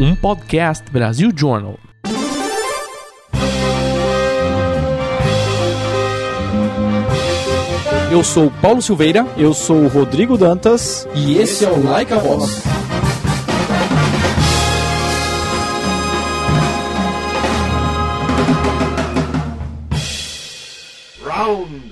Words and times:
um 0.00 0.16
podcast 0.16 0.90
Brasil 0.90 1.30
Journal. 1.36 1.78
Eu 8.10 8.24
sou 8.24 8.50
Paulo 8.62 8.80
Silveira. 8.80 9.26
Eu 9.36 9.52
sou 9.52 9.84
o 9.84 9.88
Rodrigo 9.88 10.38
Dantas. 10.38 11.06
E 11.14 11.36
esse 11.36 11.66
é 11.66 11.70
o 11.70 11.84
Like 11.84 12.12
a 12.14 12.18
Boss. 12.18 12.62
Round 21.22 21.89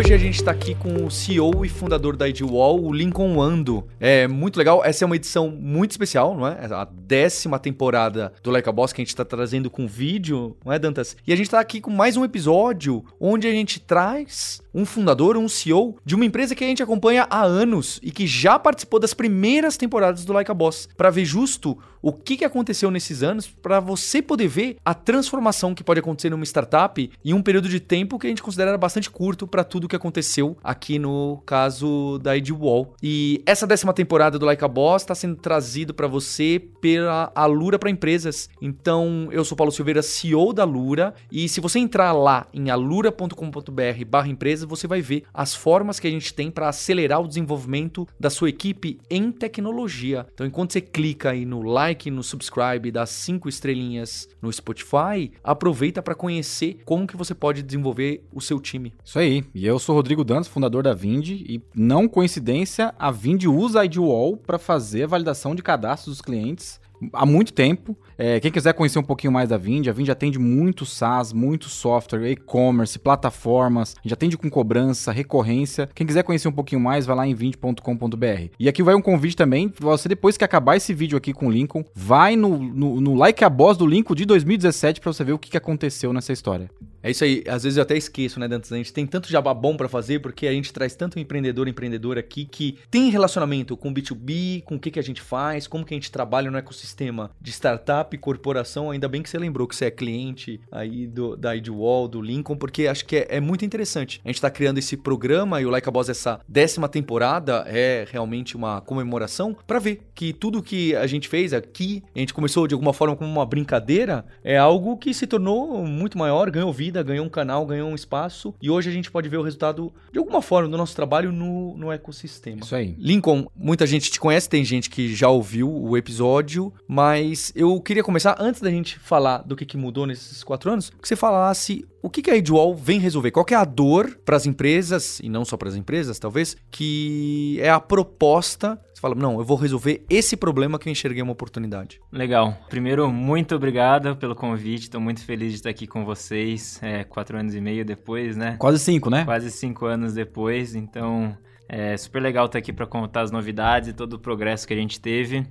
hoje 0.00 0.14
a 0.14 0.18
gente 0.18 0.36
está 0.36 0.50
aqui 0.50 0.74
com 0.74 1.04
o 1.04 1.10
CEO 1.10 1.62
e 1.62 1.68
fundador 1.68 2.16
da 2.16 2.26
IDWall, 2.26 2.82
o 2.82 2.90
Lincoln 2.90 3.36
Wando. 3.36 3.86
É 4.00 4.26
muito 4.26 4.56
legal, 4.56 4.82
essa 4.82 5.04
é 5.04 5.06
uma 5.06 5.14
edição 5.14 5.50
muito 5.50 5.90
especial, 5.90 6.34
não 6.34 6.48
é? 6.48 6.58
É 6.58 6.72
a 6.72 6.88
décima 6.90 7.58
temporada 7.58 8.32
do 8.42 8.50
Like 8.50 8.66
a 8.66 8.72
Boss 8.72 8.94
que 8.94 9.02
a 9.02 9.04
gente 9.04 9.10
está 9.10 9.26
trazendo 9.26 9.68
com 9.68 9.86
vídeo, 9.86 10.56
não 10.64 10.72
é, 10.72 10.78
Dantas? 10.78 11.18
E 11.26 11.34
a 11.34 11.36
gente 11.36 11.48
está 11.48 11.60
aqui 11.60 11.82
com 11.82 11.90
mais 11.90 12.16
um 12.16 12.24
episódio 12.24 13.04
onde 13.20 13.46
a 13.46 13.50
gente 13.50 13.78
traz 13.78 14.62
um 14.72 14.86
fundador, 14.86 15.36
um 15.36 15.48
CEO 15.48 15.98
de 16.02 16.14
uma 16.14 16.24
empresa 16.24 16.54
que 16.54 16.64
a 16.64 16.66
gente 16.66 16.82
acompanha 16.82 17.26
há 17.28 17.42
anos 17.42 18.00
e 18.02 18.10
que 18.10 18.26
já 18.26 18.58
participou 18.58 18.98
das 18.98 19.12
primeiras 19.12 19.76
temporadas 19.76 20.24
do 20.24 20.32
Like 20.32 20.50
a 20.50 20.54
Boss, 20.54 20.88
para 20.96 21.10
ver 21.10 21.26
justo 21.26 21.76
o 22.02 22.12
que, 22.12 22.38
que 22.38 22.44
aconteceu 22.44 22.90
nesses 22.90 23.22
anos, 23.22 23.46
para 23.46 23.78
você 23.78 24.22
poder 24.22 24.48
ver 24.48 24.76
a 24.82 24.94
transformação 24.94 25.74
que 25.74 25.84
pode 25.84 26.00
acontecer 26.00 26.30
numa 26.30 26.44
startup 26.44 27.10
em 27.22 27.34
um 27.34 27.42
período 27.42 27.68
de 27.68 27.78
tempo 27.78 28.18
que 28.18 28.26
a 28.26 28.30
gente 28.30 28.42
considera 28.42 28.78
bastante 28.78 29.10
curto 29.10 29.46
para 29.46 29.64
tudo 29.64 29.88
que 29.90 29.96
aconteceu 29.96 30.56
aqui 30.62 30.98
no 30.98 31.42
caso 31.44 32.18
da 32.22 32.36
ID 32.36 32.50
Wall. 32.50 32.94
E 33.02 33.42
essa 33.44 33.66
décima 33.66 33.92
temporada 33.92 34.38
do 34.38 34.46
Like 34.46 34.64
a 34.64 34.68
Boss 34.68 35.02
está 35.02 35.14
sendo 35.14 35.36
trazido 35.36 35.92
para 35.92 36.06
você 36.06 36.62
pela 36.80 37.30
Alura 37.34 37.78
para 37.78 37.90
empresas. 37.90 38.48
Então, 38.62 39.28
eu 39.32 39.44
sou 39.44 39.56
Paulo 39.56 39.72
Silveira, 39.72 40.02
CEO 40.02 40.52
da 40.52 40.62
Alura, 40.62 41.14
e 41.30 41.48
se 41.48 41.60
você 41.60 41.78
entrar 41.78 42.12
lá 42.12 42.46
em 42.54 42.70
alura.com.br/empresa, 42.70 44.66
você 44.66 44.86
vai 44.86 45.00
ver 45.00 45.24
as 45.34 45.54
formas 45.54 45.98
que 45.98 46.06
a 46.06 46.10
gente 46.10 46.32
tem 46.32 46.50
para 46.50 46.68
acelerar 46.68 47.20
o 47.20 47.28
desenvolvimento 47.28 48.06
da 48.18 48.30
sua 48.30 48.48
equipe 48.48 48.98
em 49.10 49.32
tecnologia. 49.32 50.26
Então, 50.32 50.46
enquanto 50.46 50.72
você 50.72 50.80
clica 50.80 51.30
aí 51.30 51.44
no 51.44 51.62
like, 51.62 52.10
no 52.10 52.22
subscribe, 52.22 52.90
dá 52.90 53.04
cinco 53.06 53.48
estrelinhas 53.48 54.28
no 54.40 54.52
Spotify, 54.52 55.32
aproveita 55.42 56.00
para 56.00 56.14
conhecer 56.14 56.80
como 56.84 57.06
que 57.06 57.16
você 57.16 57.34
pode 57.34 57.62
desenvolver 57.62 58.22
o 58.32 58.40
seu 58.40 58.60
time. 58.60 58.94
Isso 59.04 59.18
aí. 59.18 59.44
E 59.54 59.66
eu 59.66 59.78
sou 59.80 59.94
Rodrigo 59.94 60.22
Dantas, 60.24 60.48
fundador 60.48 60.82
da 60.82 60.94
Vind, 60.94 61.28
e 61.30 61.62
não 61.74 62.06
coincidência, 62.06 62.94
a 62.98 63.10
Vind 63.10 63.44
usa 63.44 63.80
a 63.80 63.84
IDWall 63.84 64.36
para 64.36 64.58
fazer 64.58 65.04
a 65.04 65.08
validação 65.08 65.54
de 65.54 65.62
cadastros 65.62 66.16
dos 66.16 66.22
clientes 66.22 66.80
há 67.12 67.24
muito 67.24 67.52
tempo. 67.52 67.96
É, 68.22 68.38
quem 68.38 68.52
quiser 68.52 68.74
conhecer 68.74 68.98
um 68.98 69.02
pouquinho 69.02 69.32
mais 69.32 69.48
da 69.48 69.56
Vind, 69.56 69.86
a 69.86 69.92
Vind 69.92 70.10
atende 70.10 70.38
muito 70.38 70.84
SaaS, 70.84 71.32
muito 71.32 71.70
software, 71.70 72.30
e-commerce, 72.30 72.98
plataformas, 72.98 73.96
já 74.04 74.12
atende 74.12 74.36
com 74.36 74.50
cobrança, 74.50 75.10
recorrência. 75.10 75.88
Quem 75.94 76.06
quiser 76.06 76.22
conhecer 76.22 76.46
um 76.46 76.52
pouquinho 76.52 76.82
mais, 76.82 77.06
vai 77.06 77.16
lá 77.16 77.26
em 77.26 77.34
vind.com.br. 77.34 78.50
E 78.58 78.68
aqui 78.68 78.82
vai 78.82 78.94
um 78.94 79.00
convite 79.00 79.34
também, 79.34 79.72
você 79.80 80.06
depois 80.06 80.36
que 80.36 80.44
acabar 80.44 80.76
esse 80.76 80.92
vídeo 80.92 81.16
aqui 81.16 81.32
com 81.32 81.46
o 81.46 81.50
Lincoln, 81.50 81.82
vai 81.94 82.36
no, 82.36 82.58
no, 82.58 83.00
no 83.00 83.14
Like 83.14 83.42
a 83.42 83.48
Boss 83.48 83.78
do 83.78 83.86
Lincoln 83.86 84.14
de 84.14 84.26
2017 84.26 85.00
para 85.00 85.14
você 85.14 85.24
ver 85.24 85.32
o 85.32 85.38
que, 85.38 85.50
que 85.50 85.56
aconteceu 85.56 86.12
nessa 86.12 86.30
história. 86.30 86.68
É 87.02 87.10
isso 87.10 87.24
aí, 87.24 87.42
às 87.48 87.62
vezes 87.62 87.78
eu 87.78 87.82
até 87.82 87.96
esqueço, 87.96 88.38
né, 88.38 88.46
Dantas? 88.46 88.70
A 88.72 88.76
gente 88.76 88.92
tem 88.92 89.06
tanto 89.06 89.30
jabá 89.30 89.54
bom 89.54 89.74
para 89.74 89.88
fazer, 89.88 90.20
porque 90.20 90.46
a 90.46 90.52
gente 90.52 90.70
traz 90.70 90.94
tanto 90.94 91.18
empreendedor 91.18 91.66
empreendedor 91.66 92.18
aqui 92.18 92.44
que 92.44 92.76
tem 92.90 93.08
relacionamento 93.10 93.74
com 93.74 93.92
B2B, 93.92 94.62
com 94.64 94.74
o 94.74 94.78
que, 94.78 94.90
que 94.90 94.98
a 94.98 95.02
gente 95.02 95.22
faz, 95.22 95.66
como 95.66 95.84
que 95.84 95.94
a 95.94 95.96
gente 95.96 96.12
trabalha 96.12 96.50
no 96.50 96.58
ecossistema 96.58 97.30
de 97.40 97.50
startup, 97.52 98.09
corporação. 98.18 98.90
Ainda 98.90 99.08
bem 99.08 99.22
que 99.22 99.30
você 99.30 99.38
lembrou 99.38 99.66
que 99.66 99.74
você 99.74 99.86
é 99.86 99.90
cliente 99.90 100.60
aí 100.70 101.06
do, 101.06 101.36
da 101.36 101.56
IDWall, 101.56 102.08
do 102.08 102.20
Lincoln, 102.20 102.56
porque 102.56 102.86
acho 102.86 103.04
que 103.06 103.16
é, 103.16 103.26
é 103.30 103.40
muito 103.40 103.64
interessante. 103.64 104.20
A 104.24 104.28
gente 104.28 104.40
tá 104.40 104.50
criando 104.50 104.78
esse 104.78 104.96
programa 104.96 105.60
e 105.60 105.66
o 105.66 105.70
Like 105.70 105.88
a 105.88 105.92
Boss, 105.92 106.08
essa 106.08 106.40
décima 106.46 106.88
temporada, 106.88 107.64
é 107.66 108.06
realmente 108.10 108.56
uma 108.56 108.80
comemoração 108.80 109.56
para 109.66 109.78
ver 109.78 110.02
que 110.14 110.32
tudo 110.32 110.62
que 110.62 110.94
a 110.94 111.06
gente 111.06 111.28
fez 111.28 111.52
aqui, 111.52 112.02
a 112.14 112.18
gente 112.18 112.34
começou 112.34 112.66
de 112.66 112.74
alguma 112.74 112.92
forma 112.92 113.16
como 113.16 113.30
uma 113.30 113.46
brincadeira, 113.46 114.24
é 114.44 114.58
algo 114.58 114.96
que 114.96 115.14
se 115.14 115.26
tornou 115.26 115.84
muito 115.86 116.18
maior, 116.18 116.50
ganhou 116.50 116.72
vida 116.72 116.90
vida, 116.90 117.02
ganhou 117.02 117.24
um 117.24 117.28
canal, 117.28 117.64
ganhou 117.64 117.88
um 117.88 117.94
espaço 117.94 118.54
e 118.60 118.70
hoje 118.70 118.90
a 118.90 118.92
gente 118.92 119.10
pode 119.10 119.28
ver 119.28 119.36
o 119.36 119.42
resultado 119.42 119.92
de 120.12 120.18
alguma 120.18 120.42
forma 120.42 120.68
do 120.68 120.76
nosso 120.76 120.94
trabalho 120.94 121.32
no, 121.32 121.76
no 121.76 121.92
ecossistema. 121.92 122.60
Isso 122.62 122.74
aí. 122.74 122.94
Lincoln, 122.98 123.46
muita 123.54 123.86
gente 123.86 124.10
te 124.10 124.18
conhece, 124.18 124.48
tem 124.48 124.64
gente 124.64 124.90
que 124.90 125.14
já 125.14 125.28
ouviu 125.28 125.70
o 125.70 125.96
episódio, 125.96 126.72
mas 126.86 127.52
eu 127.54 127.80
queria 127.80 127.99
começar 128.02 128.36
antes 128.38 128.60
da 128.60 128.70
gente 128.70 128.98
falar 128.98 129.38
do 129.38 129.56
que, 129.56 129.64
que 129.64 129.76
mudou 129.76 130.06
nesses 130.06 130.42
quatro 130.44 130.70
anos, 130.70 130.90
que 130.90 131.06
você 131.06 131.16
falasse 131.16 131.86
o 132.02 132.08
que, 132.08 132.22
que 132.22 132.30
a 132.30 132.36
Edwall 132.36 132.74
vem 132.74 132.98
resolver? 132.98 133.30
Qual 133.30 133.44
é 133.50 133.54
a 133.54 133.64
dor 133.64 134.18
para 134.24 134.36
as 134.36 134.46
empresas, 134.46 135.20
e 135.20 135.28
não 135.28 135.44
só 135.44 135.56
para 135.56 135.68
as 135.68 135.76
empresas, 135.76 136.18
talvez, 136.18 136.56
que 136.70 137.58
é 137.60 137.70
a 137.70 137.80
proposta 137.80 138.80
você 139.00 139.00
fala, 139.00 139.14
não, 139.14 139.38
eu 139.38 139.44
vou 139.46 139.56
resolver 139.56 140.04
esse 140.10 140.36
problema 140.36 140.78
que 140.78 140.86
eu 140.86 140.92
enxerguei 140.92 141.22
uma 141.22 141.32
oportunidade. 141.32 141.98
Legal. 142.12 142.54
Primeiro, 142.68 143.10
muito 143.10 143.54
obrigado 143.54 144.14
pelo 144.16 144.34
convite. 144.34 144.82
Estou 144.82 145.00
muito 145.00 145.24
feliz 145.24 145.52
de 145.52 145.54
estar 145.54 145.70
aqui 145.70 145.86
com 145.86 146.04
vocês. 146.04 146.78
É, 146.82 147.02
quatro 147.02 147.38
anos 147.38 147.54
e 147.54 147.62
meio 147.62 147.82
depois, 147.82 148.36
né? 148.36 148.56
Quase 148.58 148.78
cinco, 148.78 149.08
né? 149.08 149.24
Quase 149.24 149.50
cinco 149.50 149.86
anos 149.86 150.12
depois. 150.12 150.74
Então, 150.74 151.34
é 151.66 151.96
super 151.96 152.20
legal 152.20 152.44
estar 152.44 152.58
aqui 152.58 152.74
para 152.74 152.86
contar 152.86 153.22
as 153.22 153.30
novidades 153.30 153.88
e 153.88 153.94
todo 153.94 154.14
o 154.14 154.18
progresso 154.18 154.68
que 154.68 154.74
a 154.74 154.76
gente 154.76 155.00
teve. 155.00 155.46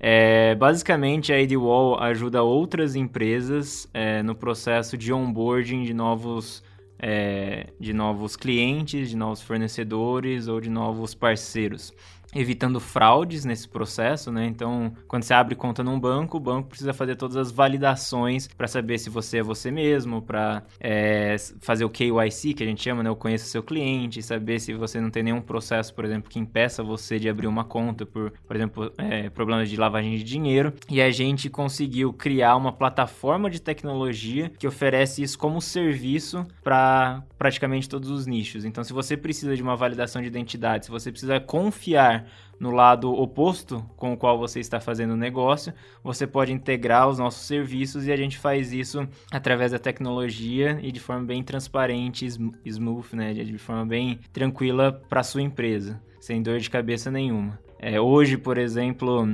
É, 0.00 0.54
basicamente, 0.54 1.32
a 1.32 1.40
AdWall 1.40 2.00
ajuda 2.00 2.42
outras 2.42 2.94
empresas 2.94 3.88
é, 3.92 4.22
no 4.22 4.34
processo 4.34 4.96
de 4.96 5.12
onboarding 5.12 5.82
de 5.82 5.92
novos, 5.92 6.62
é, 6.98 7.66
de 7.80 7.92
novos 7.92 8.36
clientes, 8.36 9.10
de 9.10 9.16
novos 9.16 9.42
fornecedores 9.42 10.46
ou 10.46 10.60
de 10.60 10.70
novos 10.70 11.14
parceiros 11.14 11.92
evitando 12.34 12.78
fraudes 12.78 13.44
nesse 13.44 13.68
processo, 13.68 14.30
né? 14.30 14.46
Então, 14.46 14.92
quando 15.06 15.22
você 15.22 15.32
abre 15.32 15.54
conta 15.54 15.82
num 15.82 15.98
banco, 15.98 16.36
o 16.36 16.40
banco 16.40 16.68
precisa 16.68 16.92
fazer 16.92 17.16
todas 17.16 17.36
as 17.36 17.50
validações 17.50 18.48
para 18.48 18.66
saber 18.66 18.98
se 18.98 19.08
você 19.08 19.38
é 19.38 19.42
você 19.42 19.70
mesmo, 19.70 20.20
para 20.20 20.62
é, 20.78 21.36
fazer 21.60 21.84
o 21.84 21.90
KYC, 21.90 22.54
que 22.54 22.62
a 22.62 22.66
gente 22.66 22.82
chama, 22.82 23.02
né? 23.02 23.08
Eu 23.08 23.16
conheço 23.16 23.46
seu 23.46 23.62
cliente, 23.62 24.22
saber 24.22 24.60
se 24.60 24.74
você 24.74 25.00
não 25.00 25.10
tem 25.10 25.22
nenhum 25.22 25.40
processo, 25.40 25.94
por 25.94 26.04
exemplo, 26.04 26.30
que 26.30 26.38
impeça 26.38 26.82
você 26.82 27.18
de 27.18 27.28
abrir 27.28 27.46
uma 27.46 27.64
conta 27.64 28.04
por, 28.04 28.32
por 28.46 28.56
exemplo, 28.56 28.92
é, 28.98 29.30
problemas 29.30 29.70
de 29.70 29.76
lavagem 29.76 30.16
de 30.16 30.24
dinheiro. 30.24 30.72
E 30.90 31.00
a 31.00 31.10
gente 31.10 31.48
conseguiu 31.48 32.12
criar 32.12 32.56
uma 32.56 32.72
plataforma 32.72 33.48
de 33.48 33.60
tecnologia 33.60 34.50
que 34.58 34.66
oferece 34.66 35.22
isso 35.22 35.38
como 35.38 35.60
serviço 35.60 36.46
para 36.62 37.22
praticamente 37.38 37.88
todos 37.88 38.10
os 38.10 38.26
nichos. 38.26 38.64
Então, 38.64 38.84
se 38.84 38.92
você 38.92 39.16
precisa 39.16 39.56
de 39.56 39.62
uma 39.62 39.76
validação 39.76 40.20
de 40.20 40.28
identidade, 40.28 40.86
se 40.86 40.90
você 40.90 41.10
precisa 41.10 41.40
confiar 41.40 42.17
no 42.58 42.70
lado 42.70 43.12
oposto 43.12 43.84
com 43.96 44.12
o 44.12 44.16
qual 44.16 44.38
você 44.38 44.60
está 44.60 44.80
fazendo 44.80 45.12
o 45.12 45.16
negócio, 45.16 45.72
você 46.02 46.26
pode 46.26 46.52
integrar 46.52 47.08
os 47.08 47.18
nossos 47.18 47.46
serviços 47.46 48.06
e 48.06 48.12
a 48.12 48.16
gente 48.16 48.36
faz 48.36 48.72
isso 48.72 49.06
através 49.30 49.72
da 49.72 49.78
tecnologia 49.78 50.78
e 50.82 50.90
de 50.90 51.00
forma 51.00 51.24
bem 51.24 51.42
transparente, 51.42 52.26
smooth, 52.64 53.14
né, 53.14 53.32
de 53.32 53.58
forma 53.58 53.86
bem 53.86 54.18
tranquila 54.32 54.92
para 55.08 55.22
sua 55.22 55.42
empresa, 55.42 56.00
sem 56.20 56.42
dor 56.42 56.58
de 56.58 56.68
cabeça 56.68 57.10
nenhuma. 57.10 57.58
É, 57.78 58.00
hoje, 58.00 58.36
por 58.36 58.58
exemplo, 58.58 59.24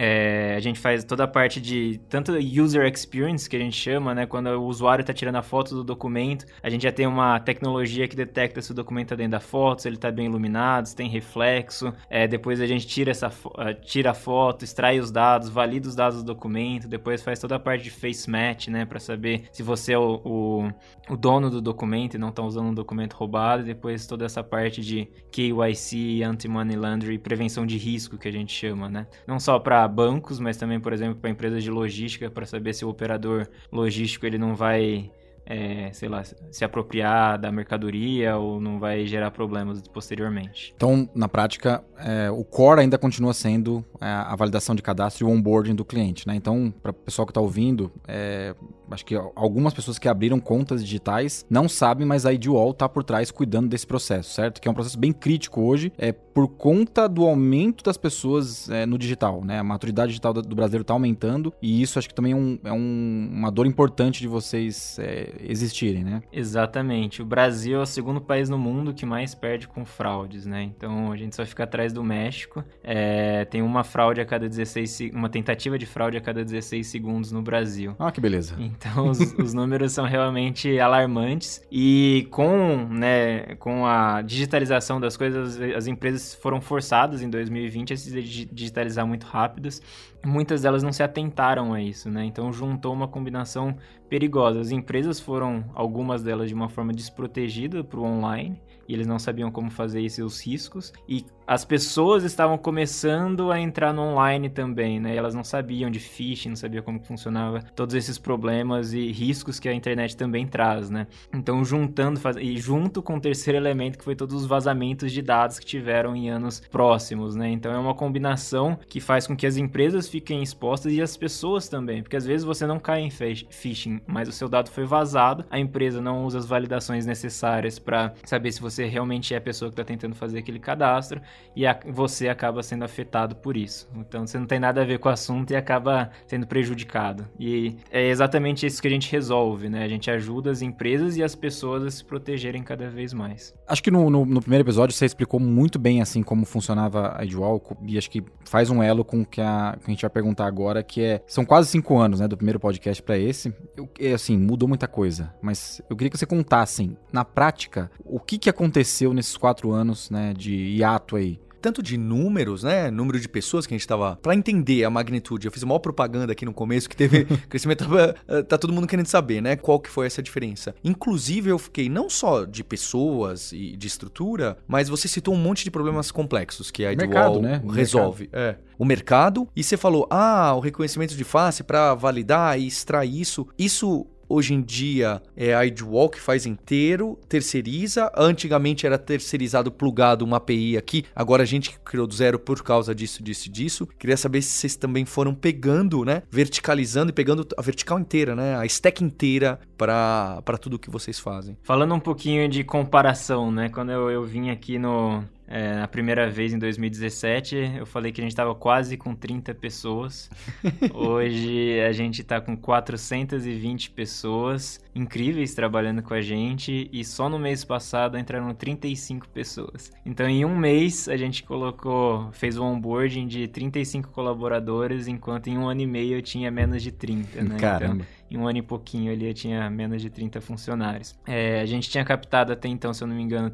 é, 0.00 0.54
a 0.56 0.60
gente 0.60 0.78
faz 0.78 1.02
toda 1.02 1.24
a 1.24 1.26
parte 1.26 1.60
de 1.60 2.00
tanto 2.08 2.32
user 2.32 2.86
experience 2.86 3.50
que 3.50 3.56
a 3.56 3.58
gente 3.58 3.76
chama, 3.76 4.14
né? 4.14 4.26
Quando 4.26 4.46
o 4.46 4.62
usuário 4.62 5.02
está 5.02 5.12
tirando 5.12 5.34
a 5.34 5.42
foto 5.42 5.74
do 5.74 5.82
documento, 5.82 6.46
a 6.62 6.70
gente 6.70 6.82
já 6.82 6.92
tem 6.92 7.04
uma 7.04 7.40
tecnologia 7.40 8.06
que 8.06 8.14
detecta 8.14 8.62
se 8.62 8.70
o 8.70 8.74
documento 8.74 9.06
está 9.06 9.16
dentro 9.16 9.32
da 9.32 9.40
foto, 9.40 9.82
se 9.82 9.88
ele 9.88 9.96
está 9.96 10.12
bem 10.12 10.26
iluminado, 10.26 10.86
se 10.86 10.94
tem 10.94 11.08
reflexo. 11.08 11.92
É, 12.08 12.28
depois 12.28 12.60
a 12.60 12.66
gente 12.66 12.86
tira 12.86 13.10
essa 13.10 13.26
ah, 13.56 13.74
tira 13.74 14.12
a 14.12 14.14
foto, 14.14 14.64
extrai 14.64 15.00
os 15.00 15.10
dados, 15.10 15.48
valida 15.48 15.88
os 15.88 15.96
dados 15.96 16.18
do 16.18 16.24
documento, 16.24 16.86
depois 16.86 17.20
faz 17.20 17.40
toda 17.40 17.56
a 17.56 17.58
parte 17.58 17.82
de 17.82 17.90
face 17.90 18.30
match, 18.30 18.68
né? 18.68 18.84
Para 18.84 19.00
saber 19.00 19.46
se 19.50 19.64
você 19.64 19.94
é 19.94 19.98
o, 19.98 20.20
o, 20.24 20.72
o, 21.12 21.16
dono 21.16 21.50
do 21.50 21.60
documento 21.60 22.14
e 22.14 22.18
não 22.18 22.28
está 22.28 22.42
usando 22.42 22.68
um 22.68 22.74
documento 22.74 23.14
roubado. 23.14 23.62
E 23.62 23.64
depois 23.64 24.06
toda 24.06 24.24
essa 24.24 24.44
parte 24.44 24.80
de 24.80 25.08
KYC, 25.32 26.22
anti-money 26.22 26.76
laundering, 26.76 27.18
prevenção 27.18 27.66
de 27.66 27.76
risco 27.76 28.16
que 28.16 28.28
a 28.28 28.32
gente 28.32 28.52
chama, 28.52 28.88
né? 28.88 29.08
Não 29.26 29.40
só 29.40 29.58
para 29.58 29.87
bancos, 29.88 30.38
mas 30.38 30.56
também, 30.56 30.78
por 30.78 30.92
exemplo, 30.92 31.16
para 31.20 31.30
empresas 31.30 31.62
de 31.62 31.70
logística, 31.70 32.30
para 32.30 32.46
saber 32.46 32.74
se 32.74 32.84
o 32.84 32.88
operador 32.88 33.48
logístico 33.72 34.26
ele 34.26 34.38
não 34.38 34.54
vai 34.54 35.10
é, 35.48 35.90
sei 35.92 36.08
lá, 36.08 36.22
se 36.24 36.64
apropriar 36.64 37.38
da 37.38 37.50
mercadoria 37.50 38.36
ou 38.36 38.60
não 38.60 38.78
vai 38.78 39.06
gerar 39.06 39.30
problemas 39.30 39.80
posteriormente. 39.88 40.74
Então, 40.76 41.08
na 41.14 41.26
prática, 41.26 41.82
é, 41.98 42.30
o 42.30 42.44
core 42.44 42.80
ainda 42.82 42.98
continua 42.98 43.32
sendo 43.32 43.82
é, 44.00 44.06
a 44.06 44.36
validação 44.36 44.74
de 44.74 44.82
cadastro 44.82 45.26
e 45.26 45.30
o 45.30 45.32
onboarding 45.32 45.74
do 45.74 45.84
cliente, 45.84 46.28
né? 46.28 46.34
Então, 46.34 46.72
para 46.82 46.90
o 46.90 46.94
pessoal 46.94 47.24
que 47.24 47.30
está 47.30 47.40
ouvindo, 47.40 47.90
é, 48.06 48.54
acho 48.90 49.04
que 49.06 49.14
algumas 49.34 49.72
pessoas 49.72 49.98
que 49.98 50.08
abriram 50.08 50.38
contas 50.38 50.84
digitais 50.84 51.46
não 51.48 51.68
sabem, 51.68 52.06
mas 52.06 52.26
a 52.26 52.32
IDWall 52.32 52.72
está 52.72 52.88
por 52.88 53.02
trás 53.02 53.30
cuidando 53.30 53.68
desse 53.68 53.86
processo, 53.86 54.34
certo? 54.34 54.60
Que 54.60 54.68
é 54.68 54.70
um 54.70 54.74
processo 54.74 54.98
bem 54.98 55.12
crítico 55.12 55.62
hoje, 55.62 55.90
é 55.96 56.12
por 56.12 56.48
conta 56.48 57.08
do 57.08 57.24
aumento 57.24 57.82
das 57.82 57.96
pessoas 57.96 58.68
é, 58.68 58.84
no 58.84 58.98
digital, 58.98 59.42
né? 59.44 59.58
A 59.58 59.64
maturidade 59.64 60.08
digital 60.08 60.34
do 60.34 60.54
brasileiro 60.54 60.82
está 60.82 60.92
aumentando 60.92 61.52
e 61.60 61.80
isso 61.82 61.98
acho 61.98 62.08
que 62.08 62.14
também 62.14 62.32
é, 62.32 62.36
um, 62.36 62.58
é 62.64 62.72
um, 62.72 63.30
uma 63.32 63.50
dor 63.50 63.66
importante 63.66 64.20
de 64.20 64.28
vocês 64.28 64.98
existirem, 65.40 66.04
né? 66.04 66.22
Exatamente. 66.32 67.22
O 67.22 67.24
Brasil 67.24 67.78
é 67.78 67.82
o 67.82 67.86
segundo 67.86 68.20
país 68.20 68.48
no 68.48 68.58
mundo 68.58 68.92
que 68.92 69.06
mais 69.06 69.34
perde 69.34 69.68
com 69.68 69.84
fraudes, 69.84 70.46
né? 70.46 70.62
Então 70.62 71.12
a 71.12 71.16
gente 71.16 71.34
só 71.34 71.44
fica 71.44 71.64
atrás 71.64 71.92
do 71.92 72.02
México. 72.02 72.64
É, 72.82 73.44
tem 73.44 73.62
uma 73.62 73.84
fraude 73.84 74.20
a 74.20 74.24
cada 74.24 74.48
16 74.48 75.10
uma 75.12 75.28
tentativa 75.28 75.78
de 75.78 75.86
fraude 75.86 76.16
a 76.16 76.20
cada 76.20 76.44
16 76.44 76.86
segundos 76.86 77.32
no 77.32 77.42
Brasil. 77.42 77.94
Ah, 77.98 78.10
que 78.10 78.20
beleza. 78.20 78.56
Então 78.58 79.08
os, 79.08 79.18
os 79.38 79.54
números 79.54 79.92
são 79.92 80.04
realmente 80.04 80.78
alarmantes 80.78 81.62
e 81.70 82.26
com, 82.30 82.88
né, 82.90 83.54
com 83.56 83.86
a 83.86 84.22
digitalização 84.22 85.00
das 85.00 85.16
coisas, 85.16 85.60
as 85.60 85.86
empresas 85.86 86.34
foram 86.34 86.60
forçadas 86.60 87.22
em 87.22 87.30
2020 87.30 87.92
a 87.92 87.96
se 87.96 88.22
digitalizar 88.22 89.06
muito 89.06 89.24
rápidas 89.24 89.80
muitas 90.24 90.62
delas 90.62 90.82
não 90.82 90.92
se 90.92 91.02
atentaram 91.02 91.72
a 91.72 91.80
isso, 91.80 92.10
né? 92.10 92.24
Então 92.24 92.52
juntou 92.52 92.92
uma 92.92 93.08
combinação 93.08 93.76
perigosa. 94.08 94.60
As 94.60 94.70
empresas 94.70 95.20
foram, 95.20 95.64
algumas 95.74 96.22
delas, 96.22 96.48
de 96.48 96.54
uma 96.54 96.68
forma 96.68 96.92
desprotegida 96.92 97.82
para 97.84 98.00
o 98.00 98.04
online 98.04 98.60
e 98.88 98.94
eles 98.94 99.06
não 99.06 99.18
sabiam 99.18 99.50
como 99.50 99.70
fazer 99.70 100.00
isso 100.00 100.22
e 100.22 100.24
os 100.24 100.44
riscos. 100.44 100.92
E 101.06 101.24
as 101.46 101.64
pessoas 101.64 102.24
estavam 102.24 102.58
começando 102.58 103.50
a 103.50 103.60
entrar 103.60 103.92
no 103.92 104.02
online 104.02 104.48
também, 104.48 104.98
né? 104.98 105.14
E 105.14 105.16
elas 105.16 105.34
não 105.34 105.44
sabiam 105.44 105.90
de 105.90 106.00
phishing, 106.00 106.50
não 106.50 106.56
sabiam 106.56 106.82
como 106.82 107.00
funcionava 107.00 107.62
todos 107.74 107.94
esses 107.94 108.18
problemas 108.18 108.92
e 108.92 109.10
riscos 109.12 109.60
que 109.60 109.68
a 109.68 109.74
internet 109.74 110.16
também 110.16 110.46
traz, 110.46 110.90
né? 110.90 111.06
Então, 111.32 111.64
juntando 111.64 112.18
faz... 112.18 112.36
e 112.36 112.56
junto 112.58 113.02
com 113.02 113.16
o 113.16 113.20
terceiro 113.20 113.58
elemento 113.58 113.98
que 113.98 114.04
foi 114.04 114.16
todos 114.16 114.34
os 114.34 114.46
vazamentos 114.46 115.12
de 115.12 115.22
dados 115.22 115.58
que 115.58 115.66
tiveram 115.66 116.16
em 116.16 116.30
anos 116.30 116.60
próximos, 116.70 117.34
né? 117.34 117.48
Então, 117.50 117.72
é 117.72 117.78
uma 117.78 117.94
combinação 117.94 118.78
que 118.88 119.00
faz 119.00 119.26
com 119.26 119.36
que 119.36 119.46
as 119.46 119.56
empresas 119.56 120.08
fiquem 120.08 120.42
expostas 120.42 120.92
e 120.92 121.02
as 121.02 121.16
pessoas 121.16 121.68
também, 121.68 122.02
porque 122.02 122.16
às 122.16 122.26
vezes 122.26 122.44
você 122.44 122.66
não 122.66 122.78
cai 122.78 123.00
em 123.00 123.10
phishing, 123.10 124.00
mas 124.06 124.28
o 124.28 124.32
seu 124.32 124.48
dado 124.48 124.70
foi 124.70 124.84
vazado, 124.84 125.44
a 125.50 125.58
empresa 125.58 126.00
não 126.00 126.24
usa 126.24 126.38
as 126.38 126.46
validações 126.46 127.06
necessárias 127.06 127.78
para 127.78 128.12
saber 128.24 128.52
se 128.52 128.60
você 128.60 128.77
você 128.78 128.86
realmente 128.86 129.34
é 129.34 129.36
a 129.36 129.40
pessoa 129.40 129.70
que 129.70 129.72
está 129.72 129.84
tentando 129.84 130.14
fazer 130.14 130.38
aquele 130.38 130.60
cadastro 130.60 131.20
e 131.56 131.66
a, 131.66 131.78
você 131.86 132.28
acaba 132.28 132.62
sendo 132.62 132.84
afetado 132.84 133.34
por 133.34 133.56
isso. 133.56 133.88
Então 133.96 134.26
você 134.26 134.38
não 134.38 134.46
tem 134.46 134.60
nada 134.60 134.82
a 134.82 134.84
ver 134.84 134.98
com 134.98 135.08
o 135.08 135.12
assunto 135.12 135.50
e 135.50 135.56
acaba 135.56 136.10
sendo 136.26 136.46
prejudicado. 136.46 137.26
E 137.38 137.76
é 137.90 138.08
exatamente 138.08 138.64
isso 138.64 138.80
que 138.80 138.86
a 138.86 138.90
gente 138.90 139.10
resolve, 139.10 139.68
né? 139.68 139.82
A 139.82 139.88
gente 139.88 140.10
ajuda 140.10 140.50
as 140.50 140.62
empresas 140.62 141.16
e 141.16 141.22
as 141.22 141.34
pessoas 141.34 141.82
a 141.82 141.90
se 141.90 142.04
protegerem 142.04 142.62
cada 142.62 142.88
vez 142.88 143.12
mais. 143.12 143.52
Acho 143.66 143.82
que 143.82 143.90
no, 143.90 144.08
no, 144.08 144.24
no 144.24 144.40
primeiro 144.40 144.64
episódio 144.64 144.94
você 144.94 145.06
explicou 145.06 145.40
muito 145.40 145.78
bem 145.78 146.00
assim 146.00 146.22
como 146.22 146.44
funcionava 146.44 147.16
a 147.18 147.24
Edwall 147.24 147.60
e 147.84 147.98
acho 147.98 148.10
que 148.10 148.22
faz 148.44 148.70
um 148.70 148.82
elo 148.82 149.04
com 149.04 149.22
o 149.22 149.26
que 149.26 149.40
a, 149.40 149.76
que 149.80 149.86
a 149.86 149.90
gente 149.90 150.02
vai 150.02 150.10
perguntar 150.10 150.46
agora, 150.46 150.82
que 150.82 151.02
é 151.02 151.22
são 151.26 151.44
quase 151.44 151.68
cinco 151.68 151.98
anos, 151.98 152.20
né, 152.20 152.28
do 152.28 152.36
primeiro 152.36 152.60
podcast 152.60 153.02
para 153.02 153.18
esse. 153.18 153.52
Eu, 153.76 153.88
é, 153.98 154.12
assim 154.12 154.38
mudou 154.38 154.68
muita 154.68 154.86
coisa, 154.86 155.34
mas 155.42 155.82
eu 155.90 155.96
queria 155.96 156.10
que 156.10 156.18
você 156.18 156.26
contasse 156.26 156.96
na 157.12 157.24
prática 157.24 157.90
o 158.04 158.20
que 158.20 158.38
que 158.38 158.48
aconteceu 158.48 158.67
aconteceu 158.68 159.12
nesses 159.12 159.36
quatro 159.36 159.72
anos 159.72 160.10
né, 160.10 160.32
de 160.36 160.54
hiato 160.54 161.16
aí? 161.16 161.38
tanto 161.60 161.82
de 161.82 161.98
números, 161.98 162.62
né? 162.62 162.88
Número 162.88 163.18
de 163.18 163.28
pessoas 163.28 163.66
que 163.66 163.74
a 163.74 163.76
gente 163.76 163.86
tava. 163.86 164.14
Pra 164.22 164.32
entender 164.32 164.84
a 164.84 164.90
magnitude, 164.90 165.44
eu 165.46 165.50
fiz 165.50 165.64
uma 165.64 165.78
propaganda 165.80 166.32
aqui 166.32 166.44
no 166.44 166.54
começo 166.54 166.88
que 166.88 166.96
teve 166.96 167.24
crescimento. 167.50 167.84
Eh, 168.28 168.42
tá 168.44 168.56
todo 168.56 168.72
mundo 168.72 168.86
querendo 168.86 169.06
saber, 169.06 169.40
né? 169.40 169.56
Qual 169.56 169.80
que 169.80 169.90
foi 169.90 170.06
essa 170.06 170.22
diferença. 170.22 170.72
Inclusive, 170.84 171.50
eu 171.50 171.58
fiquei 171.58 171.88
não 171.88 172.08
só 172.08 172.44
de 172.44 172.62
pessoas 172.62 173.50
e 173.50 173.76
de 173.76 173.88
estrutura, 173.88 174.56
mas 174.68 174.88
você 174.88 175.08
citou 175.08 175.34
um 175.34 175.36
monte 175.36 175.64
de 175.64 175.70
problemas 175.70 176.12
complexos 176.12 176.70
que 176.70 176.84
a 176.86 176.92
Idwall 176.92 177.42
né? 177.42 177.60
resolve. 177.74 178.30
É. 178.32 178.54
O 178.78 178.84
mercado. 178.84 179.48
E 179.56 179.64
você 179.64 179.76
falou, 179.76 180.06
ah, 180.10 180.54
o 180.54 180.60
reconhecimento 180.60 181.16
de 181.16 181.24
face 181.24 181.64
para 181.64 181.92
validar 181.92 182.56
e 182.56 182.68
extrair 182.68 183.20
isso. 183.20 183.48
Isso 183.58 184.06
Hoje 184.28 184.52
em 184.52 184.60
dia 184.60 185.22
é 185.34 185.54
a 185.54 185.64
IDWall 185.64 186.10
que 186.10 186.20
faz 186.20 186.44
inteiro, 186.44 187.18
terceiriza. 187.28 188.12
Antigamente 188.14 188.86
era 188.86 188.98
terceirizado, 188.98 189.72
plugado 189.72 190.24
uma 190.24 190.36
API 190.36 190.76
aqui. 190.76 191.04
Agora 191.16 191.42
a 191.42 191.46
gente 191.46 191.78
criou 191.82 192.06
do 192.06 192.14
zero 192.14 192.38
por 192.38 192.62
causa 192.62 192.94
disso, 192.94 193.22
disso, 193.22 193.50
disso. 193.50 193.88
Queria 193.98 194.16
saber 194.18 194.42
se 194.42 194.50
vocês 194.50 194.76
também 194.76 195.06
foram 195.06 195.34
pegando, 195.34 196.04
né? 196.04 196.22
Verticalizando 196.30 197.10
e 197.10 197.14
pegando 197.14 197.46
a 197.56 197.62
vertical 197.62 197.98
inteira, 197.98 198.36
né? 198.36 198.56
A 198.56 198.66
stack 198.66 199.02
inteira 199.02 199.58
para 199.78 200.58
tudo 200.60 200.78
que 200.78 200.90
vocês 200.90 201.18
fazem. 201.18 201.56
Falando 201.62 201.94
um 201.94 202.00
pouquinho 202.00 202.48
de 202.48 202.62
comparação, 202.64 203.50
né? 203.50 203.70
Quando 203.70 203.92
eu, 203.92 204.10
eu 204.10 204.24
vim 204.24 204.50
aqui 204.50 204.78
no, 204.78 205.24
é, 205.50 205.76
na 205.76 205.88
primeira 205.88 206.28
vez 206.28 206.52
em 206.52 206.58
2017, 206.58 207.76
eu 207.78 207.86
falei 207.86 208.12
que 208.12 208.20
a 208.20 208.24
gente 208.24 208.32
estava 208.32 208.54
quase 208.54 208.98
com 208.98 209.14
30 209.14 209.54
pessoas. 209.54 210.28
Hoje 210.92 211.80
a 211.80 211.90
gente 211.90 212.20
está 212.20 212.38
com 212.38 212.54
420 212.54 213.90
pessoas 213.92 214.78
incríveis 214.94 215.54
trabalhando 215.54 216.02
com 216.02 216.12
a 216.12 216.20
gente 216.20 216.90
e 216.92 217.02
só 217.02 217.30
no 217.30 217.38
mês 217.38 217.64
passado 217.64 218.18
entraram 218.18 218.52
35 218.54 219.28
pessoas. 219.30 219.90
Então 220.04 220.28
em 220.28 220.44
um 220.44 220.54
mês 220.54 221.08
a 221.08 221.16
gente 221.16 221.42
colocou, 221.42 222.30
fez 222.32 222.58
o 222.58 222.64
onboarding 222.64 223.26
de 223.26 223.48
35 223.48 224.10
colaboradores, 224.10 225.08
enquanto 225.08 225.46
em 225.46 225.56
um 225.56 225.66
ano 225.66 225.80
e 225.80 225.86
meio 225.86 226.18
eu 226.18 226.22
tinha 226.22 226.50
menos 226.50 226.82
de 226.82 226.92
30, 226.92 227.42
né? 227.42 227.56
Caramba. 227.58 227.94
Então, 227.94 228.06
em 228.30 228.36
um 228.36 228.46
ano 228.46 228.58
e 228.58 228.62
pouquinho 228.62 229.10
ali 229.10 229.26
eu 229.26 229.34
tinha 229.34 229.70
menos 229.70 230.02
de 230.02 230.10
30 230.10 230.42
funcionários. 230.42 231.18
É, 231.26 231.60
a 231.60 231.66
gente 231.66 231.88
tinha 231.88 232.04
captado 232.04 232.52
até 232.52 232.68
então, 232.68 232.92
se 232.92 233.02
eu 233.02 233.08
não 233.08 233.16
me 233.16 233.22
engano, 233.22 233.50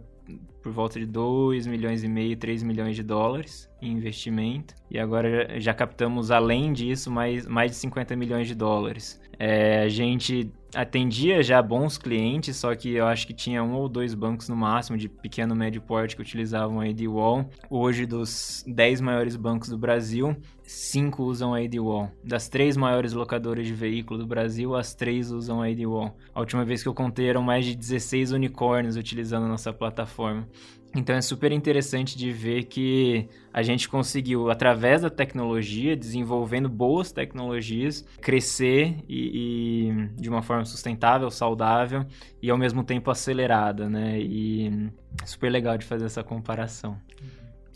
por 0.64 0.72
volta 0.72 0.98
de 0.98 1.04
2 1.04 1.66
milhões 1.66 2.02
e 2.02 2.08
meio, 2.08 2.38
3 2.38 2.62
milhões 2.62 2.96
de 2.96 3.02
dólares 3.02 3.68
em 3.82 3.92
investimento. 3.92 4.74
E 4.90 4.98
agora 4.98 5.60
já 5.60 5.74
captamos, 5.74 6.30
além 6.30 6.72
disso, 6.72 7.10
mais, 7.10 7.46
mais 7.46 7.70
de 7.72 7.76
50 7.76 8.16
milhões 8.16 8.48
de 8.48 8.54
dólares. 8.54 9.20
É, 9.38 9.82
a 9.82 9.88
gente 9.88 10.50
atendia 10.74 11.42
já 11.42 11.62
bons 11.62 11.96
clientes, 11.96 12.56
só 12.56 12.74
que 12.74 12.94
eu 12.94 13.06
acho 13.06 13.26
que 13.26 13.32
tinha 13.32 13.62
um 13.62 13.74
ou 13.74 13.88
dois 13.88 14.14
bancos 14.14 14.48
no 14.48 14.56
máximo 14.56 14.98
de 14.98 15.08
pequeno 15.08 15.54
médio 15.54 15.80
porte 15.80 16.16
que 16.16 16.22
utilizavam 16.22 16.80
a 16.80 16.84
ADWall. 16.84 17.48
Hoje, 17.70 18.06
dos 18.06 18.64
10 18.66 19.00
maiores 19.00 19.36
bancos 19.36 19.68
do 19.68 19.78
Brasil, 19.78 20.36
5 20.62 21.22
usam 21.22 21.54
a 21.54 21.58
ADWall. 21.58 22.10
Das 22.24 22.48
três 22.48 22.76
maiores 22.76 23.12
locadoras 23.12 23.66
de 23.66 23.74
veículo 23.74 24.18
do 24.18 24.26
Brasil, 24.26 24.74
as 24.74 24.94
três 24.94 25.30
usam 25.30 25.62
a 25.62 25.68
ADWall. 25.68 26.16
A 26.34 26.40
última 26.40 26.64
vez 26.64 26.82
que 26.82 26.88
eu 26.88 26.94
contei 26.94 27.28
eram 27.28 27.42
mais 27.42 27.64
de 27.64 27.76
16 27.76 28.32
unicórnios 28.32 28.96
utilizando 28.96 29.44
a 29.44 29.48
nossa 29.48 29.72
plataforma. 29.72 30.48
Então 30.94 31.16
é 31.16 31.20
super 31.20 31.50
interessante 31.50 32.16
de 32.16 32.30
ver 32.30 32.64
que 32.64 33.28
a 33.52 33.62
gente 33.62 33.88
conseguiu, 33.88 34.48
através 34.48 35.02
da 35.02 35.10
tecnologia, 35.10 35.96
desenvolvendo 35.96 36.68
boas 36.68 37.10
tecnologias, 37.10 38.04
crescer 38.20 38.96
e, 39.08 39.88
e, 39.88 40.20
de 40.20 40.28
uma 40.28 40.40
forma 40.40 40.64
sustentável, 40.64 41.30
saudável 41.30 42.04
e 42.40 42.48
ao 42.48 42.56
mesmo 42.56 42.84
tempo 42.84 43.10
acelerada, 43.10 43.88
né? 43.88 44.20
E 44.20 44.90
é 45.20 45.26
super 45.26 45.50
legal 45.50 45.76
de 45.76 45.84
fazer 45.84 46.04
essa 46.04 46.22
comparação. 46.22 46.96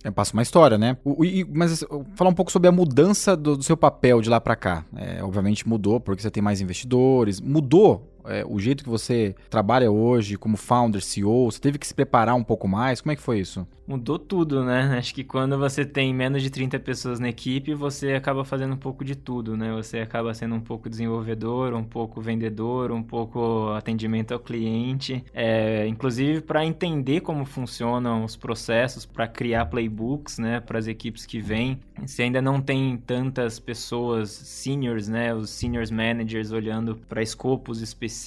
É, 0.04 0.10
passa 0.12 0.32
uma 0.32 0.42
história, 0.42 0.78
né? 0.78 0.96
O, 1.04 1.24
e, 1.24 1.44
mas 1.44 1.84
falar 2.14 2.30
um 2.30 2.34
pouco 2.34 2.52
sobre 2.52 2.68
a 2.68 2.72
mudança 2.72 3.36
do, 3.36 3.56
do 3.56 3.64
seu 3.64 3.76
papel 3.76 4.20
de 4.20 4.30
lá 4.30 4.40
para 4.40 4.54
cá. 4.54 4.84
É, 4.94 5.22
obviamente 5.24 5.68
mudou 5.68 5.98
porque 5.98 6.22
você 6.22 6.30
tem 6.30 6.42
mais 6.42 6.60
investidores. 6.60 7.40
Mudou 7.40 8.08
é, 8.28 8.44
o 8.46 8.58
jeito 8.58 8.84
que 8.84 8.90
você 8.90 9.34
trabalha 9.50 9.90
hoje 9.90 10.36
como 10.36 10.56
founder, 10.56 11.02
CEO? 11.02 11.50
Você 11.50 11.60
teve 11.60 11.78
que 11.78 11.86
se 11.86 11.94
preparar 11.94 12.34
um 12.34 12.44
pouco 12.44 12.68
mais? 12.68 13.00
Como 13.00 13.12
é 13.12 13.16
que 13.16 13.22
foi 13.22 13.40
isso? 13.40 13.66
Mudou 13.86 14.18
tudo, 14.18 14.62
né? 14.62 14.98
Acho 14.98 15.14
que 15.14 15.24
quando 15.24 15.56
você 15.56 15.82
tem 15.82 16.12
menos 16.12 16.42
de 16.42 16.50
30 16.50 16.78
pessoas 16.80 17.18
na 17.18 17.30
equipe, 17.30 17.72
você 17.72 18.12
acaba 18.12 18.44
fazendo 18.44 18.74
um 18.74 18.76
pouco 18.78 19.02
de 19.02 19.16
tudo, 19.16 19.56
né? 19.56 19.72
Você 19.72 20.00
acaba 20.00 20.34
sendo 20.34 20.54
um 20.54 20.60
pouco 20.60 20.90
desenvolvedor, 20.90 21.72
um 21.72 21.82
pouco 21.82 22.20
vendedor, 22.20 22.92
um 22.92 23.02
pouco 23.02 23.70
atendimento 23.70 24.32
ao 24.32 24.40
cliente. 24.40 25.24
É, 25.32 25.86
inclusive 25.86 26.42
para 26.42 26.66
entender 26.66 27.20
como 27.20 27.46
funcionam 27.46 28.24
os 28.24 28.36
processos, 28.36 29.06
para 29.06 29.26
criar 29.26 29.64
playbooks, 29.66 30.38
né? 30.38 30.60
Para 30.60 30.78
as 30.78 30.86
equipes 30.86 31.24
que 31.24 31.40
vêm. 31.40 31.80
Se 32.04 32.22
ainda 32.22 32.42
não 32.42 32.60
tem 32.60 32.94
tantas 32.98 33.58
pessoas 33.58 34.28
seniors, 34.28 35.08
né? 35.08 35.34
Os 35.34 35.48
seniors 35.48 35.90
managers 35.90 36.52
olhando 36.52 36.94
para 37.08 37.22
escopos 37.22 37.80
específicos, 37.80 38.17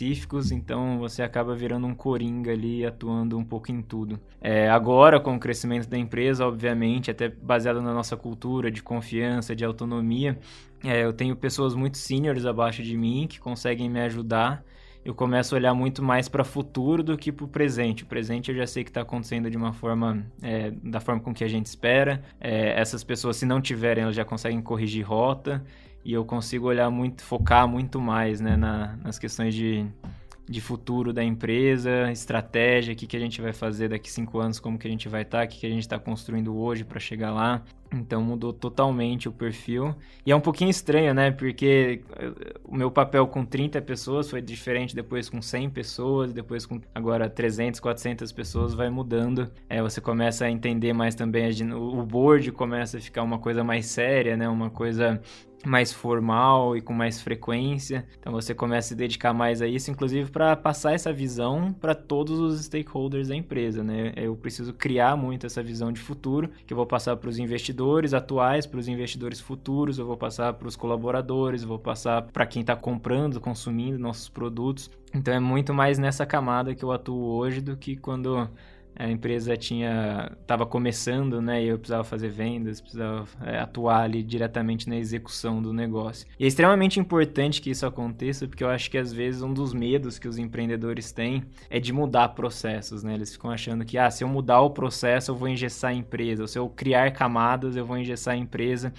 então 0.51 0.99
você 0.99 1.21
acaba 1.23 1.55
virando 1.55 1.87
um 1.87 1.93
coringa 1.93 2.51
ali, 2.51 2.85
atuando 2.85 3.37
um 3.37 3.43
pouco 3.43 3.71
em 3.71 3.81
tudo. 3.81 4.19
É, 4.39 4.69
agora, 4.69 5.19
com 5.19 5.35
o 5.35 5.39
crescimento 5.39 5.87
da 5.87 5.97
empresa, 5.97 6.45
obviamente, 6.45 7.11
até 7.11 7.29
baseado 7.29 7.81
na 7.81 7.93
nossa 7.93 8.15
cultura 8.15 8.71
de 8.71 8.81
confiança, 8.81 9.55
de 9.55 9.65
autonomia. 9.65 10.39
É, 10.83 11.03
eu 11.03 11.13
tenho 11.13 11.35
pessoas 11.35 11.75
muito 11.75 11.97
seniors 11.97 12.45
abaixo 12.45 12.81
de 12.81 12.97
mim 12.97 13.27
que 13.27 13.39
conseguem 13.39 13.89
me 13.89 14.01
ajudar 14.01 14.63
eu 15.03 15.15
começo 15.15 15.55
a 15.55 15.57
olhar 15.57 15.73
muito 15.73 16.03
mais 16.03 16.29
para 16.29 16.43
o 16.43 16.45
futuro 16.45 17.01
do 17.01 17.17
que 17.17 17.31
para 17.31 17.45
o 17.45 17.47
presente. 17.47 18.03
O 18.03 18.05
presente 18.05 18.51
eu 18.51 18.57
já 18.57 18.67
sei 18.67 18.83
que 18.83 18.91
está 18.91 19.01
acontecendo 19.01 19.49
de 19.49 19.57
uma 19.57 19.73
forma, 19.73 20.23
é, 20.43 20.71
da 20.83 20.99
forma 20.99 21.19
com 21.19 21.33
que 21.33 21.43
a 21.43 21.47
gente 21.47 21.65
espera. 21.65 22.21
É, 22.39 22.79
essas 22.79 23.03
pessoas, 23.03 23.37
se 23.37 23.45
não 23.45 23.59
tiverem, 23.59 24.03
elas 24.03 24.15
já 24.15 24.23
conseguem 24.23 24.61
corrigir 24.61 25.03
rota 25.03 25.63
e 26.03 26.13
eu 26.13 26.25
consigo 26.25 26.67
olhar 26.67 26.89
muito, 26.89 27.23
focar 27.23 27.67
muito 27.67 27.99
mais 27.99 28.41
né, 28.41 28.55
na, 28.55 28.97
nas 29.03 29.19
questões 29.19 29.53
de 29.53 29.87
de 30.51 30.59
futuro 30.59 31.13
da 31.13 31.23
empresa, 31.23 32.11
estratégia, 32.11 32.93
o 32.93 32.95
que, 32.95 33.07
que 33.07 33.15
a 33.15 33.19
gente 33.19 33.41
vai 33.41 33.53
fazer 33.53 33.87
daqui 33.87 34.11
cinco 34.11 34.37
anos, 34.37 34.59
como 34.59 34.77
que 34.77 34.85
a 34.85 34.91
gente 34.91 35.07
vai 35.07 35.21
estar, 35.21 35.39
tá, 35.39 35.45
o 35.45 35.47
que, 35.47 35.59
que 35.59 35.65
a 35.65 35.69
gente 35.69 35.81
está 35.81 35.97
construindo 35.97 36.53
hoje 36.57 36.83
para 36.83 36.99
chegar 36.99 37.31
lá. 37.31 37.63
Então 37.93 38.21
mudou 38.21 38.51
totalmente 38.51 39.29
o 39.29 39.31
perfil. 39.31 39.95
E 40.25 40.31
é 40.31 40.35
um 40.35 40.41
pouquinho 40.41 40.69
estranho, 40.69 41.13
né? 41.13 41.31
Porque 41.31 42.01
eh, 42.17 42.59
o 42.63 42.75
meu 42.75 42.89
papel 42.89 43.27
com 43.27 43.45
30 43.45 43.81
pessoas 43.81 44.29
foi 44.29 44.41
diferente 44.41 44.95
depois 44.95 45.29
com 45.29 45.41
100 45.41 45.69
pessoas, 45.69 46.33
depois 46.33 46.65
com 46.65 46.79
agora 46.95 47.29
300, 47.29 47.79
400 47.79 48.31
pessoas 48.31 48.73
vai 48.73 48.89
mudando. 48.89 49.51
É, 49.69 49.81
você 49.81 49.99
começa 49.99 50.45
a 50.45 50.51
entender 50.51 50.93
mais 50.93 51.15
também, 51.15 51.49
o 51.73 52.03
board 52.03 52.51
começa 52.53 52.97
a 52.97 53.01
ficar 53.01 53.23
uma 53.23 53.39
coisa 53.39 53.63
mais 53.63 53.85
séria, 53.85 54.37
né? 54.37 54.47
Uma 54.47 54.69
coisa 54.69 55.21
mais 55.65 55.91
formal 55.91 56.75
e 56.75 56.81
com 56.81 56.93
mais 56.93 57.21
frequência. 57.21 58.05
Então 58.19 58.33
você 58.33 58.53
começa 58.53 58.87
a 58.87 58.89
se 58.89 58.95
dedicar 58.95 59.33
mais 59.33 59.61
a 59.61 59.67
isso, 59.67 59.91
inclusive 59.91 60.31
para 60.31 60.55
passar 60.55 60.93
essa 60.93 61.11
visão 61.11 61.73
para 61.73 61.93
todos 61.93 62.39
os 62.39 62.63
stakeholders 62.65 63.27
da 63.27 63.35
empresa, 63.35 63.83
né? 63.83 64.13
Eu 64.15 64.35
preciso 64.35 64.73
criar 64.73 65.15
muito 65.15 65.45
essa 65.45 65.61
visão 65.61 65.91
de 65.91 65.99
futuro 65.99 66.49
que 66.65 66.73
eu 66.73 66.77
vou 66.77 66.85
passar 66.85 67.15
para 67.17 67.29
os 67.29 67.37
investidores 67.37 68.13
atuais, 68.13 68.65
para 68.65 68.79
os 68.79 68.87
investidores 68.87 69.39
futuros, 69.39 69.97
eu 69.97 70.05
vou 70.05 70.17
passar 70.17 70.53
para 70.53 70.67
os 70.67 70.75
colaboradores, 70.75 71.61
eu 71.61 71.67
vou 71.67 71.79
passar 71.79 72.23
para 72.23 72.45
quem 72.45 72.61
está 72.61 72.75
comprando, 72.75 73.39
consumindo 73.39 73.97
nossos 73.99 74.29
produtos. 74.29 74.89
Então 75.13 75.33
é 75.33 75.39
muito 75.39 75.73
mais 75.73 75.99
nessa 75.99 76.25
camada 76.25 76.73
que 76.73 76.83
eu 76.83 76.91
atuo 76.91 77.33
hoje 77.33 77.61
do 77.61 77.75
que 77.75 77.95
quando 77.95 78.49
a 79.01 79.09
empresa 79.09 79.57
tinha 79.57 80.31
estava 80.41 80.65
começando, 80.65 81.41
né, 81.41 81.63
e 81.63 81.67
eu 81.67 81.77
precisava 81.77 82.03
fazer 82.03 82.29
vendas, 82.29 82.79
precisava 82.79 83.27
é, 83.43 83.59
atuar 83.59 84.03
ali 84.03 84.21
diretamente 84.21 84.87
na 84.87 84.95
execução 84.95 85.61
do 85.61 85.73
negócio. 85.73 86.27
E 86.39 86.45
é 86.45 86.47
extremamente 86.47 86.99
importante 86.99 87.61
que 87.61 87.71
isso 87.71 87.85
aconteça, 87.85 88.47
porque 88.47 88.63
eu 88.63 88.69
acho 88.69 88.91
que 88.91 88.97
às 88.97 89.11
vezes 89.11 89.41
um 89.41 89.53
dos 89.53 89.73
medos 89.73 90.19
que 90.19 90.27
os 90.27 90.37
empreendedores 90.37 91.11
têm 91.11 91.43
é 91.69 91.79
de 91.79 91.91
mudar 91.91 92.29
processos, 92.29 93.03
né? 93.03 93.15
Eles 93.15 93.33
ficam 93.33 93.49
achando 93.49 93.83
que 93.83 93.97
ah, 93.97 94.09
se 94.11 94.23
eu 94.23 94.27
mudar 94.27 94.61
o 94.61 94.69
processo, 94.69 95.31
eu 95.31 95.35
vou 95.35 95.47
engessar 95.47 95.91
a 95.91 95.95
empresa, 95.95 96.43
ou 96.43 96.47
se 96.47 96.59
eu 96.59 96.69
criar 96.69 97.11
camadas, 97.11 97.75
eu 97.75 97.85
vou 97.85 97.97
engessar 97.97 98.35
a 98.35 98.37
empresa 98.37 98.93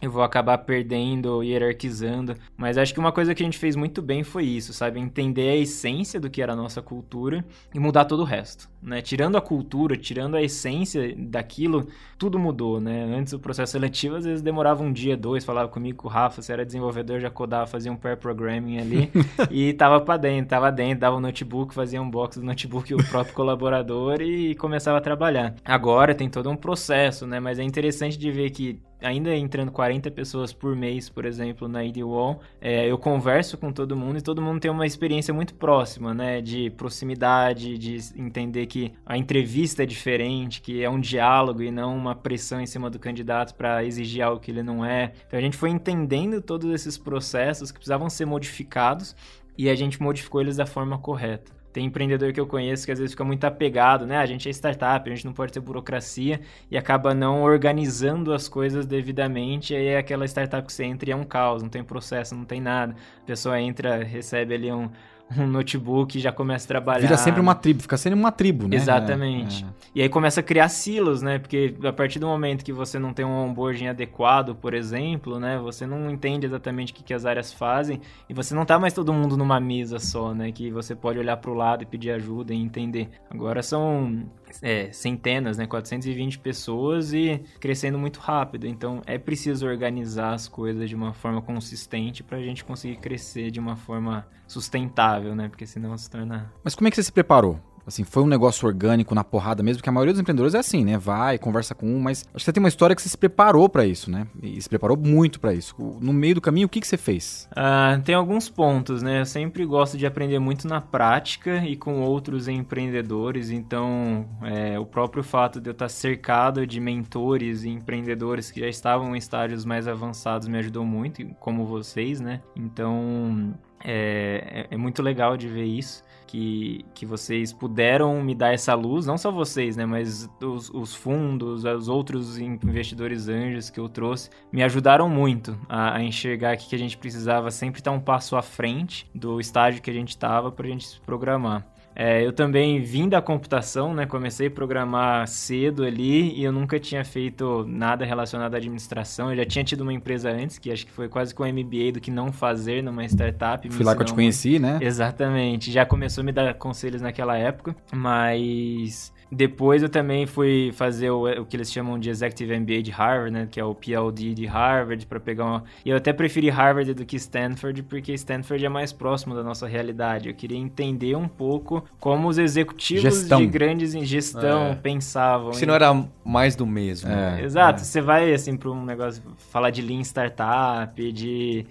eu 0.00 0.10
vou 0.10 0.22
acabar 0.22 0.56
perdendo, 0.58 1.42
hierarquizando. 1.42 2.34
Mas 2.56 2.78
acho 2.78 2.94
que 2.94 3.00
uma 3.00 3.12
coisa 3.12 3.34
que 3.34 3.42
a 3.42 3.46
gente 3.46 3.58
fez 3.58 3.76
muito 3.76 4.00
bem 4.00 4.24
foi 4.24 4.44
isso, 4.44 4.72
sabe? 4.72 4.98
Entender 4.98 5.50
a 5.50 5.56
essência 5.56 6.18
do 6.18 6.30
que 6.30 6.40
era 6.40 6.54
a 6.54 6.56
nossa 6.56 6.80
cultura 6.80 7.44
e 7.74 7.78
mudar 7.78 8.06
todo 8.06 8.20
o 8.20 8.24
resto, 8.24 8.69
né? 8.82 9.00
Tirando 9.02 9.36
a 9.36 9.40
cultura, 9.40 9.96
tirando 9.96 10.36
a 10.36 10.42
essência 10.42 11.14
daquilo, 11.16 11.88
tudo 12.18 12.38
mudou, 12.38 12.80
né? 12.80 13.04
Antes 13.04 13.32
o 13.32 13.38
processo 13.38 13.72
seletivo 13.72 14.16
às 14.16 14.24
vezes 14.24 14.42
demorava 14.42 14.82
um 14.82 14.92
dia, 14.92 15.16
dois, 15.16 15.44
falava 15.44 15.68
comigo 15.68 15.98
com 15.98 16.08
o 16.08 16.10
Rafa, 16.10 16.42
se 16.42 16.52
era 16.52 16.64
desenvolvedor, 16.64 17.20
já 17.20 17.30
codava, 17.30 17.66
fazia 17.66 17.92
um 17.92 17.96
pair 17.96 18.16
programming 18.16 18.78
ali 18.78 19.10
e 19.50 19.72
tava 19.74 20.00
para 20.00 20.16
dentro, 20.16 20.50
tava 20.50 20.70
dentro, 20.72 21.00
dava 21.00 21.16
o 21.16 21.18
um 21.18 21.22
notebook, 21.22 21.74
fazia 21.74 22.00
um 22.00 22.10
box 22.10 22.38
do 22.38 22.46
notebook 22.46 22.94
o 22.94 23.04
próprio 23.08 23.34
colaborador 23.34 24.20
e 24.20 24.54
começava 24.54 24.98
a 24.98 25.00
trabalhar. 25.00 25.54
Agora 25.64 26.14
tem 26.14 26.28
todo 26.28 26.50
um 26.50 26.56
processo, 26.56 27.26
né? 27.26 27.40
Mas 27.40 27.58
é 27.58 27.62
interessante 27.62 28.18
de 28.18 28.30
ver 28.30 28.50
que 28.50 28.80
ainda 29.02 29.34
entrando 29.34 29.72
40 29.72 30.10
pessoas 30.10 30.52
por 30.52 30.76
mês, 30.76 31.08
por 31.08 31.24
exemplo, 31.24 31.66
na 31.68 31.84
IDWall, 31.84 32.40
é, 32.60 32.86
eu 32.90 32.98
converso 32.98 33.56
com 33.56 33.72
todo 33.72 33.96
mundo 33.96 34.18
e 34.18 34.22
todo 34.22 34.42
mundo 34.42 34.60
tem 34.60 34.70
uma 34.70 34.86
experiência 34.86 35.32
muito 35.32 35.54
próxima, 35.54 36.12
né? 36.14 36.40
De 36.40 36.70
proximidade, 36.70 37.78
de 37.78 37.98
entender 38.16 38.66
que 38.70 38.92
a 39.04 39.18
entrevista 39.18 39.82
é 39.82 39.86
diferente, 39.86 40.60
que 40.62 40.82
é 40.82 40.88
um 40.88 41.00
diálogo 41.00 41.60
e 41.60 41.72
não 41.72 41.96
uma 41.96 42.14
pressão 42.14 42.60
em 42.60 42.66
cima 42.66 42.88
do 42.88 43.00
candidato 43.00 43.52
para 43.56 43.84
exigir 43.84 44.22
algo 44.22 44.40
que 44.40 44.52
ele 44.52 44.62
não 44.62 44.84
é. 44.84 45.12
Então 45.26 45.36
a 45.36 45.42
gente 45.42 45.56
foi 45.56 45.70
entendendo 45.70 46.40
todos 46.40 46.72
esses 46.72 46.96
processos 46.96 47.72
que 47.72 47.78
precisavam 47.78 48.08
ser 48.08 48.26
modificados 48.26 49.16
e 49.58 49.68
a 49.68 49.74
gente 49.74 50.00
modificou 50.00 50.40
eles 50.40 50.56
da 50.56 50.66
forma 50.66 50.96
correta. 50.98 51.52
Tem 51.72 51.84
empreendedor 51.84 52.32
que 52.32 52.40
eu 52.40 52.46
conheço 52.46 52.84
que 52.84 52.92
às 52.92 52.98
vezes 52.98 53.12
fica 53.12 53.24
muito 53.24 53.44
apegado, 53.44 54.06
né? 54.06 54.18
A 54.18 54.26
gente 54.26 54.48
é 54.48 54.52
startup, 54.52 55.08
a 55.08 55.14
gente 55.14 55.24
não 55.24 55.32
pode 55.32 55.52
ter 55.52 55.60
burocracia 55.60 56.40
e 56.70 56.76
acaba 56.76 57.14
não 57.14 57.42
organizando 57.42 58.32
as 58.32 58.48
coisas 58.48 58.86
devidamente. 58.86 59.72
E 59.72 59.76
aí 59.76 59.86
é 59.86 59.98
aquela 59.98 60.26
startup 60.26 60.66
que 60.66 60.72
você 60.72 60.84
entra 60.84 61.10
e 61.10 61.12
é 61.12 61.16
um 61.16 61.24
caos, 61.24 61.62
não 61.62 61.68
tem 61.68 61.82
processo, 61.84 62.34
não 62.34 62.44
tem 62.44 62.60
nada. 62.60 62.96
A 63.22 63.26
pessoa 63.26 63.60
entra, 63.60 64.02
recebe 64.02 64.54
ali 64.54 64.72
um, 64.72 64.90
um 65.36 65.46
notebook 65.46 66.18
e 66.18 66.20
já 66.20 66.32
começa 66.32 66.66
a 66.66 66.68
trabalhar. 66.68 67.00
Vira 67.00 67.16
sempre 67.16 67.40
uma 67.40 67.54
tribo, 67.54 67.82
fica 67.82 67.96
sendo 67.96 68.14
uma 68.14 68.32
tribo, 68.32 68.66
né? 68.66 68.76
Exatamente. 68.76 69.64
É, 69.64 69.66
é. 69.66 69.70
E 69.94 70.02
aí 70.02 70.08
começa 70.08 70.40
a 70.40 70.42
criar 70.42 70.68
silos, 70.68 71.22
né? 71.22 71.38
Porque 71.38 71.74
a 71.84 71.92
partir 71.92 72.18
do 72.18 72.26
momento 72.26 72.64
que 72.64 72.72
você 72.72 72.98
não 72.98 73.12
tem 73.12 73.24
um 73.24 73.44
onboarding 73.44 73.88
adequado, 73.88 74.54
por 74.54 74.74
exemplo, 74.74 75.38
né? 75.38 75.58
Você 75.58 75.86
não 75.86 76.10
entende 76.10 76.46
exatamente 76.46 76.92
o 76.92 76.96
que, 76.96 77.02
que 77.02 77.14
as 77.14 77.24
áreas 77.24 77.52
fazem 77.52 78.00
e 78.28 78.34
você 78.34 78.54
não 78.54 78.64
tá 78.64 78.78
mais 78.78 78.92
todo 78.92 79.12
mundo 79.12 79.36
numa 79.36 79.60
mesa 79.60 79.98
só, 79.98 80.34
né? 80.34 80.50
Que 80.50 80.70
você 80.70 80.94
pode 80.94 81.18
olhar 81.18 81.36
para 81.36 81.50
o 81.50 81.54
lado 81.54 81.82
e 81.82 81.86
pedir 81.86 82.10
ajuda 82.10 82.52
e 82.52 82.56
entender. 82.56 83.08
Agora 83.30 83.62
são 83.62 84.26
é, 84.62 84.90
centenas, 84.92 85.56
né? 85.56 85.66
420 85.66 86.38
pessoas 86.38 87.12
e 87.12 87.42
crescendo 87.60 87.98
muito 87.98 88.18
rápido. 88.18 88.66
Então 88.66 89.02
é 89.06 89.18
preciso 89.18 89.66
organizar 89.66 90.32
as 90.32 90.48
coisas 90.48 90.88
de 90.88 90.94
uma 90.94 91.12
forma 91.12 91.40
consistente 91.40 92.22
para 92.22 92.38
a 92.38 92.42
gente 92.42 92.64
conseguir 92.64 92.96
crescer 92.96 93.50
de 93.50 93.60
uma 93.60 93.76
forma 93.76 94.26
sustentável, 94.50 95.19
né? 95.34 95.48
Porque 95.48 95.66
senão 95.66 95.96
se 95.96 96.10
torna. 96.10 96.52
Mas 96.64 96.74
como 96.74 96.88
é 96.88 96.90
que 96.90 96.96
você 96.96 97.02
se 97.02 97.12
preparou? 97.12 97.58
Assim, 97.86 98.04
foi 98.04 98.22
um 98.22 98.26
negócio 98.26 98.66
orgânico 98.66 99.14
na 99.14 99.24
porrada 99.24 99.62
mesmo, 99.62 99.78
porque 99.78 99.88
a 99.88 99.92
maioria 99.92 100.12
dos 100.12 100.20
empreendedores 100.20 100.54
é 100.54 100.58
assim, 100.58 100.84
né? 100.84 100.96
Vai, 100.96 101.38
conversa 101.38 101.74
com 101.74 101.86
um, 101.86 101.98
mas 101.98 102.20
acho 102.20 102.36
que 102.36 102.42
você 102.44 102.52
tem 102.52 102.62
uma 102.62 102.68
história 102.68 102.94
que 102.94 103.02
você 103.02 103.08
se 103.08 103.18
preparou 103.18 103.68
para 103.68 103.84
isso, 103.84 104.10
né? 104.10 104.26
E 104.42 104.60
se 104.60 104.68
preparou 104.68 104.96
muito 104.96 105.40
para 105.40 105.52
isso. 105.52 105.74
No 106.00 106.12
meio 106.12 106.36
do 106.36 106.40
caminho, 106.40 106.66
o 106.66 106.68
que, 106.68 106.80
que 106.80 106.86
você 106.86 106.96
fez? 106.96 107.48
Ah, 107.54 108.00
tem 108.04 108.14
alguns 108.14 108.48
pontos, 108.48 109.02
né? 109.02 109.20
Eu 109.20 109.26
sempre 109.26 109.64
gosto 109.64 109.96
de 109.96 110.06
aprender 110.06 110.38
muito 110.38 110.68
na 110.68 110.80
prática 110.80 111.64
e 111.64 111.76
com 111.76 112.00
outros 112.02 112.48
empreendedores, 112.48 113.50
então 113.50 114.24
é, 114.42 114.78
o 114.78 114.86
próprio 114.86 115.22
fato 115.22 115.60
de 115.60 115.68
eu 115.68 115.72
estar 115.72 115.88
cercado 115.88 116.66
de 116.66 116.80
mentores 116.80 117.64
e 117.64 117.70
empreendedores 117.70 118.50
que 118.50 118.60
já 118.60 118.68
estavam 118.68 119.14
em 119.14 119.18
estágios 119.18 119.64
mais 119.64 119.88
avançados 119.88 120.46
me 120.46 120.58
ajudou 120.58 120.84
muito, 120.84 121.24
como 121.40 121.66
vocês, 121.66 122.20
né? 122.20 122.40
Então 122.54 123.54
é, 123.84 124.66
é, 124.70 124.74
é 124.74 124.76
muito 124.76 125.02
legal 125.02 125.36
de 125.36 125.48
ver 125.48 125.64
isso 125.64 126.04
que, 126.30 126.84
que 126.94 127.04
vocês 127.04 127.52
puderam 127.52 128.22
me 128.22 128.36
dar 128.36 128.52
essa 128.52 128.72
luz, 128.74 129.04
não 129.04 129.18
só 129.18 129.32
vocês, 129.32 129.76
né, 129.76 129.84
mas 129.84 130.30
os, 130.40 130.70
os 130.70 130.94
fundos, 130.94 131.64
os 131.64 131.88
outros 131.88 132.38
investidores 132.38 133.28
anjos 133.28 133.68
que 133.68 133.80
eu 133.80 133.88
trouxe, 133.88 134.30
me 134.52 134.62
ajudaram 134.62 135.08
muito 135.08 135.58
a, 135.68 135.96
a 135.96 136.02
enxergar 136.02 136.56
que 136.56 136.72
a 136.74 136.78
gente 136.78 136.96
precisava 136.96 137.50
sempre 137.50 137.80
estar 137.80 137.90
um 137.90 137.98
passo 137.98 138.36
à 138.36 138.42
frente 138.42 139.10
do 139.12 139.40
estágio 139.40 139.82
que 139.82 139.90
a 139.90 139.94
gente 139.94 140.10
estava 140.10 140.52
para 140.52 140.66
a 140.66 140.70
gente 140.70 140.86
se 140.86 141.00
programar. 141.00 141.66
É, 142.02 142.24
eu 142.24 142.32
também 142.32 142.80
vim 142.80 143.10
da 143.10 143.20
computação, 143.20 143.92
né? 143.92 144.06
Comecei 144.06 144.46
a 144.46 144.50
programar 144.50 145.28
cedo 145.28 145.84
ali 145.84 146.34
e 146.34 146.42
eu 146.42 146.50
nunca 146.50 146.80
tinha 146.80 147.04
feito 147.04 147.66
nada 147.68 148.06
relacionado 148.06 148.54
à 148.54 148.56
administração. 148.56 149.28
Eu 149.28 149.36
já 149.36 149.44
tinha 149.44 149.62
tido 149.62 149.82
uma 149.82 149.92
empresa 149.92 150.30
antes, 150.30 150.58
que 150.58 150.72
acho 150.72 150.86
que 150.86 150.92
foi 150.92 151.10
quase 151.10 151.34
com 151.34 151.44
MBA 151.44 151.92
do 151.92 152.00
que 152.00 152.10
não 152.10 152.32
fazer 152.32 152.82
numa 152.82 153.04
startup. 153.04 153.68
Fui 153.68 153.84
lá 153.84 153.94
que 153.94 154.00
eu 154.00 154.06
te 154.06 154.14
conheci, 154.14 154.58
né? 154.58 154.78
Exatamente. 154.80 155.70
Já 155.70 155.84
começou 155.84 156.22
a 156.22 156.24
me 156.24 156.32
dar 156.32 156.54
conselhos 156.54 157.02
naquela 157.02 157.36
época, 157.36 157.76
mas 157.92 159.12
depois 159.30 159.82
eu 159.82 159.88
também 159.88 160.26
fui 160.26 160.72
fazer 160.72 161.10
o, 161.10 161.28
o, 161.42 161.46
que 161.46 161.56
eles 161.56 161.72
chamam 161.72 161.98
de 161.98 162.10
Executive 162.10 162.58
MBA 162.58 162.82
de 162.82 162.90
Harvard, 162.90 163.30
né? 163.30 163.48
Que 163.48 163.60
é 163.60 163.64
o 163.64 163.74
PLD 163.74 164.34
de 164.34 164.46
Harvard, 164.46 165.06
para 165.06 165.20
pegar 165.20 165.44
uma... 165.44 165.64
E 165.84 165.90
eu 165.90 165.96
até 165.96 166.12
preferi 166.12 166.50
Harvard 166.50 166.92
do 166.94 167.04
que 167.04 167.16
Stanford, 167.16 167.82
porque 167.84 168.12
Stanford 168.12 168.64
é 168.64 168.68
mais 168.68 168.92
próximo 168.92 169.34
da 169.34 169.42
nossa 169.42 169.68
realidade. 169.68 170.28
Eu 170.28 170.34
queria 170.34 170.58
entender 170.58 171.16
um 171.16 171.28
pouco 171.28 171.84
como 172.00 172.28
os 172.28 172.38
executivos 172.38 173.02
gestão. 173.02 173.40
de 173.40 173.46
grandes 173.46 173.94
em 173.94 174.04
gestão 174.04 174.68
é. 174.68 174.74
pensavam. 174.74 175.52
Se 175.52 175.64
em... 175.64 175.68
não 175.68 175.74
era 175.74 176.04
mais 176.24 176.56
do 176.56 176.66
mesmo. 176.66 177.10
É. 177.10 177.44
Exato. 177.44 177.82
É. 177.82 177.84
Você 177.84 178.00
vai, 178.00 178.32
assim, 178.32 178.56
para 178.56 178.70
um 178.70 178.84
negócio... 178.84 179.22
Falar 179.50 179.70
de 179.70 179.82
Lean 179.82 180.00
Startup, 180.02 181.12
de 181.12 181.66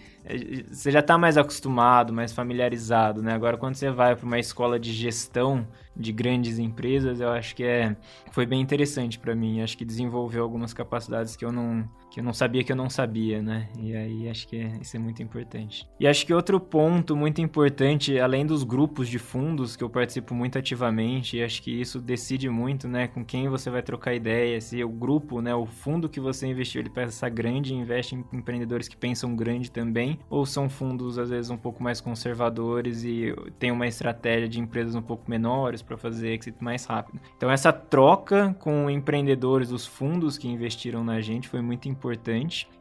você 0.71 0.91
já 0.91 0.99
está 0.99 1.17
mais 1.17 1.37
acostumado, 1.37 2.13
mais 2.13 2.31
familiarizado, 2.31 3.21
né? 3.21 3.33
Agora, 3.33 3.57
quando 3.57 3.75
você 3.75 3.89
vai 3.89 4.15
para 4.15 4.25
uma 4.25 4.37
escola 4.37 4.79
de 4.79 4.93
gestão 4.93 5.67
de 5.95 6.11
grandes 6.11 6.59
empresas, 6.59 7.19
eu 7.19 7.29
acho 7.29 7.55
que 7.55 7.63
é, 7.63 7.95
foi 8.31 8.45
bem 8.45 8.61
interessante 8.61 9.17
para 9.17 9.35
mim. 9.35 9.61
Acho 9.61 9.77
que 9.77 9.83
desenvolveu 9.83 10.43
algumas 10.43 10.73
capacidades 10.73 11.35
que 11.35 11.43
eu 11.43 11.51
não 11.51 11.89
que 12.09 12.19
eu 12.19 12.23
não 12.23 12.33
sabia 12.33 12.63
que 12.63 12.71
eu 12.71 12.75
não 12.75 12.89
sabia, 12.89 13.41
né? 13.41 13.69
E 13.79 13.95
aí 13.95 14.29
acho 14.29 14.47
que 14.47 14.57
é, 14.57 14.77
isso 14.81 14.95
é 14.97 14.99
muito 14.99 15.21
importante. 15.21 15.87
E 15.99 16.07
acho 16.07 16.25
que 16.25 16.33
outro 16.33 16.59
ponto 16.59 17.15
muito 17.15 17.39
importante, 17.39 18.19
além 18.19 18.45
dos 18.45 18.63
grupos 18.63 19.07
de 19.07 19.19
fundos 19.19 19.75
que 19.75 19.83
eu 19.83 19.89
participo 19.89 20.33
muito 20.33 20.57
ativamente, 20.57 21.37
e 21.37 21.43
acho 21.43 21.61
que 21.61 21.71
isso 21.71 21.99
decide 21.99 22.49
muito, 22.49 22.87
né, 22.87 23.07
com 23.07 23.23
quem 23.23 23.47
você 23.47 23.69
vai 23.69 23.81
trocar 23.81 24.13
ideia, 24.13 24.59
se 24.59 24.83
o 24.83 24.89
grupo, 24.89 25.41
né, 25.41 25.53
o 25.53 25.65
fundo 25.65 26.09
que 26.09 26.19
você 26.19 26.47
investiu, 26.47 26.81
ele 26.81 26.89
pensa 26.89 27.29
grande, 27.29 27.73
investe 27.73 28.15
em 28.15 28.25
empreendedores 28.33 28.87
que 28.87 28.97
pensam 28.97 29.35
grande 29.35 29.69
também, 29.69 30.19
ou 30.29 30.45
são 30.45 30.69
fundos 30.69 31.19
às 31.19 31.29
vezes 31.29 31.51
um 31.51 31.57
pouco 31.57 31.83
mais 31.83 32.01
conservadores 32.01 33.03
e 33.03 33.33
tem 33.59 33.71
uma 33.71 33.87
estratégia 33.87 34.49
de 34.49 34.59
empresas 34.59 34.95
um 34.95 35.01
pouco 35.01 35.29
menores 35.29 35.81
para 35.81 35.97
fazer 35.97 36.33
exit 36.33 36.55
mais 36.59 36.85
rápido. 36.85 37.19
Então 37.37 37.51
essa 37.51 37.71
troca 37.71 38.55
com 38.59 38.89
empreendedores, 38.89 39.71
os 39.71 39.85
fundos 39.85 40.37
que 40.37 40.47
investiram 40.47 41.03
na 41.03 41.21
gente 41.21 41.47
foi 41.47 41.61
muito 41.61 41.87
importante 41.87 41.98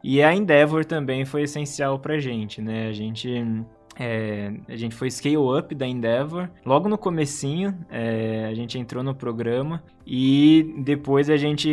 e 0.03 0.23
a 0.23 0.35
Endeavor 0.35 0.85
também 0.85 1.25
foi 1.25 1.43
essencial 1.43 1.99
para 1.99 2.15
a 2.15 2.19
gente, 2.19 2.63
né? 2.63 2.89
A 2.89 2.93
gente 2.93 3.29
é, 3.99 4.53
a 4.69 4.77
gente 4.77 4.95
foi 4.95 5.11
scale 5.11 5.37
up 5.37 5.75
da 5.75 5.85
Endeavor. 5.85 6.49
Logo 6.65 6.89
no 6.89 6.97
comecinho, 6.97 7.77
é, 7.91 8.47
a 8.47 8.55
gente 8.55 8.79
entrou 8.79 9.03
no 9.03 9.13
programa 9.13 9.83
e 10.07 10.73
depois 10.79 11.29
a 11.29 11.37
gente, 11.37 11.69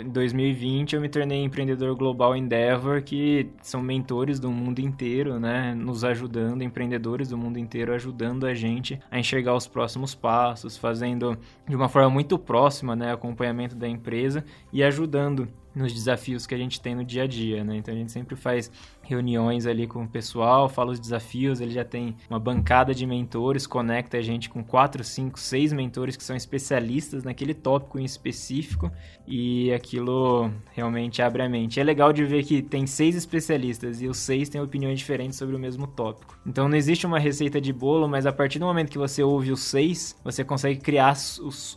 em 0.00 0.08
2020, 0.08 0.96
eu 0.96 1.00
me 1.00 1.08
tornei 1.08 1.42
empreendedor 1.42 1.94
global 1.94 2.34
Endeavor, 2.34 3.02
que 3.02 3.50
são 3.62 3.80
mentores 3.80 4.40
do 4.40 4.50
mundo 4.50 4.80
inteiro, 4.80 5.38
né? 5.38 5.72
Nos 5.72 6.02
ajudando, 6.02 6.62
empreendedores 6.62 7.28
do 7.28 7.38
mundo 7.38 7.58
inteiro 7.58 7.94
ajudando 7.94 8.44
a 8.44 8.54
gente 8.54 8.98
a 9.08 9.18
enxergar 9.18 9.54
os 9.54 9.68
próximos 9.68 10.16
passos, 10.16 10.76
fazendo 10.76 11.38
de 11.66 11.76
uma 11.76 11.88
forma 11.88 12.10
muito 12.10 12.36
próxima, 12.38 12.96
né? 12.96 13.12
Acompanhamento 13.12 13.76
da 13.76 13.86
empresa 13.86 14.44
e 14.72 14.82
ajudando 14.82 15.48
nos 15.78 15.92
desafios 15.92 16.46
que 16.46 16.54
a 16.54 16.58
gente 16.58 16.80
tem 16.80 16.94
no 16.94 17.04
dia 17.04 17.22
a 17.22 17.26
dia, 17.26 17.64
né? 17.64 17.76
Então 17.76 17.94
a 17.94 17.96
gente 17.96 18.12
sempre 18.12 18.36
faz 18.36 18.70
reuniões 19.08 19.64
ali 19.64 19.86
com 19.86 20.04
o 20.04 20.08
pessoal, 20.08 20.68
fala 20.68 20.92
os 20.92 21.00
desafios, 21.00 21.62
ele 21.62 21.70
já 21.70 21.84
tem 21.84 22.14
uma 22.28 22.38
bancada 22.38 22.94
de 22.94 23.06
mentores, 23.06 23.66
conecta 23.66 24.18
a 24.18 24.22
gente 24.22 24.50
com 24.50 24.62
quatro, 24.62 25.02
cinco, 25.02 25.40
seis 25.40 25.72
mentores 25.72 26.14
que 26.14 26.22
são 26.22 26.36
especialistas 26.36 27.24
naquele 27.24 27.54
tópico 27.54 27.98
em 27.98 28.04
específico 28.04 28.92
e 29.26 29.72
aquilo 29.72 30.50
realmente 30.72 31.22
abre 31.22 31.42
a 31.42 31.48
mente. 31.48 31.80
É 31.80 31.84
legal 31.84 32.12
de 32.12 32.22
ver 32.24 32.44
que 32.44 32.60
tem 32.60 32.86
seis 32.86 33.16
especialistas 33.16 34.02
e 34.02 34.06
os 34.06 34.18
seis 34.18 34.50
têm 34.50 34.60
opiniões 34.60 34.98
diferentes 34.98 35.38
sobre 35.38 35.56
o 35.56 35.58
mesmo 35.58 35.86
tópico. 35.86 36.38
Então 36.46 36.68
não 36.68 36.76
existe 36.76 37.06
uma 37.06 37.18
receita 37.18 37.58
de 37.58 37.72
bolo, 37.72 38.06
mas 38.06 38.26
a 38.26 38.32
partir 38.32 38.58
do 38.58 38.66
momento 38.66 38.90
que 38.90 38.98
você 38.98 39.22
ouve 39.22 39.50
os 39.50 39.62
seis, 39.62 40.14
você 40.22 40.44
consegue 40.44 40.80
criar 40.80 41.16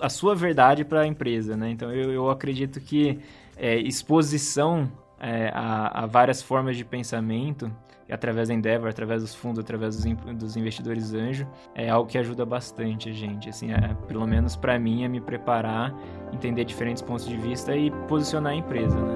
a 0.02 0.10
sua 0.10 0.36
verdade 0.36 0.84
para 0.84 1.02
a 1.02 1.08
empresa, 1.08 1.56
né? 1.56 1.70
Então 1.70 1.94
eu, 1.94 2.12
eu 2.12 2.30
acredito 2.30 2.82
que 2.82 3.20
é, 3.62 3.78
exposição 3.78 4.92
é, 5.20 5.52
a, 5.54 6.04
a, 6.04 6.06
várias 6.08 6.42
formas 6.42 6.76
de 6.76 6.84
pensamento, 6.84 7.72
através 8.10 8.50
da 8.50 8.56
Endeavor, 8.56 8.90
através 8.90 9.22
dos 9.22 9.36
fundos, 9.36 9.60
através 9.60 9.96
dos, 9.96 10.36
dos 10.36 10.58
investidores 10.58 11.14
anjo, 11.14 11.48
é 11.76 11.88
algo 11.88 12.10
que 12.10 12.18
ajuda 12.18 12.44
bastante 12.44 13.10
a 13.10 13.14
gente, 13.14 13.48
assim, 13.50 13.72
é, 13.72 13.96
pelo 14.08 14.26
menos 14.26 14.56
para 14.56 14.80
mim, 14.80 15.06
a 15.06 15.10
me 15.10 15.22
preparar, 15.22 15.96
entender 16.34 16.66
diferentes 16.66 17.04
pontos 17.04 17.28
de 17.28 17.38
vista 17.38 17.76
e 17.78 17.92
posicionar 18.08 18.54
a 18.54 18.56
empresa, 18.56 19.00
né? 19.00 19.16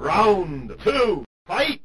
Round 0.00 0.74
two, 0.78 1.22
fight! 1.46 1.82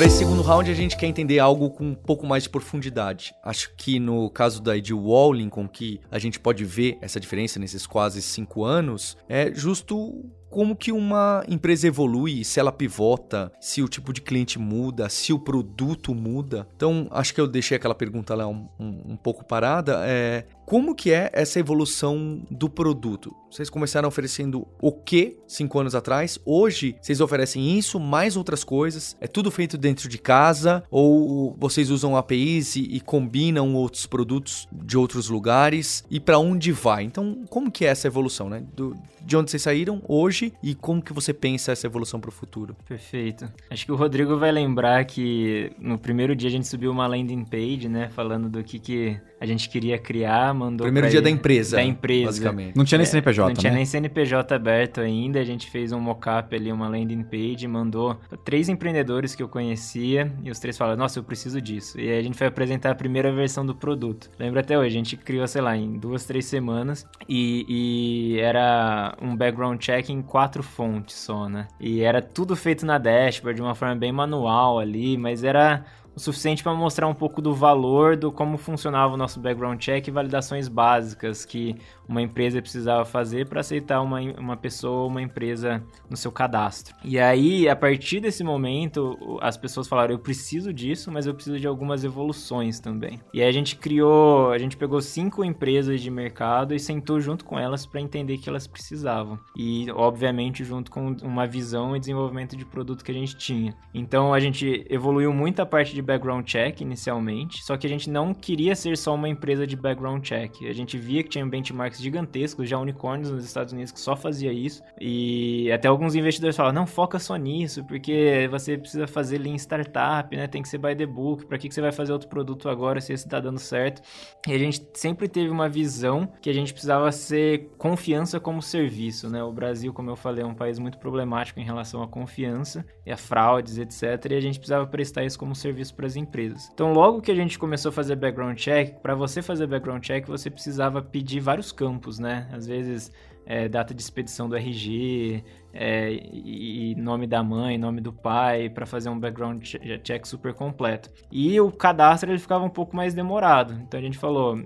Para 0.00 0.06
esse 0.06 0.16
segundo 0.16 0.40
round, 0.40 0.70
a 0.70 0.74
gente 0.74 0.96
quer 0.96 1.08
entender 1.08 1.38
algo 1.40 1.68
com 1.68 1.84
um 1.84 1.94
pouco 1.94 2.26
mais 2.26 2.44
de 2.44 2.48
profundidade. 2.48 3.34
Acho 3.44 3.70
que 3.76 4.00
no 4.00 4.30
caso 4.30 4.62
da 4.62 4.74
Ed 4.74 4.94
Wall, 4.94 5.34
Lincoln, 5.34 5.68
que 5.68 6.00
a 6.10 6.18
gente 6.18 6.40
pode 6.40 6.64
ver 6.64 6.96
essa 7.02 7.20
diferença 7.20 7.58
nesses 7.58 7.86
quase 7.86 8.22
cinco 8.22 8.64
anos, 8.64 9.14
é 9.28 9.52
justo 9.54 10.24
como 10.50 10.74
que 10.74 10.92
uma 10.92 11.44
empresa 11.48 11.86
evolui, 11.86 12.44
se 12.44 12.58
ela 12.58 12.72
pivota, 12.72 13.52
se 13.60 13.82
o 13.82 13.88
tipo 13.88 14.12
de 14.12 14.20
cliente 14.20 14.58
muda, 14.58 15.08
se 15.08 15.32
o 15.32 15.38
produto 15.38 16.14
muda. 16.14 16.68
Então, 16.76 17.06
acho 17.10 17.32
que 17.32 17.40
eu 17.40 17.46
deixei 17.46 17.76
aquela 17.76 17.94
pergunta 17.94 18.34
lá 18.34 18.46
um, 18.46 18.68
um, 18.78 19.12
um 19.12 19.16
pouco 19.16 19.44
parada. 19.44 20.00
É, 20.04 20.44
como 20.70 20.94
que 20.94 21.12
é 21.12 21.30
essa 21.32 21.58
evolução 21.58 22.42
do 22.50 22.68
produto? 22.68 23.34
Vocês 23.50 23.68
começaram 23.68 24.08
oferecendo 24.08 24.68
o 24.80 24.92
que 24.92 25.36
cinco 25.48 25.80
anos 25.80 25.96
atrás? 25.96 26.38
Hoje, 26.44 26.94
vocês 27.00 27.20
oferecem 27.20 27.76
isso, 27.76 27.98
mais 27.98 28.36
outras 28.36 28.62
coisas? 28.62 29.16
É 29.20 29.26
tudo 29.26 29.50
feito 29.50 29.76
dentro 29.76 30.08
de 30.08 30.16
casa? 30.16 30.84
Ou 30.88 31.56
vocês 31.58 31.90
usam 31.90 32.16
APIs 32.16 32.76
e, 32.76 32.82
e 32.82 33.00
combinam 33.00 33.74
outros 33.74 34.06
produtos 34.06 34.68
de 34.72 34.96
outros 34.96 35.28
lugares? 35.28 36.04
E 36.08 36.20
para 36.20 36.38
onde 36.38 36.70
vai? 36.70 37.02
Então, 37.02 37.42
como 37.50 37.70
que 37.70 37.84
é 37.84 37.88
essa 37.88 38.06
evolução, 38.06 38.48
né? 38.48 38.62
Do, 38.72 38.96
de 39.20 39.36
onde 39.36 39.50
vocês 39.50 39.62
saíram 39.62 40.00
hoje 40.06 40.39
e 40.62 40.74
como 40.74 41.02
que 41.02 41.12
você 41.12 41.32
pensa 41.32 41.72
essa 41.72 41.86
evolução 41.86 42.20
para 42.20 42.28
o 42.28 42.32
futuro? 42.32 42.76
Perfeito. 42.86 43.50
Acho 43.70 43.84
que 43.84 43.92
o 43.92 43.96
Rodrigo 43.96 44.36
vai 44.38 44.52
lembrar 44.52 45.04
que 45.04 45.72
no 45.78 45.98
primeiro 45.98 46.34
dia 46.34 46.48
a 46.48 46.52
gente 46.52 46.66
subiu 46.66 46.90
uma 46.90 47.06
landing 47.06 47.44
page, 47.44 47.88
né? 47.88 48.08
Falando 48.10 48.48
do 48.48 48.62
que, 48.62 48.78
que 48.78 49.20
a 49.40 49.46
gente 49.46 49.70
queria 49.70 49.98
criar, 49.98 50.52
mandou 50.52 50.84
Primeiro 50.84 51.08
dia 51.08 51.18
ele, 51.18 51.24
da 51.24 51.30
empresa. 51.30 51.76
Da 51.76 51.82
empresa. 51.82 52.26
Basicamente. 52.26 52.76
Não 52.76 52.84
tinha 52.84 52.98
nem 52.98 53.06
CNPJ, 53.06 53.48
Não 53.48 53.54
tinha 53.54 53.70
né? 53.72 53.76
nem 53.78 53.86
CNPJ 53.86 54.54
aberto 54.54 55.00
ainda, 55.00 55.40
a 55.40 55.44
gente 55.44 55.70
fez 55.70 55.92
um 55.92 55.98
mockup 55.98 56.54
ali, 56.54 56.70
uma 56.70 56.86
landing 56.86 57.22
page, 57.22 57.66
mandou 57.66 58.16
pra 58.28 58.36
três 58.36 58.68
empreendedores 58.68 59.34
que 59.34 59.42
eu 59.42 59.48
conhecia 59.48 60.30
e 60.44 60.50
os 60.50 60.58
três 60.58 60.76
falaram, 60.76 60.98
nossa, 60.98 61.18
eu 61.18 61.24
preciso 61.24 61.58
disso. 61.58 61.98
E 61.98 62.10
aí 62.10 62.18
a 62.18 62.22
gente 62.22 62.36
foi 62.36 62.48
apresentar 62.48 62.90
a 62.90 62.94
primeira 62.94 63.32
versão 63.32 63.64
do 63.64 63.74
produto. 63.74 64.28
Lembro 64.38 64.60
até 64.60 64.78
hoje, 64.78 64.88
a 64.88 64.98
gente 64.98 65.16
criou, 65.16 65.48
sei 65.48 65.62
lá, 65.62 65.74
em 65.74 65.98
duas, 65.98 66.26
três 66.26 66.44
semanas 66.44 67.06
e, 67.26 67.64
e 67.66 68.40
era 68.40 69.16
um 69.22 69.34
background 69.34 69.80
check 69.80 70.10
em 70.10 70.20
quatro 70.20 70.62
fontes 70.62 71.16
só, 71.16 71.48
né? 71.48 71.66
E 71.80 72.02
era 72.02 72.20
tudo 72.20 72.54
feito 72.54 72.84
na 72.84 72.98
dashboard 72.98 73.56
de 73.56 73.62
uma 73.62 73.74
forma 73.74 73.94
bem 73.94 74.12
manual 74.12 74.78
ali, 74.78 75.16
mas 75.16 75.44
era 75.44 75.82
o 76.20 76.22
suficiente 76.22 76.62
para 76.62 76.74
mostrar 76.74 77.08
um 77.08 77.14
pouco 77.14 77.40
do 77.40 77.54
valor 77.54 78.16
do 78.16 78.30
como 78.30 78.58
funcionava 78.58 79.14
o 79.14 79.16
nosso 79.16 79.40
background 79.40 79.80
check 79.80 80.06
e 80.06 80.10
validações 80.10 80.68
básicas 80.68 81.44
que 81.44 81.76
uma 82.10 82.20
empresa 82.20 82.60
precisava 82.60 83.04
fazer 83.04 83.46
para 83.46 83.60
aceitar 83.60 84.02
uma, 84.02 84.20
uma 84.20 84.56
pessoa 84.56 85.06
uma 85.06 85.22
empresa 85.22 85.80
no 86.10 86.16
seu 86.16 86.32
cadastro. 86.32 86.92
E 87.04 87.20
aí, 87.20 87.68
a 87.68 87.76
partir 87.76 88.18
desse 88.18 88.42
momento, 88.42 89.38
as 89.40 89.56
pessoas 89.56 89.86
falaram: 89.86 90.12
eu 90.12 90.18
preciso 90.18 90.72
disso, 90.72 91.12
mas 91.12 91.26
eu 91.26 91.34
preciso 91.34 91.60
de 91.60 91.68
algumas 91.68 92.02
evoluções 92.02 92.80
também. 92.80 93.20
E 93.32 93.40
aí 93.40 93.48
a 93.48 93.52
gente 93.52 93.76
criou, 93.76 94.50
a 94.50 94.58
gente 94.58 94.76
pegou 94.76 95.00
cinco 95.00 95.44
empresas 95.44 96.00
de 96.00 96.10
mercado 96.10 96.74
e 96.74 96.80
sentou 96.80 97.20
junto 97.20 97.44
com 97.44 97.56
elas 97.56 97.86
para 97.86 98.00
entender 98.00 98.38
que 98.38 98.48
elas 98.48 98.66
precisavam. 98.66 99.38
E, 99.56 99.86
obviamente, 99.92 100.64
junto 100.64 100.90
com 100.90 101.14
uma 101.22 101.46
visão 101.46 101.94
e 101.94 102.00
desenvolvimento 102.00 102.56
de 102.56 102.64
produto 102.64 103.04
que 103.04 103.12
a 103.12 103.14
gente 103.14 103.36
tinha. 103.36 103.72
Então, 103.94 104.34
a 104.34 104.40
gente 104.40 104.84
evoluiu 104.90 105.32
muito 105.32 105.62
a 105.62 105.66
parte 105.66 105.94
de 105.94 106.02
background 106.02 106.44
check 106.44 106.80
inicialmente, 106.80 107.62
só 107.62 107.76
que 107.76 107.86
a 107.86 107.90
gente 107.90 108.10
não 108.10 108.34
queria 108.34 108.74
ser 108.74 108.96
só 108.96 109.14
uma 109.14 109.28
empresa 109.28 109.64
de 109.64 109.76
background 109.76 110.24
check. 110.24 110.64
A 110.64 110.72
gente 110.72 110.98
via 110.98 111.22
que 111.22 111.28
tinha 111.28 111.46
benchmarks 111.46 111.99
gigantescos, 112.00 112.68
já 112.68 112.78
unicórnios 112.78 113.30
nos 113.30 113.44
Estados 113.44 113.72
Unidos 113.72 113.92
que 113.92 114.00
só 114.00 114.16
fazia 114.16 114.52
isso. 114.52 114.82
E 115.00 115.70
até 115.72 115.88
alguns 115.88 116.14
investidores 116.14 116.56
falaram, 116.56 116.74
não, 116.74 116.86
foca 116.86 117.18
só 117.18 117.36
nisso, 117.36 117.84
porque 117.84 118.48
você 118.50 118.76
precisa 118.76 119.06
fazer 119.06 119.38
lean 119.38 119.56
startup, 119.56 120.34
né? 120.36 120.46
Tem 120.46 120.62
que 120.62 120.68
ser 120.68 120.78
by 120.78 120.94
the 120.94 121.06
book, 121.06 121.46
para 121.46 121.58
que, 121.58 121.68
que 121.68 121.74
você 121.74 121.80
vai 121.80 121.92
fazer 121.92 122.12
outro 122.12 122.28
produto 122.28 122.68
agora 122.68 123.00
se 123.00 123.12
esse 123.12 123.28
tá 123.28 123.40
dando 123.40 123.58
certo? 123.58 124.02
E 124.46 124.52
a 124.52 124.58
gente 124.58 124.86
sempre 124.94 125.28
teve 125.28 125.50
uma 125.50 125.68
visão 125.68 126.30
que 126.40 126.50
a 126.50 126.52
gente 126.52 126.72
precisava 126.72 127.10
ser 127.12 127.70
confiança 127.78 128.40
como 128.40 128.62
serviço, 128.62 129.28
né? 129.28 129.42
O 129.42 129.52
Brasil, 129.52 129.92
como 129.92 130.10
eu 130.10 130.16
falei, 130.16 130.42
é 130.42 130.46
um 130.46 130.54
país 130.54 130.78
muito 130.78 130.98
problemático 130.98 131.60
em 131.60 131.64
relação 131.64 132.02
à 132.02 132.08
confiança 132.08 132.84
e 133.04 133.12
a 133.12 133.16
fraudes, 133.16 133.78
etc. 133.78 134.30
E 134.30 134.34
a 134.34 134.40
gente 134.40 134.58
precisava 134.58 134.86
prestar 134.86 135.24
isso 135.24 135.38
como 135.38 135.54
serviço 135.54 135.94
para 135.94 136.06
as 136.06 136.16
empresas. 136.16 136.70
Então, 136.72 136.92
logo 136.92 137.20
que 137.20 137.30
a 137.30 137.34
gente 137.34 137.58
começou 137.58 137.90
a 137.90 137.92
fazer 137.92 138.16
background 138.16 138.58
check, 138.58 139.00
para 139.00 139.14
você 139.14 139.42
fazer 139.42 139.66
background 139.66 140.02
check, 140.02 140.26
você 140.26 140.50
precisava 140.50 141.02
pedir 141.02 141.40
vários 141.40 141.72
campos, 141.72 141.89
né? 142.18 142.48
Às 142.52 142.66
vezes 142.66 143.12
é, 143.46 143.68
data 143.68 143.92
de 143.92 144.00
expedição 144.00 144.48
do 144.48 144.56
RG, 144.56 145.42
é, 145.72 146.12
e 146.12 146.94
nome 146.96 147.26
da 147.26 147.42
mãe, 147.42 147.78
nome 147.78 148.00
do 148.00 148.12
pai, 148.12 148.68
para 148.68 148.86
fazer 148.86 149.08
um 149.08 149.18
background 149.18 149.62
check 150.02 150.26
super 150.26 150.54
completo. 150.54 151.10
E 151.30 151.60
o 151.60 151.70
cadastro 151.70 152.30
ele 152.30 152.38
ficava 152.38 152.64
um 152.64 152.70
pouco 152.70 152.94
mais 152.94 153.14
demorado. 153.14 153.74
Então 153.82 153.98
a 153.98 154.02
gente 154.02 154.18
falou, 154.18 154.60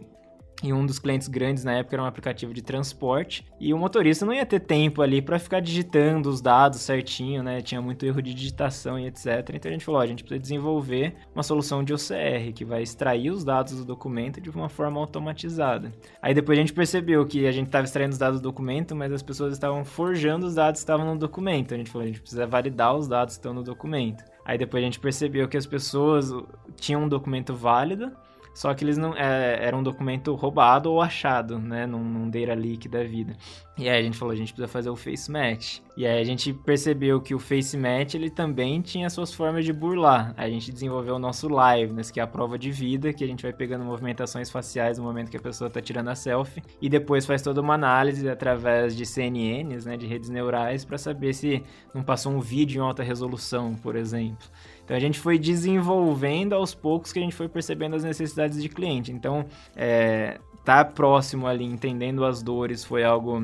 e 0.64 0.72
um 0.72 0.86
dos 0.86 0.98
clientes 0.98 1.28
grandes 1.28 1.62
na 1.62 1.74
época 1.74 1.96
era 1.96 2.02
um 2.02 2.06
aplicativo 2.06 2.54
de 2.54 2.62
transporte 2.62 3.46
e 3.60 3.74
o 3.74 3.78
motorista 3.78 4.24
não 4.24 4.32
ia 4.32 4.46
ter 4.46 4.60
tempo 4.60 5.02
ali 5.02 5.20
para 5.20 5.38
ficar 5.38 5.60
digitando 5.60 6.28
os 6.28 6.40
dados 6.40 6.80
certinho, 6.80 7.42
né? 7.42 7.60
Tinha 7.60 7.82
muito 7.82 8.06
erro 8.06 8.22
de 8.22 8.32
digitação 8.32 8.98
e 8.98 9.06
etc. 9.06 9.50
Então 9.52 9.68
a 9.68 9.72
gente 9.72 9.84
falou, 9.84 10.00
ó, 10.00 10.02
a 10.02 10.06
gente 10.06 10.22
precisa 10.24 10.40
desenvolver 10.40 11.14
uma 11.34 11.42
solução 11.42 11.84
de 11.84 11.92
OCR 11.92 12.52
que 12.54 12.64
vai 12.64 12.82
extrair 12.82 13.30
os 13.30 13.44
dados 13.44 13.76
do 13.76 13.84
documento 13.84 14.40
de 14.40 14.48
uma 14.48 14.68
forma 14.68 14.98
automatizada. 14.98 15.92
Aí 16.22 16.32
depois 16.32 16.58
a 16.58 16.60
gente 16.60 16.72
percebeu 16.72 17.26
que 17.26 17.46
a 17.46 17.52
gente 17.52 17.66
estava 17.66 17.84
extraindo 17.84 18.12
os 18.12 18.18
dados 18.18 18.40
do 18.40 18.44
documento, 18.44 18.96
mas 18.96 19.12
as 19.12 19.22
pessoas 19.22 19.52
estavam 19.52 19.84
forjando 19.84 20.46
os 20.46 20.54
dados 20.54 20.80
que 20.80 20.84
estavam 20.84 21.06
no 21.06 21.18
documento. 21.18 21.74
A 21.74 21.76
gente 21.76 21.90
falou, 21.90 22.04
a 22.04 22.08
gente 22.08 22.20
precisa 22.20 22.46
validar 22.46 22.96
os 22.96 23.06
dados 23.06 23.34
que 23.34 23.40
estão 23.40 23.52
no 23.52 23.62
documento. 23.62 24.24
Aí 24.44 24.58
depois 24.58 24.82
a 24.82 24.86
gente 24.86 25.00
percebeu 25.00 25.48
que 25.48 25.56
as 25.56 25.66
pessoas 25.66 26.30
tinham 26.76 27.04
um 27.04 27.08
documento 27.08 27.54
válido, 27.54 28.12
só 28.54 28.72
que 28.72 28.84
eles 28.84 28.96
não. 28.96 29.14
É, 29.16 29.58
era 29.60 29.76
um 29.76 29.82
documento 29.82 30.34
roubado 30.34 30.90
ou 30.90 31.02
achado, 31.02 31.58
né? 31.58 31.86
Num, 31.86 32.02
num 32.02 32.30
data 32.30 32.54
leak 32.54 32.88
da 32.88 33.02
vida. 33.02 33.36
E 33.76 33.88
aí 33.88 33.98
a 33.98 34.02
gente 34.02 34.16
falou, 34.16 34.32
a 34.32 34.36
gente 34.36 34.52
precisa 34.52 34.68
fazer 34.68 34.88
o 34.88 34.96
face 34.96 35.30
match. 35.30 35.80
E 35.96 36.06
aí 36.06 36.20
a 36.20 36.24
gente 36.24 36.52
percebeu 36.52 37.20
que 37.20 37.34
o 37.34 37.38
Face 37.38 37.76
Match 37.76 38.14
ele 38.14 38.28
também 38.28 38.80
tinha 38.80 39.08
suas 39.08 39.32
formas 39.32 39.64
de 39.64 39.72
burlar. 39.72 40.34
A 40.36 40.48
gente 40.48 40.72
desenvolveu 40.72 41.14
o 41.14 41.18
nosso 41.20 41.48
Liveness, 41.48 42.10
que 42.10 42.18
é 42.18 42.22
a 42.22 42.26
prova 42.26 42.58
de 42.58 42.72
vida, 42.72 43.12
que 43.12 43.22
a 43.22 43.26
gente 43.26 43.42
vai 43.42 43.52
pegando 43.52 43.84
movimentações 43.84 44.50
faciais 44.50 44.98
no 44.98 45.04
momento 45.04 45.30
que 45.30 45.36
a 45.36 45.40
pessoa 45.40 45.68
está 45.68 45.80
tirando 45.80 46.08
a 46.08 46.16
selfie 46.16 46.62
e 46.82 46.88
depois 46.88 47.24
faz 47.24 47.42
toda 47.42 47.60
uma 47.60 47.74
análise 47.74 48.28
através 48.28 48.96
de 48.96 49.06
CNNs, 49.06 49.86
né, 49.86 49.96
de 49.96 50.06
redes 50.06 50.30
neurais, 50.30 50.84
para 50.84 50.98
saber 50.98 51.32
se 51.32 51.62
não 51.94 52.02
passou 52.02 52.32
um 52.32 52.40
vídeo 52.40 52.80
em 52.80 52.84
alta 52.84 53.04
resolução, 53.04 53.74
por 53.76 53.94
exemplo. 53.94 54.48
Então 54.84 54.96
a 54.96 55.00
gente 55.00 55.18
foi 55.18 55.38
desenvolvendo 55.38 56.52
aos 56.54 56.74
poucos 56.74 57.12
que 57.12 57.18
a 57.18 57.22
gente 57.22 57.34
foi 57.34 57.48
percebendo 57.48 57.96
as 57.96 58.04
necessidades 58.04 58.62
de 58.62 58.68
cliente. 58.68 59.10
Então, 59.10 59.46
é, 59.74 60.38
tá 60.64 60.84
próximo 60.84 61.46
ali, 61.46 61.64
entendendo 61.64 62.24
as 62.24 62.42
dores, 62.42 62.84
foi 62.84 63.04
algo 63.04 63.42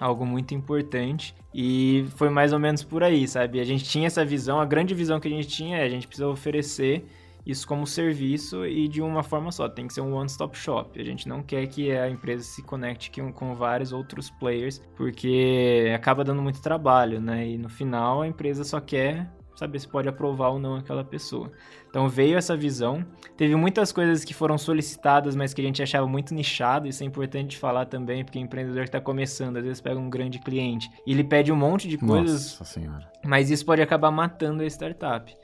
algo 0.00 0.26
muito 0.26 0.54
importante 0.54 1.34
e 1.54 2.04
foi 2.16 2.28
mais 2.28 2.52
ou 2.52 2.58
menos 2.58 2.82
por 2.82 3.02
aí, 3.04 3.28
sabe? 3.28 3.60
A 3.60 3.64
gente 3.64 3.84
tinha 3.84 4.08
essa 4.08 4.24
visão, 4.24 4.60
a 4.60 4.64
grande 4.64 4.92
visão 4.92 5.20
que 5.20 5.28
a 5.28 5.30
gente 5.30 5.46
tinha 5.46 5.78
é 5.78 5.84
a 5.84 5.88
gente 5.88 6.06
precisa 6.06 6.26
oferecer 6.26 7.06
isso 7.46 7.66
como 7.66 7.86
serviço 7.86 8.64
e 8.66 8.88
de 8.88 9.02
uma 9.02 9.22
forma 9.22 9.52
só, 9.52 9.68
tem 9.68 9.86
que 9.86 9.92
ser 9.92 10.00
um 10.00 10.14
one-stop 10.14 10.56
shop. 10.56 10.98
A 10.98 11.04
gente 11.04 11.28
não 11.28 11.42
quer 11.42 11.66
que 11.66 11.92
a 11.92 12.08
empresa 12.08 12.42
se 12.42 12.62
conecte 12.62 13.10
com, 13.32 13.54
vários 13.54 13.92
outros 13.92 14.30
players, 14.30 14.80
porque 14.96 15.92
acaba 15.94 16.24
dando 16.24 16.42
muito 16.42 16.60
trabalho, 16.60 17.20
né? 17.20 17.46
E 17.46 17.58
no 17.58 17.68
final 17.68 18.22
a 18.22 18.26
empresa 18.26 18.64
só 18.64 18.80
quer 18.80 19.30
saber 19.54 19.78
se 19.78 19.88
pode 19.88 20.08
aprovar 20.08 20.48
ou 20.48 20.58
não 20.58 20.76
aquela 20.76 21.04
pessoa. 21.04 21.50
Então 21.88 22.08
veio 22.08 22.36
essa 22.36 22.56
visão. 22.56 23.04
Teve 23.36 23.54
muitas 23.54 23.92
coisas 23.92 24.24
que 24.24 24.34
foram 24.34 24.58
solicitadas, 24.58 25.36
mas 25.36 25.54
que 25.54 25.60
a 25.60 25.64
gente 25.64 25.82
achava 25.82 26.06
muito 26.06 26.34
nichado. 26.34 26.88
Isso 26.88 27.02
é 27.02 27.06
importante 27.06 27.56
falar 27.56 27.86
também, 27.86 28.24
porque 28.24 28.38
o 28.38 28.42
empreendedor 28.42 28.82
que 28.82 28.88
está 28.88 29.00
começando, 29.00 29.56
às 29.56 29.64
vezes 29.64 29.80
pega 29.80 29.98
um 29.98 30.10
grande 30.10 30.38
cliente 30.38 30.90
e 31.06 31.12
ele 31.12 31.24
pede 31.24 31.52
um 31.52 31.56
monte 31.56 31.88
de 31.88 31.96
coisas. 31.96 32.58
Nossa 32.58 32.64
senhora. 32.64 33.10
Mas 33.24 33.50
isso 33.50 33.64
pode 33.64 33.80
acabar 33.80 34.10
matando 34.10 34.62
a 34.62 34.66
startup. 34.66 35.34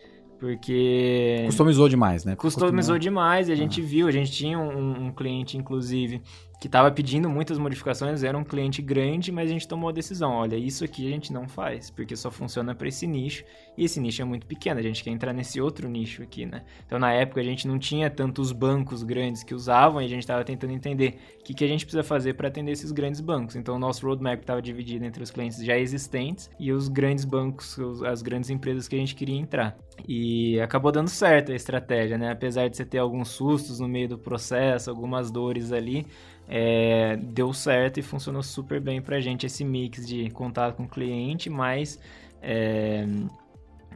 Porque. 0.40 1.42
Customizou 1.46 1.87
demais, 1.87 2.25
né? 2.25 2.35
Customizou 2.35 2.99
demais 2.99 3.51
e 3.51 3.53
a 3.53 3.55
gente 3.55 3.81
ah. 3.83 3.85
viu, 3.85 4.09
a 4.09 4.11
gente 4.11 4.33
tinha 4.33 4.59
um, 4.59 5.07
um 5.07 5.12
cliente, 5.12 5.59
inclusive, 5.59 6.23
que 6.61 6.68
estava 6.68 6.90
pedindo 6.90 7.29
muitas 7.31 7.59
modificações, 7.59 8.23
era 8.23 8.37
um 8.37 8.44
cliente 8.44 8.83
grande, 8.83 9.33
mas 9.33 9.49
a 9.49 9.53
gente 9.55 9.66
tomou 9.66 9.88
a 9.88 9.92
decisão, 9.92 10.31
olha, 10.33 10.57
isso 10.57 10.85
aqui 10.85 11.07
a 11.07 11.11
gente 11.11 11.33
não 11.33 11.49
faz, 11.49 11.88
porque 11.88 12.14
só 12.14 12.31
funciona 12.31 12.75
para 12.75 12.87
esse 12.87 13.07
nicho, 13.07 13.42
e 13.79 13.85
esse 13.85 13.99
nicho 13.99 14.20
é 14.20 14.27
muito 14.27 14.46
pequeno, 14.46 14.79
a 14.79 14.83
gente 14.83 15.03
quer 15.03 15.09
entrar 15.09 15.33
nesse 15.33 15.59
outro 15.59 15.88
nicho 15.88 16.23
aqui, 16.23 16.44
né? 16.44 16.62
Então, 16.87 16.99
na 16.99 17.14
época, 17.14 17.40
a 17.40 17.44
gente 17.44 17.66
não 17.66 17.79
tinha 17.79 18.11
tantos 18.11 18.53
bancos 18.53 19.03
grandes 19.03 19.42
que 19.42 19.55
usavam, 19.55 20.03
e 20.03 20.05
a 20.05 20.09
gente 20.09 20.20
estava 20.20 20.44
tentando 20.44 20.75
entender 20.75 21.18
o 21.40 21.44
que, 21.44 21.55
que 21.55 21.64
a 21.64 21.66
gente 21.66 21.87
precisa 21.87 22.03
fazer 22.03 22.35
para 22.35 22.49
atender 22.49 22.73
esses 22.73 22.92
grandes 22.92 23.23
bancos. 23.23 23.57
Então, 23.57 23.77
o 23.77 23.79
nosso 23.79 24.07
roadmap 24.07 24.40
estava 24.40 24.61
dividido 24.61 25.07
entre 25.07 25.23
os 25.23 25.31
clientes 25.31 25.64
já 25.64 25.79
existentes 25.79 26.51
e 26.61 26.73
os 26.73 26.88
grandes 26.88 27.25
bancos, 27.25 27.79
as 28.05 28.20
grandes 28.20 28.51
empresas 28.51 28.87
que 28.87 28.96
a 28.96 28.99
gente 28.99 29.14
queria 29.14 29.40
entrar. 29.40 29.79
E 30.07 30.61
acabou 30.61 30.92
dando 30.92 31.09
certo 31.09 31.53
a 31.53 31.55
estratégia, 31.55 32.18
né? 32.18 32.31
Apesar 32.31 32.68
de 32.68 32.77
você 32.77 32.85
ter 32.85 32.99
alguns 32.99 33.29
sustos 33.29 33.81
no 33.81 33.88
meio 33.88 34.09
do 34.09 34.18
processo, 34.18 34.90
algumas 34.90 35.31
dores 35.31 35.73
ali, 35.73 36.07
é, 36.53 37.17
deu 37.17 37.53
certo 37.53 38.01
e 38.01 38.03
funcionou 38.03 38.43
super 38.43 38.81
bem 38.81 39.01
pra 39.01 39.21
gente 39.21 39.47
esse 39.47 39.65
mix 39.65 40.05
de 40.05 40.29
contato 40.31 40.75
com 40.75 40.83
o 40.83 40.89
cliente, 40.89 41.49
mais 41.49 41.97
é, 42.43 43.07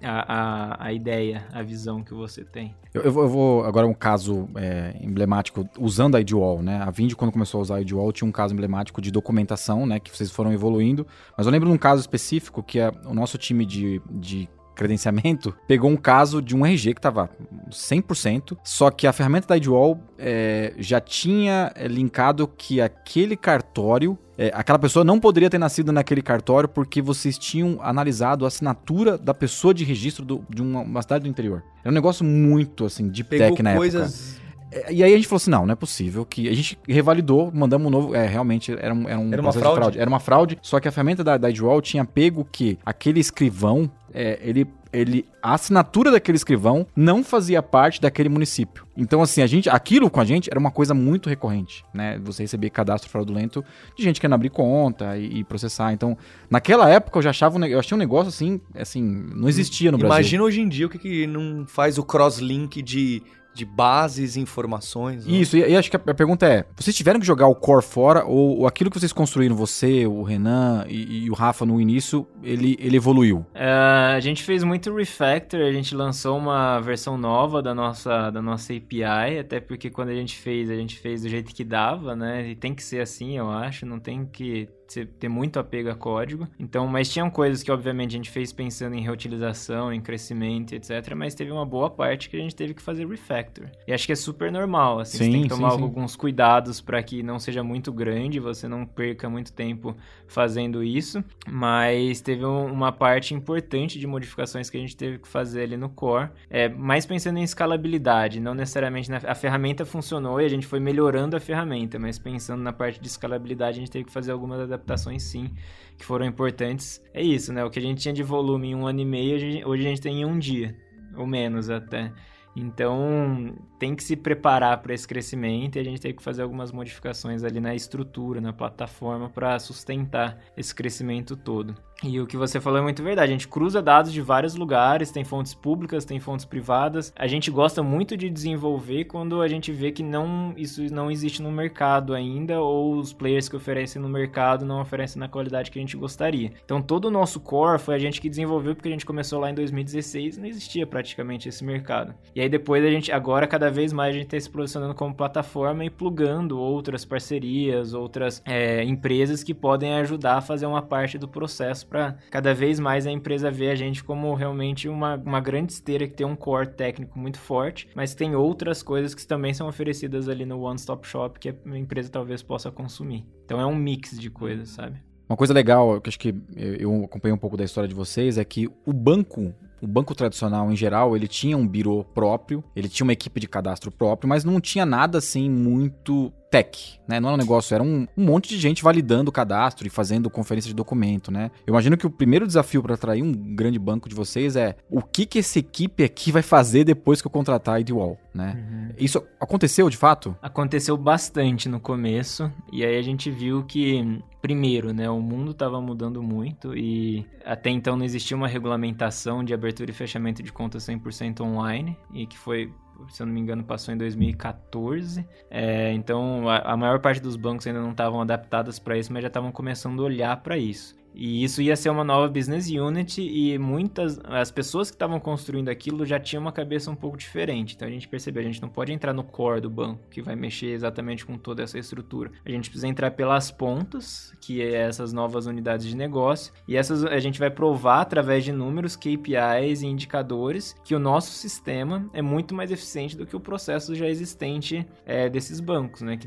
a, 0.01 0.35
a, 0.35 0.87
a, 0.87 0.93
ideia, 0.93 1.45
a 1.53 1.63
visão 1.63 2.01
que 2.01 2.15
você 2.15 2.45
tem. 2.45 2.73
Eu, 2.95 3.03
eu, 3.03 3.29
vou, 3.29 3.65
agora 3.65 3.89
um 3.89 3.93
caso 3.93 4.49
é, 4.55 4.97
emblemático, 5.01 5.69
usando 5.81 6.15
a 6.15 6.21
IDWall, 6.21 6.63
né? 6.63 6.77
A 6.77 6.93
Vind, 6.93 7.15
quando 7.15 7.33
começou 7.33 7.59
a 7.59 7.63
usar 7.63 7.77
a 7.77 7.81
IDWall, 7.81 8.13
tinha 8.13 8.29
um 8.29 8.33
caso 8.33 8.55
emblemático 8.55 9.03
de 9.03 9.11
documentação, 9.11 9.85
né? 9.85 9.99
Que 9.99 10.17
vocês 10.17 10.31
foram 10.31 10.53
evoluindo. 10.53 11.05
Mas 11.37 11.47
eu 11.47 11.53
lembro 11.53 11.69
de 11.69 11.75
um 11.75 11.79
caso 11.79 12.01
específico 12.01 12.63
que 12.63 12.79
é 12.79 12.93
o 13.05 13.13
nosso 13.13 13.37
time 13.37 13.67
de, 13.67 14.01
de 14.13 14.49
credenciamento, 14.75 15.55
pegou 15.67 15.91
um 15.91 15.97
caso 15.97 16.43
de 16.43 16.57
um 16.57 16.65
RG 16.65 16.95
que 16.95 16.99
estava 16.99 17.31
100%, 17.71 18.57
só 18.63 18.91
que 18.91 19.07
a 19.07 19.13
ferramenta 19.13 19.49
da 19.49 19.57
IDWall 19.57 20.01
é, 20.19 20.75
já 20.79 21.01
tinha 21.01 21.73
é, 21.75 21.87
linkado 21.87 22.47
que 22.47 22.81
aquele 22.81 23.37
cartório 23.37 24.19
é, 24.37 24.51
aquela 24.53 24.79
pessoa 24.81 25.05
não 25.05 25.21
poderia 25.21 25.49
ter 25.49 25.59
nascido 25.59 25.93
naquele 25.93 26.21
cartório 26.21 26.69
porque 26.69 27.01
vocês 27.01 27.39
tinham 27.39 27.79
analisado 27.81 28.45
a 28.45 28.49
assinatura 28.49 29.17
da 29.17 29.33
pessoa 29.33 29.73
de 29.73 29.85
registro 29.85 30.25
do, 30.25 30.45
de 30.51 30.61
uma, 30.61 30.81
uma, 30.81 31.03
cidade 31.03 31.23
do 31.23 31.31
interior. 31.31 31.63
Era 31.83 31.91
um 31.91 31.95
negócio 31.95 32.25
muito, 32.25 32.85
assim, 32.85 33.09
de 33.09 33.23
tech 33.23 33.63
na 33.63 33.77
coisas... 33.77 34.33
época. 34.33 34.44
E 34.91 35.03
aí 35.03 35.13
a 35.13 35.17
gente 35.17 35.27
falou 35.29 35.37
assim, 35.37 35.51
não, 35.51 35.67
não 35.67 35.73
é 35.73 35.77
possível 35.77 36.25
que... 36.25 36.49
A 36.49 36.55
gente 36.55 36.79
revalidou, 36.89 37.51
mandamos 37.53 37.87
um 37.87 37.91
novo... 37.91 38.15
É, 38.15 38.27
realmente, 38.27 38.73
era 38.73 38.95
um, 38.95 39.09
era 39.09 39.19
um 39.19 39.33
era 39.33 39.43
uma 39.43 39.53
fraude? 39.53 39.77
fraude? 39.77 39.99
Era 39.99 40.09
uma 40.09 40.21
fraude, 40.21 40.59
só 40.63 40.81
que 40.81 40.89
a 40.89 40.93
ferramenta 40.93 41.23
da, 41.23 41.37
da 41.37 41.49
tinha 41.83 42.05
pego 42.05 42.47
que 42.51 42.79
aquele 42.85 43.21
escrivão 43.21 43.91
é, 44.15 44.39
ele 44.43 44.67
ele 44.93 45.27
a 45.43 45.55
assinatura 45.55 46.11
daquele 46.13 46.37
escrivão 46.37 46.87
não 46.95 47.25
fazia 47.25 47.61
parte 47.61 48.01
daquele 48.01 48.29
município. 48.29 48.87
Então 48.97 49.21
assim, 49.21 49.43
a 49.43 49.47
gente, 49.47 49.69
aquilo 49.69 50.09
com 50.09 50.21
a 50.21 50.25
gente 50.25 50.49
era 50.49 50.59
uma 50.59 50.71
coisa 50.71 50.95
muito 50.95 51.29
recorrente, 51.29 51.85
né? 51.93 52.21
Você 52.23 52.45
receber 52.45 52.71
cadastro 52.71 53.11
fraudulento 53.11 53.65
de 53.97 54.05
gente 54.05 54.21
querendo 54.21 54.35
abrir 54.35 54.51
conta 54.51 55.19
e, 55.19 55.41
e 55.41 55.45
processar. 55.45 55.93
Então, 55.93 56.17
naquela 56.49 56.89
época 56.89 57.19
eu 57.19 57.23
já 57.23 57.31
achava, 57.31 57.59
eu 57.67 57.79
achei 57.79 57.95
um 57.97 57.99
negócio 57.99 58.29
assim, 58.29 58.61
assim, 58.75 59.03
não 59.03 59.49
existia 59.49 59.91
no 59.91 59.99
Brasil. 59.99 60.15
Imagina 60.15 60.45
hoje 60.45 60.61
em 60.61 60.69
dia 60.69 60.87
o 60.87 60.89
que, 60.89 60.99
que 60.99 61.27
não 61.27 61.67
faz 61.67 61.99
o 61.99 62.05
cross-link 62.05 62.81
de 62.81 63.21
de 63.55 63.65
bases, 63.65 64.37
informações. 64.37 65.25
Né? 65.25 65.33
Isso, 65.33 65.57
e, 65.57 65.61
e, 65.61 65.77
acho 65.77 65.91
que 65.91 65.97
a, 65.97 66.01
a, 66.05 66.15
pergunta 66.15 66.47
é: 66.47 66.65
vocês 66.77 66.95
tiveram 66.95 67.21
que 67.21 67.27
jogar 67.27 67.47
o 67.47 67.55
core 67.55 67.85
fora 67.85 68.25
ou, 68.25 68.59
ou 68.61 68.67
aquilo 68.67 68.91
que 68.91 68.99
vocês 68.99 69.13
construíram, 69.13 69.55
você, 69.55 70.07
o 70.07 70.23
Renan 70.23 70.85
e, 70.89 71.25
e, 71.25 71.31
o 71.31 71.35
Rafa 71.35 71.65
no 71.65 71.81
início, 71.81 72.27
ele, 72.43 72.77
ele 72.81 72.97
evoluiu? 72.97 73.39
Uh, 73.55 74.17
a 74.17 74.21
gente 74.21 74.43
fez 74.43 74.65
muito 74.65 74.95
refactor, 74.95 75.61
a 75.61 75.73
gente 75.73 75.95
lançou 75.95 76.37
uma 76.37 76.81
versão 76.81 77.17
nova 77.17 77.63
da 77.63 77.75
nossa, 77.75 78.31
da 78.31 78.43
nossa 78.43 78.73
API, 78.73 79.39
até 79.39 79.61
porque 79.61 79.89
quando 79.89 80.09
a 80.09 80.15
gente 80.15 80.37
fez, 80.37 80.69
a 80.71 80.75
gente 80.75 80.99
fez 80.99 81.23
do 81.23 81.29
jeito 81.29 81.55
que 81.55 81.65
dava, 81.65 82.17
né? 82.17 82.49
E 82.49 82.57
tem 82.57 82.75
que 82.75 82.83
ser 82.83 83.01
assim, 83.01 83.39
eu 83.39 83.51
acho, 83.51 83.87
não 83.87 84.01
tem 84.01 84.27
que 84.27 84.69
ter 84.87 85.29
muito 85.29 85.59
apego 85.59 85.91
a 85.91 85.95
código. 85.95 86.47
Então, 86.59 86.87
mas 86.87 87.09
tinham 87.09 87.31
coisas 87.31 87.63
que 87.63 87.71
obviamente 87.71 88.11
a 88.11 88.17
gente 88.17 88.31
fez 88.31 88.53
pensando 88.53 88.95
em 88.95 89.01
reutilização, 89.01 89.93
em 89.93 90.01
crescimento, 90.01 90.75
etc, 90.75 91.15
mas 91.17 91.35
teve 91.35 91.51
uma 91.51 91.67
boa 91.67 91.91
parte 91.91 92.31
que 92.31 92.37
a 92.37 92.41
gente 92.41 92.55
teve 92.55 92.75
que 92.75 92.83
fazer 92.83 93.07
refactor. 93.07 93.69
E 93.87 93.93
acho 93.93 94.07
que 94.07 94.13
é 94.13 94.17
super 94.17 94.53
normal, 94.53 95.01
assim, 95.01 95.19
sim, 95.19 95.25
você 95.25 95.31
tem 95.31 95.43
que 95.43 95.49
tomar 95.49 95.71
sim, 95.73 95.83
alguns 95.83 96.13
sim. 96.13 96.19
cuidados 96.19 96.81
para 96.81 97.03
que 97.03 97.23
não 97.23 97.39
seja 97.39 97.63
muito 97.63 97.93
grande, 97.93 98.39
você 98.39 98.69
não 98.69 98.87
perca 98.87 99.29
muito 99.29 99.53
tempo 99.53 99.97
fazendo 100.27 100.83
isso, 100.83 101.23
mas 101.49 102.21
teve 102.21 102.45
uma 102.45 102.93
parte 102.93 103.35
importante 103.35 103.99
de 103.99 104.07
modificações 104.07 104.71
que 104.71 104.77
a 104.77 104.81
gente 104.81 104.97
teve 104.97 105.19
que 105.19 105.29
fazer 105.29 105.63
ali 105.63 105.77
no 105.77 105.89
core, 105.89 106.31
é 106.49 106.69
mais 106.69 107.07
pensando 107.07 107.39
em 107.39 107.43
escalabilidade, 107.43 108.41
não 108.41 108.55
necessariamente 108.55 109.11
na 109.11 109.25
a 109.25 109.35
ferramenta 109.35 109.85
funcionou 109.85 110.41
e 110.41 110.45
a 110.45 110.49
gente 110.49 110.67
foi 110.67 110.81
melhorando 110.81 111.37
a 111.37 111.41
ferramenta, 111.41 111.99
mas 111.99 112.19
pensando 112.19 112.63
na 112.63 112.73
parte 112.73 113.01
de 113.01 113.07
escalabilidade, 113.07 113.79
a 113.79 113.81
gente 113.81 113.91
teve 113.91 114.05
que 114.05 114.13
fazer 114.13 114.33
algumas 114.33 114.61
adaptações 114.75 115.23
sim, 115.23 115.51
que 115.97 116.05
foram 116.05 116.27
importantes. 116.27 117.03
É 117.13 117.23
isso, 117.23 117.53
né? 117.53 117.65
O 117.65 117.71
que 117.71 117.79
a 117.79 117.83
gente 117.83 118.03
tinha 118.03 118.15
de 118.15 118.23
volume 118.23 118.69
em 118.69 118.75
um 118.75 118.87
ano 118.87 119.01
e 119.01 119.05
meio, 119.05 119.67
hoje 119.69 119.87
a 119.87 119.89
gente 119.89 120.01
tem 120.01 120.21
em 120.21 120.25
um 120.25 120.39
dia, 120.39 120.77
ou 121.17 121.27
menos 121.27 121.71
até. 121.71 122.13
Então, 122.57 123.57
tem 123.81 123.97
que 123.97 124.05
se 124.05 124.15
preparar 124.15 124.81
para 124.81 124.95
esse 124.95 125.09
crescimento 125.09 125.77
e 125.77 125.81
a 125.81 125.85
gente 125.85 126.01
tem 126.01 126.15
que 126.15 126.23
fazer 126.23 126.43
algumas 126.43 126.71
modificações 126.71 127.43
ali 127.43 127.61
na 127.61 127.75
estrutura, 127.75 128.41
na 128.41 128.53
plataforma 128.53 129.29
para 129.29 129.59
sustentar 129.59 130.39
esse 130.57 130.73
crescimento 130.73 131.37
todo. 131.37 131.75
E 132.03 132.21
o 132.21 132.27
que 132.27 132.37
você 132.37 132.61
falou 132.61 132.79
é 132.79 132.83
muito 132.83 133.03
verdade. 133.03 133.31
A 133.31 133.33
gente 133.33 133.49
cruza 133.49 133.81
dados 133.81 134.13
de 134.13 134.21
vários 134.21 134.55
lugares, 134.57 135.11
tem 135.11 135.25
fontes 135.25 135.55
públicas, 135.55 136.05
tem 136.05 136.19
fontes 136.19 136.45
privadas. 136.45 137.13
A 137.17 137.27
gente 137.27 137.51
gosta 137.51 137.83
muito 137.83 138.17
de 138.17 138.29
desenvolver 138.29 139.05
quando 139.05 139.41
a 139.41 139.49
gente 139.49 139.73
vê 139.73 139.93
que 139.93 140.03
não 140.03 140.53
isso 140.57 140.83
não 140.93 141.11
existe 141.11 141.41
no 141.41 141.51
mercado 141.51 142.15
ainda 142.15 142.61
ou 142.61 142.97
os 142.97 143.13
players 143.13 143.49
que 143.49 143.57
oferecem 143.57 144.01
no 144.01 144.09
mercado 144.09 144.65
não 144.65 144.81
oferecem 144.81 145.21
na 145.21 145.29
qualidade 145.29 145.71
que 145.71 145.79
a 145.79 145.83
gente 145.83 145.97
gostaria. 145.97 146.53
Então 146.65 146.83
todo 146.83 147.07
o 147.07 147.11
nosso 147.11 147.41
core 147.41 147.79
foi 147.79 147.95
a 147.95 147.99
gente 147.99 148.21
que 148.21 148.29
desenvolveu 148.29 148.75
porque 148.75 148.89
a 148.89 148.93
gente 148.93 149.07
começou 149.07 149.41
lá 149.41 149.51
em 149.51 149.55
2016 149.55 150.37
e 150.37 150.41
não 150.41 150.47
existia 150.47 150.87
praticamente 150.87 151.49
esse 151.49 151.65
mercado. 151.65 152.15
E 152.35 152.41
aí 152.41 152.49
depois 152.49 152.85
a 152.85 152.91
gente 152.91 153.13
agora 153.13 153.47
cada 153.47 153.71
vez 153.71 153.93
mais 153.93 154.15
a 154.15 154.19
gente 154.19 154.27
está 154.27 154.41
se 154.41 154.51
posicionando 154.51 154.95
como 154.95 155.15
plataforma 155.15 155.85
e 155.85 155.91
plugando 155.91 156.59
outras 156.59 157.05
parcerias, 157.05 157.95
outras 157.95 158.43
é, 158.45 158.83
empresas 158.85 159.43
que 159.43 159.55
podem 159.55 159.95
ajudar 159.95 160.39
a 160.39 160.41
fazer 160.41 160.67
uma 160.67 160.83
parte 160.83 161.17
do 161.17 161.29
processo 161.29 161.84
para 161.85 162.17
cada 162.31 162.55
vez 162.55 162.79
mais 162.81 163.07
a 163.07 163.11
empresa 163.11 163.51
ver 163.51 163.71
a 163.71 163.75
gente 163.75 164.03
como 164.03 164.35
realmente 164.35 164.89
uma, 164.89 165.17
uma 165.17 165.41
grande 165.41 165.73
esteira 165.73 166.07
que 166.07 166.15
tem 166.15 166.27
um 166.27 166.37
core 166.37 166.69
técnico 166.69 167.19
muito 167.19 167.39
forte, 167.39 167.89
mas 167.95 168.15
tem 168.15 168.35
outras 168.35 168.83
coisas 168.83 169.15
que 169.15 169.27
também 169.27 169.55
são 169.55 169.69
oferecidas 169.69 170.29
ali 170.29 170.45
no 170.45 170.61
One 170.61 170.79
Stop 170.79 171.07
Shop 171.07 171.39
que 171.39 171.49
a 171.49 171.79
empresa 171.79 172.11
talvez 172.11 172.43
possa 172.43 172.71
consumir. 172.71 173.27
Então 173.45 173.61
é 173.61 173.67
um 173.67 173.75
mix 173.75 174.19
de 174.19 174.31
coisas, 174.31 174.71
sabe? 174.71 174.97
Uma 175.29 175.37
coisa 175.37 175.55
legal, 175.55 176.01
que 176.01 176.09
acho 176.11 176.19
que 176.19 176.35
eu 176.55 177.05
acompanhei 177.05 177.35
um 177.35 177.39
pouco 177.39 177.57
da 177.57 177.65
história 177.65 177.89
de 177.89 177.95
vocês, 177.95 178.37
é 178.37 178.45
que 178.45 178.69
o 178.85 178.93
banco 178.93 179.55
o 179.85 179.89
banco 179.89 180.15
tradicional 180.15 180.71
em 180.73 180.77
geral, 180.77 181.15
ele 181.15 181.29
tinha 181.29 181.57
um 181.57 181.67
birô 181.67 182.03
próprio, 182.03 182.65
ele 182.75 182.89
tinha 182.89 183.05
uma 183.05 183.13
equipe 183.13 183.39
de 183.39 183.47
cadastro 183.47 183.91
próprio, 183.91 184.29
mas 184.29 184.45
não 184.45 184.61
tinha 184.61 184.87
nada 184.87 185.19
assim 185.19 185.49
muito 185.51 186.33
tech, 186.51 187.01
né? 187.07 187.19
Não 187.19 187.29
era 187.29 187.35
um 187.35 187.39
negócio, 187.39 187.75
era 187.75 187.83
um, 187.83 188.07
um, 188.17 188.25
monte 188.25 188.49
de 188.49 188.59
gente 188.59 188.83
validando 188.83 189.29
o 189.29 189.33
cadastro 189.33 189.87
e 189.87 189.91
fazendo 189.91 190.31
conferência 190.31 190.69
de 190.69 190.75
documento, 190.75 191.31
né? 191.31 191.51
Eu 191.67 191.73
imagino 191.73 191.97
que 191.97 192.07
o 192.07 192.11
primeiro 192.11 192.47
desafio 192.47 192.83
para 192.83 192.95
atrair 192.95 193.23
um 193.23 193.33
grande 193.33 193.79
banco 193.79 194.09
de 194.09 194.15
vocês 194.15 194.55
é 194.55 194.77
o 194.89 195.03
que 195.03 195.27
que 195.27 195.41
essa 195.41 195.59
equipe 195.59 196.05
aqui 196.05 196.31
vai 196.31 196.43
fazer 196.43 196.85
depois 196.85 197.21
que 197.21 197.27
eu 197.27 197.31
contratar 197.31 197.75
a 197.75 197.81
IDWall, 197.81 198.17
né? 198.33 198.57
Uhum. 198.57 198.95
Isso 198.97 199.23
aconteceu 199.41 199.91
de 199.91 199.97
fato? 199.97 200.37
Aconteceu 200.41 200.97
bastante 200.97 201.69
no 201.69 201.81
começo 201.81 202.51
e 202.73 202.85
aí 202.85 202.97
a 202.97 203.03
gente 203.03 203.31
viu 203.31 203.65
que 203.65 204.23
primeiro, 204.45 204.93
né, 204.93 205.09
o 205.09 205.23
mundo 205.23 205.53
estava 205.53 205.81
mudando 205.81 206.23
muito 206.23 206.77
e 206.77 207.25
até 207.47 207.71
então 207.71 207.97
não 207.97 208.05
existia 208.05 208.37
uma 208.37 208.47
regulamentação 208.47 209.43
de 209.43 209.55
abertura 209.55 209.91
e 209.91 209.95
fechamento 209.95 210.43
de 210.43 210.53
conta 210.53 210.77
100% 210.77 211.41
online 211.41 211.97
e 212.13 212.27
que 212.27 212.37
foi 212.37 212.71
se 213.09 213.23
eu 213.23 213.27
não 213.27 213.33
me 213.33 213.41
engano, 213.41 213.65
passou 213.65 213.95
em 213.95 213.97
2014. 213.97 215.27
É, 215.51 215.93
então, 215.93 216.47
a, 216.47 216.59
a, 216.59 216.77
maior 216.77 217.01
parte 217.01 217.21
dos 217.21 217.37
bancos 217.37 217.67
ainda 217.67 217.81
não 217.81 217.91
estavam 217.91 218.21
adaptados 218.21 218.79
para 218.79 218.99
isso, 218.99 219.13
mas 219.13 219.23
já 219.23 219.29
estavam 219.29 219.51
começando 219.51 220.01
a 220.01 220.05
olhar 220.05 220.37
para 220.43 220.59
isso. 220.59 220.95
E 221.15 221.45
isso 221.45 221.63
ia 221.63 221.77
ser 221.77 221.91
uma 221.91 222.05
nova 222.05 222.29
business 222.29 222.69
unit 222.69 223.23
e 223.23 223.57
muitas 223.59 224.19
as 224.25 224.51
pessoas 224.51 224.91
que 224.91 224.97
estavam 224.97 225.21
construindo 225.21 225.69
aquilo 225.69 226.05
já 226.05 226.19
tinham 226.19 226.43
uma 226.43 226.53
cabeça 226.53 226.91
um 226.91 226.97
pouco 226.97 227.17
diferente. 227.17 227.75
Então 227.75 227.87
a 227.87 227.91
gente 227.91 228.09
percebeu, 228.09 228.43
a 228.43 228.45
gente 228.47 228.61
não 228.61 228.69
pode 228.69 228.93
entrar 228.93 229.13
no 229.13 229.23
core 229.23 229.61
do 229.61 229.71
banco 229.71 230.01
que 230.11 230.21
vai 230.21 230.35
mexer 230.35 230.69
exatamente 230.69 231.25
com 231.25 231.39
toda 231.39 231.63
essa 231.63 231.79
estrutura. 231.79 232.33
A 232.45 232.51
gente 232.51 232.69
precisa 232.69 232.89
entrar 232.89 233.13
pelas 233.13 233.51
pontas, 233.51 234.35
que 234.41 234.61
é 234.61 234.75
essas 234.75 235.13
novas 235.13 235.47
unidades 235.47 235.87
de 235.87 235.97
negócio, 235.97 236.53
e 236.67 236.77
essas 236.77 237.05
a 237.05 237.19
gente 237.19 237.39
vai 237.39 237.51
provar 237.51 238.01
através 238.01 238.45
de 238.45 238.53
números, 238.53 238.97
KPIs 238.97 239.83
e 239.83 239.87
indicadores 239.87 240.75
que 240.85 240.95
o 240.95 240.99
nosso 240.99 241.33
sistema 241.33 242.09
é 242.13 242.21
muito 242.21 242.55
mais 242.55 242.71
eficiente 242.71 243.17
do 243.17 243.27
que 243.27 243.37
o 243.37 243.41
processo 243.41 243.95
já 243.95 244.09
existente 244.09 244.87
é, 245.07 245.29
desses 245.29 245.61
bancos, 245.61 246.03
né? 246.03 246.19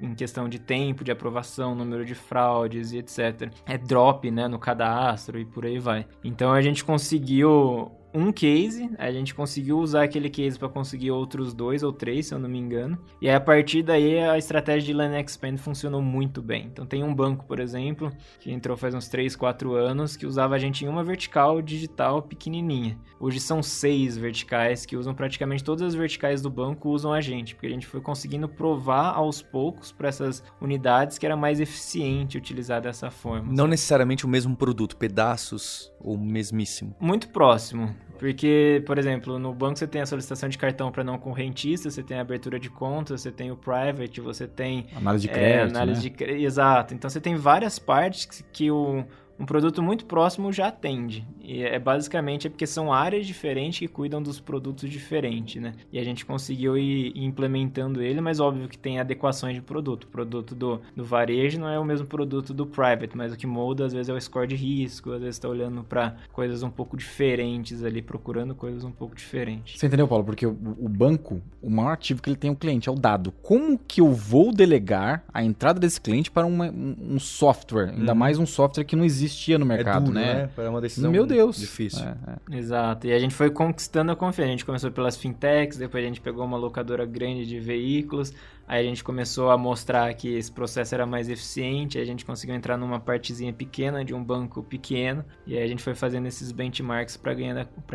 Em 0.00 0.14
questão 0.14 0.48
de 0.48 0.58
tempo, 0.58 1.04
de 1.04 1.10
aprovação, 1.10 1.74
número 1.74 2.04
de 2.04 2.14
fraudes 2.14 2.92
e 2.92 2.98
etc. 2.98 3.52
É 3.66 3.76
drop 3.76 4.29
né, 4.30 4.48
no 4.48 4.58
cadastro 4.58 5.38
e 5.38 5.44
por 5.44 5.64
aí 5.64 5.78
vai. 5.78 6.06
Então 6.24 6.52
a 6.52 6.60
gente 6.60 6.84
conseguiu 6.84 7.90
um 8.12 8.32
case, 8.32 8.90
a 8.98 9.10
gente 9.12 9.34
conseguiu 9.34 9.78
usar 9.78 10.04
aquele 10.04 10.28
case 10.28 10.58
para 10.58 10.68
conseguir 10.68 11.10
outros 11.10 11.54
dois 11.54 11.82
ou 11.82 11.92
três, 11.92 12.26
se 12.26 12.34
eu 12.34 12.38
não 12.38 12.48
me 12.48 12.58
engano. 12.58 12.98
E 13.20 13.28
aí, 13.28 13.34
a 13.34 13.40
partir 13.40 13.82
daí 13.82 14.18
a 14.18 14.36
estratégia 14.36 14.86
de 14.86 14.92
Land 14.92 15.24
Expand 15.24 15.56
funcionou 15.58 16.02
muito 16.02 16.42
bem. 16.42 16.66
Então 16.72 16.84
tem 16.84 17.04
um 17.04 17.14
banco, 17.14 17.44
por 17.46 17.60
exemplo, 17.60 18.12
que 18.40 18.50
entrou 18.50 18.76
faz 18.76 18.94
uns 18.94 19.08
3, 19.08 19.36
4 19.36 19.74
anos, 19.74 20.16
que 20.16 20.26
usava 20.26 20.54
a 20.54 20.58
gente 20.58 20.84
em 20.84 20.88
uma 20.88 21.04
vertical 21.04 21.62
digital 21.62 22.22
pequenininha. 22.22 22.98
Hoje 23.18 23.38
são 23.38 23.62
seis 23.62 24.16
verticais 24.16 24.84
que 24.84 24.96
usam 24.96 25.14
praticamente 25.14 25.62
todas 25.62 25.82
as 25.82 25.94
verticais 25.94 26.42
do 26.42 26.50
banco 26.50 26.88
usam 26.88 27.12
a 27.12 27.20
gente, 27.20 27.54
porque 27.54 27.66
a 27.66 27.70
gente 27.70 27.86
foi 27.86 28.00
conseguindo 28.00 28.48
provar 28.48 29.14
aos 29.14 29.42
poucos 29.42 29.92
para 29.92 30.08
essas 30.08 30.42
unidades 30.60 31.18
que 31.18 31.26
era 31.26 31.36
mais 31.36 31.60
eficiente 31.60 32.38
utilizar 32.38 32.80
dessa 32.80 33.10
forma. 33.10 33.52
Não 33.52 33.66
necessariamente 33.66 34.24
o 34.24 34.28
mesmo 34.28 34.56
produto, 34.56 34.96
pedaços 34.96 35.92
ou 36.00 36.16
mesmíssimo. 36.18 36.94
Muito 36.98 37.28
próximo. 37.28 37.94
Porque, 38.18 38.82
por 38.86 38.98
exemplo, 38.98 39.38
no 39.38 39.54
banco 39.54 39.78
você 39.78 39.86
tem 39.86 40.02
a 40.02 40.06
solicitação 40.06 40.48
de 40.48 40.58
cartão 40.58 40.92
para 40.92 41.02
não 41.02 41.16
correntista, 41.16 41.90
você 41.90 42.02
tem 42.02 42.18
a 42.18 42.20
abertura 42.20 42.60
de 42.60 42.68
conta, 42.68 43.16
você 43.16 43.32
tem 43.32 43.50
o 43.50 43.56
private, 43.56 44.20
você 44.20 44.46
tem 44.46 44.86
análise 44.94 45.26
de 45.26 45.32
crédito, 45.32 45.56
é, 45.56 45.62
análise 45.62 46.02
né? 46.02 46.02
de 46.02 46.10
crédito, 46.10 46.44
exato. 46.44 46.92
Então 46.92 47.08
você 47.08 47.20
tem 47.20 47.36
várias 47.36 47.78
partes 47.78 48.26
que, 48.26 48.42
que 48.52 48.70
o 48.70 49.06
um 49.40 49.46
produto 49.46 49.82
muito 49.82 50.04
próximo 50.04 50.52
já 50.52 50.68
atende. 50.68 51.26
E 51.42 51.62
é 51.62 51.78
basicamente 51.78 52.46
é 52.46 52.50
porque 52.50 52.66
são 52.66 52.92
áreas 52.92 53.26
diferentes 53.26 53.78
que 53.78 53.88
cuidam 53.88 54.22
dos 54.22 54.38
produtos 54.38 54.88
diferentes, 54.88 55.60
né? 55.60 55.72
E 55.90 55.98
a 55.98 56.04
gente 56.04 56.26
conseguiu 56.26 56.76
ir 56.76 57.12
implementando 57.16 58.02
ele, 58.02 58.20
mas 58.20 58.38
óbvio 58.38 58.68
que 58.68 58.78
tem 58.78 59.00
adequações 59.00 59.54
de 59.54 59.62
produto. 59.62 60.04
O 60.04 60.08
produto 60.08 60.54
do, 60.54 60.80
do 60.94 61.02
varejo 61.02 61.58
não 61.58 61.68
é 61.68 61.78
o 61.78 61.84
mesmo 61.84 62.06
produto 62.06 62.52
do 62.52 62.66
private, 62.66 63.16
mas 63.16 63.32
o 63.32 63.36
que 63.36 63.46
molda 63.46 63.86
às 63.86 63.92
vezes 63.94 64.10
é 64.10 64.12
o 64.12 64.20
score 64.20 64.46
de 64.46 64.54
risco, 64.54 65.10
às 65.12 65.20
vezes 65.20 65.36
está 65.36 65.48
olhando 65.48 65.82
para 65.82 66.16
coisas 66.32 66.62
um 66.62 66.70
pouco 66.70 66.96
diferentes 66.96 67.82
ali, 67.82 68.02
procurando 68.02 68.54
coisas 68.54 68.84
um 68.84 68.92
pouco 68.92 69.16
diferentes. 69.16 69.80
Você 69.80 69.86
entendeu, 69.86 70.06
Paulo? 70.06 70.24
Porque 70.24 70.46
o, 70.46 70.50
o 70.50 70.88
banco, 70.88 71.40
o 71.62 71.70
maior 71.70 71.92
ativo 71.92 72.20
que 72.20 72.28
ele 72.28 72.36
tem 72.36 72.50
é 72.50 72.52
o 72.52 72.56
cliente, 72.56 72.90
é 72.90 72.92
o 72.92 72.94
dado. 72.94 73.32
Como 73.42 73.78
que 73.78 74.02
eu 74.02 74.12
vou 74.12 74.52
delegar 74.52 75.24
a 75.32 75.42
entrada 75.42 75.80
desse 75.80 76.00
cliente 76.00 76.30
para 76.30 76.46
uma, 76.46 76.66
um, 76.66 77.14
um 77.14 77.18
software, 77.18 77.94
ainda 77.96 78.12
hum. 78.12 78.16
mais 78.16 78.38
um 78.38 78.46
software 78.46 78.84
que 78.84 78.94
não 78.94 79.04
existe 79.04 79.29
existia 79.30 79.58
no 79.58 79.64
mercado, 79.64 80.02
é 80.02 80.06
duro, 80.06 80.14
né? 80.14 80.34
né? 80.34 80.64
É 80.64 80.68
uma 80.68 80.80
decisão 80.80 81.10
Meu 81.10 81.26
Deus. 81.26 81.56
difícil. 81.56 82.04
É, 82.04 82.16
é. 82.52 82.56
Exato. 82.58 83.06
E 83.06 83.12
a 83.12 83.18
gente 83.18 83.34
foi 83.34 83.50
conquistando 83.50 84.10
a 84.12 84.16
confiança. 84.16 84.48
A 84.48 84.52
gente 84.52 84.64
começou 84.64 84.90
pelas 84.90 85.16
fintechs, 85.16 85.78
depois 85.78 86.04
a 86.04 86.06
gente 86.06 86.20
pegou 86.20 86.44
uma 86.44 86.56
locadora 86.56 87.06
grande 87.06 87.46
de 87.46 87.58
veículos, 87.60 88.32
Aí 88.70 88.86
a 88.86 88.88
gente 88.88 89.02
começou 89.02 89.50
a 89.50 89.58
mostrar 89.58 90.14
que 90.14 90.32
esse 90.32 90.52
processo 90.52 90.94
era 90.94 91.04
mais 91.04 91.28
eficiente, 91.28 91.98
a 91.98 92.04
gente 92.04 92.24
conseguiu 92.24 92.54
entrar 92.54 92.76
numa 92.76 93.00
partezinha 93.00 93.52
pequena 93.52 94.04
de 94.04 94.14
um 94.14 94.22
banco 94.22 94.62
pequeno, 94.62 95.24
e 95.44 95.58
aí 95.58 95.64
a 95.64 95.66
gente 95.66 95.82
foi 95.82 95.92
fazendo 95.92 96.28
esses 96.28 96.52
benchmarks 96.52 97.16
para 97.16 97.32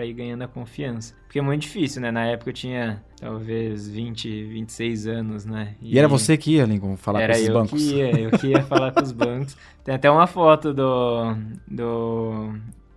ir 0.05 0.13
ganhando 0.13 0.41
a 0.41 0.47
confiança. 0.49 1.15
Porque 1.23 1.39
é 1.39 1.41
muito 1.41 1.61
difícil, 1.61 2.01
né? 2.01 2.11
Na 2.11 2.25
época 2.25 2.49
eu 2.49 2.53
tinha 2.53 3.01
talvez 3.17 3.87
20, 3.87 4.43
26 4.47 5.07
anos, 5.07 5.45
né? 5.45 5.77
E, 5.81 5.95
e 5.95 5.97
era 5.97 6.09
você 6.09 6.35
que 6.35 6.55
ia, 6.55 6.65
Lincoln, 6.65 6.97
falar 6.97 7.25
com 7.25 7.31
esses 7.31 7.47
bancos? 7.47 7.91
Era 7.93 8.09
eu 8.09 8.09
que 8.11 8.17
ia, 8.17 8.21
eu 8.25 8.31
que 8.37 8.47
ia 8.47 8.63
falar 8.63 8.91
com 8.91 9.01
os 9.01 9.13
bancos. 9.15 9.55
Tem 9.81 9.95
até 9.95 10.11
uma 10.11 10.27
foto 10.27 10.73
do, 10.73 11.37
do 11.65 12.53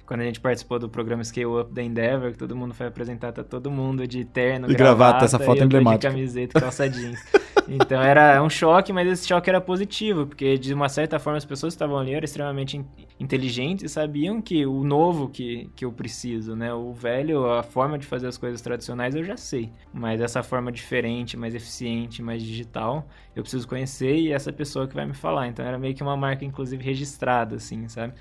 quando 0.08 0.22
a 0.22 0.24
gente 0.24 0.40
participou 0.40 0.78
do 0.78 0.88
programa 0.88 1.22
Scale 1.22 1.44
Up 1.44 1.70
da 1.70 1.82
Endeavor, 1.82 2.32
que 2.32 2.38
todo 2.38 2.56
mundo 2.56 2.72
foi 2.72 2.86
apresentar, 2.86 3.30
tá 3.30 3.44
todo 3.44 3.70
mundo 3.70 4.08
de 4.08 4.24
terno, 4.24 4.70
e 4.70 4.74
gravata, 4.74 5.18
gravata 5.18 5.24
essa 5.26 5.38
foto 5.38 5.62
emblemática. 5.62 6.08
de 6.08 6.14
camiseta, 6.14 6.58
calça 6.58 6.88
jeans. 6.88 7.22
então 7.68 8.00
era 8.00 8.42
um 8.42 8.48
choque, 8.48 8.90
mas 8.90 9.06
esse 9.06 9.28
choque 9.28 9.50
era 9.50 9.60
positivo, 9.60 10.26
porque 10.26 10.56
de 10.56 10.72
uma 10.72 10.88
certa 10.88 11.18
forma 11.18 11.36
as 11.36 11.44
pessoas 11.44 11.74
que 11.74 11.76
estavam 11.76 11.98
ali 11.98 12.14
eram 12.14 12.24
extremamente 12.24 12.82
inteligentes 13.20 13.84
e 13.84 13.88
sabiam 13.90 14.40
que 14.40 14.64
o 14.64 14.82
novo 14.82 15.28
que, 15.28 15.70
que 15.76 15.84
eu 15.84 15.92
preciso, 15.92 16.56
né? 16.56 16.72
O 16.72 16.90
velho, 16.94 17.44
a 17.44 17.62
forma 17.62 17.98
de 17.98 18.06
fazer 18.06 18.28
as 18.28 18.38
coisas 18.38 18.62
tradicionais 18.62 19.14
eu 19.14 19.22
já 19.22 19.36
sei, 19.36 19.70
mas 19.92 20.22
essa 20.22 20.42
forma 20.42 20.72
diferente, 20.72 21.36
mais 21.36 21.54
eficiente, 21.54 22.22
mais 22.22 22.42
digital, 22.42 23.06
eu 23.36 23.42
preciso 23.42 23.68
conhecer 23.68 24.16
e 24.16 24.32
essa 24.32 24.50
pessoa 24.50 24.88
que 24.88 24.94
vai 24.94 25.04
me 25.04 25.12
falar. 25.12 25.48
Então 25.48 25.66
era 25.66 25.78
meio 25.78 25.94
que 25.94 26.02
uma 26.02 26.16
marca, 26.16 26.46
inclusive, 26.46 26.82
registrada, 26.82 27.56
assim, 27.56 27.86
sabe? 27.88 28.14